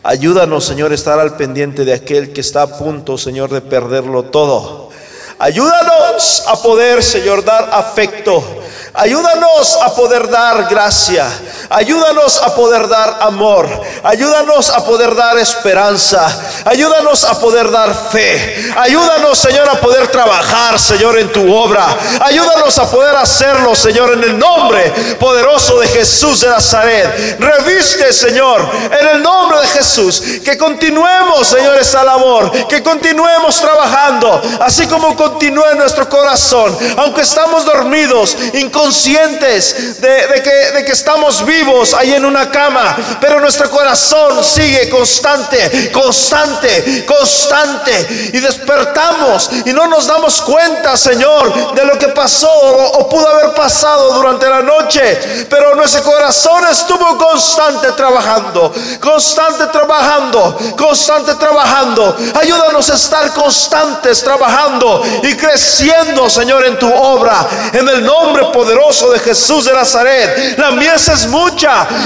Ayúdanos, 0.02 0.66
Señor, 0.66 0.92
a 0.92 0.94
estar 0.94 1.18
al 1.18 1.36
pendiente 1.38 1.86
de 1.86 1.94
aquel 1.94 2.34
que 2.34 2.42
está 2.42 2.62
a 2.62 2.78
punto, 2.78 3.16
Señor, 3.16 3.50
de 3.50 3.62
perderlo 3.62 4.24
todo. 4.24 4.90
Ayúdanos 5.38 6.44
a 6.46 6.62
poder, 6.62 7.02
Señor, 7.02 7.42
dar 7.42 7.70
afecto. 7.72 8.44
Ayúdanos 8.92 9.78
a 9.82 9.94
poder 9.94 10.28
dar 10.28 10.68
gracia. 10.68 11.26
Ayúdanos 11.68 12.40
a 12.42 12.54
poder 12.54 12.86
dar 12.88 13.18
amor. 13.20 13.68
Ayúdanos 14.04 14.70
a 14.70 14.84
poder 14.84 15.14
dar 15.14 15.36
esperanza. 15.38 16.26
Ayúdanos 16.64 17.24
a 17.24 17.38
poder 17.40 17.70
dar 17.70 17.92
fe. 18.10 18.72
Ayúdanos, 18.76 19.38
Señor, 19.38 19.68
a 19.68 19.80
poder 19.80 20.08
trabajar, 20.08 20.78
Señor, 20.78 21.18
en 21.18 21.32
tu 21.32 21.52
obra. 21.52 21.86
Ayúdanos 22.20 22.78
a 22.78 22.88
poder 22.88 23.16
hacerlo, 23.16 23.74
Señor, 23.74 24.12
en 24.12 24.22
el 24.22 24.38
nombre 24.38 24.92
poderoso 25.18 25.78
de 25.80 25.88
Jesús 25.88 26.40
de 26.40 26.48
Nazaret. 26.48 27.38
Reviste, 27.40 28.12
Señor, 28.12 28.68
en 29.00 29.08
el 29.08 29.22
nombre 29.22 29.60
de 29.60 29.66
Jesús. 29.68 30.22
Que 30.44 30.56
continuemos, 30.56 31.48
Señor, 31.48 31.76
esa 31.78 32.04
labor. 32.04 32.68
Que 32.68 32.82
continuemos 32.82 33.60
trabajando. 33.60 34.40
Así 34.60 34.86
como 34.86 35.16
continúe 35.16 35.74
nuestro 35.76 36.08
corazón. 36.08 36.76
Aunque 36.98 37.22
estamos 37.22 37.64
dormidos, 37.64 38.36
inconscientes 38.54 40.00
de 40.00 40.84
que 40.84 40.92
estamos 40.92 41.44
vivos 41.44 41.55
ahí 41.94 42.12
en 42.12 42.24
una 42.24 42.50
cama, 42.50 42.96
pero 43.20 43.40
nuestro 43.40 43.70
corazón 43.70 44.44
sigue 44.44 44.88
constante, 44.90 45.90
constante, 45.90 47.04
constante. 47.06 48.30
Y 48.34 48.40
despertamos 48.40 49.50
y 49.64 49.72
no 49.72 49.86
nos 49.86 50.06
damos 50.06 50.42
cuenta, 50.42 50.96
Señor, 50.96 51.74
de 51.74 51.84
lo 51.84 51.98
que 51.98 52.08
pasó 52.08 52.50
o, 52.50 53.08
pudo 53.08 53.28
haber 53.28 53.54
pasado 53.54 54.14
durante 54.14 54.48
la 54.48 54.62
noche. 54.62 55.46
Pero 55.48 55.74
nuestro 55.74 56.02
corazón 56.02 56.64
estuvo 56.70 57.16
constante 57.16 57.92
trabajando, 57.92 58.74
constante 59.00 59.66
trabajando, 59.66 60.58
constante 60.76 61.34
trabajando. 61.34 62.16
Ayúdanos 62.40 62.90
a 62.90 62.94
estar 62.94 63.32
constantes 63.32 64.22
trabajando 64.22 65.02
y 65.22 65.34
creciendo, 65.34 66.28
Señor, 66.28 66.64
en 66.66 66.78
tu 66.78 66.92
obra. 66.92 67.46
En 67.72 67.88
el 67.88 68.04
nombre 68.04 68.44
poderoso 68.52 69.10
de 69.10 69.20
Mies 69.20 69.64
de 69.64 69.72
Nazaret. 69.72 70.58
La 70.58 70.70
mies 70.70 71.08
es 71.08 71.26
muy 71.26 71.45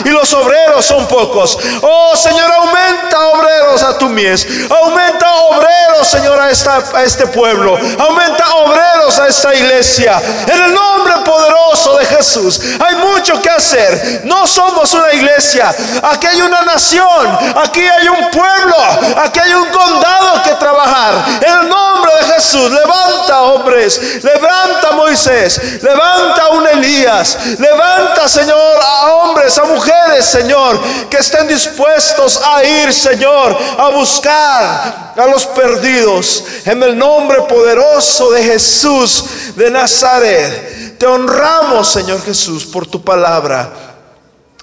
y 0.05 0.09
los 0.11 0.32
obreros 0.32 0.84
son 0.84 1.07
pocos. 1.07 1.59
Oh 1.80 2.14
Señor, 2.16 2.51
aumenta 2.53 3.18
obreros 3.28 3.82
a 3.82 3.99
tu 3.99 4.09
mies. 4.09 4.47
Aumenta 4.70 5.32
obreros, 5.32 6.09
Señor, 6.09 6.38
a, 6.38 6.47
a 6.47 7.03
este 7.03 7.26
pueblo. 7.26 7.76
Aumenta 7.99 8.55
obreros 8.57 9.18
a 9.18 9.28
esta 9.28 9.55
iglesia. 9.55 10.20
En 10.47 10.62
el 10.62 10.74
nombre 10.74 11.14
poderoso 11.24 11.97
de 11.97 12.07
Jesús. 12.07 12.61
Hay 12.78 12.97
mucho 12.97 13.41
que 13.41 13.51
hacer. 13.51 14.22
No 14.24 14.47
somos 14.47 14.93
una 14.93 15.12
iglesia. 15.12 15.74
Aquí 16.03 16.26
hay 16.26 16.43
una 16.43 16.62
nación. 16.62 17.38
Aquí 17.57 17.80
hay 17.80 18.09
un 18.09 18.30
pueblo. 18.30 18.76
Aquí 19.24 19.41
hay 19.41 19.55
un 19.55 19.68
condado 19.68 20.43
que 20.45 20.55
trabajar. 20.55 21.41
En 21.41 21.53
el 21.61 21.68
nombre 21.68 22.12
de 22.20 22.34
Jesús. 22.34 22.70
Levanta 22.70 23.43
hombres. 23.43 24.22
Levanta 24.22 24.93
Moisés. 24.93 25.82
Levanta 25.82 26.49
un 26.51 26.66
Elías. 26.66 27.38
Levanta, 27.59 28.28
Señor, 28.28 28.80
a 28.82 29.12
hombres 29.14 29.29
hombres, 29.30 29.58
a 29.58 29.64
mujeres, 29.64 30.24
Señor, 30.24 30.80
que 31.08 31.18
estén 31.18 31.46
dispuestos 31.46 32.40
a 32.44 32.64
ir, 32.64 32.92
Señor, 32.92 33.56
a 33.78 33.90
buscar 33.90 35.14
a 35.16 35.26
los 35.26 35.46
perdidos. 35.46 36.44
En 36.64 36.82
el 36.82 36.96
nombre 36.96 37.42
poderoso 37.42 38.30
de 38.32 38.42
Jesús 38.42 39.54
de 39.56 39.70
Nazaret. 39.70 40.98
Te 40.98 41.06
honramos, 41.06 41.90
Señor 41.90 42.22
Jesús, 42.22 42.66
por 42.66 42.86
tu 42.86 43.02
palabra. 43.02 43.72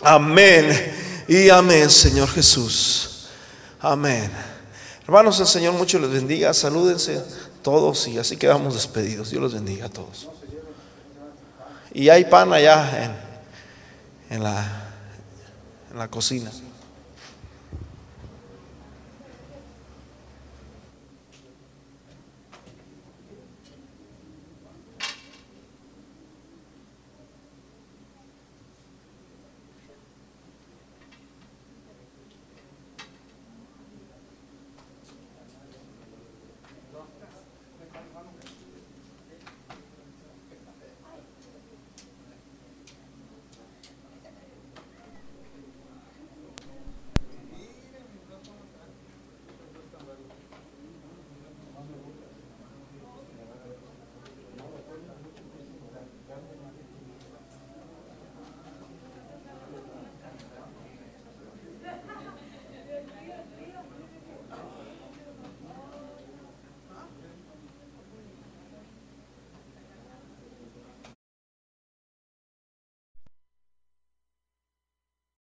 Amén 0.03 1.25
y 1.27 1.49
amén, 1.49 1.89
Señor 1.89 2.29
Jesús. 2.29 3.27
Amén. 3.79 4.31
Hermanos, 5.03 5.39
el 5.39 5.47
Señor 5.47 5.73
mucho 5.73 5.97
les 5.99 6.11
bendiga. 6.11 6.53
Salúdense 6.53 7.23
todos 7.63 8.07
y 8.07 8.19
así 8.19 8.37
quedamos 8.37 8.75
despedidos. 8.75 9.31
Dios 9.31 9.41
los 9.41 9.53
bendiga 9.53 9.87
a 9.87 9.89
todos. 9.89 10.27
Y 11.93 12.09
hay 12.09 12.25
pan 12.25 12.53
allá 12.53 13.03
en 13.03 13.26
en 14.29 14.43
la, 14.43 14.65
en 15.91 15.97
la 15.97 16.07
cocina. 16.07 16.51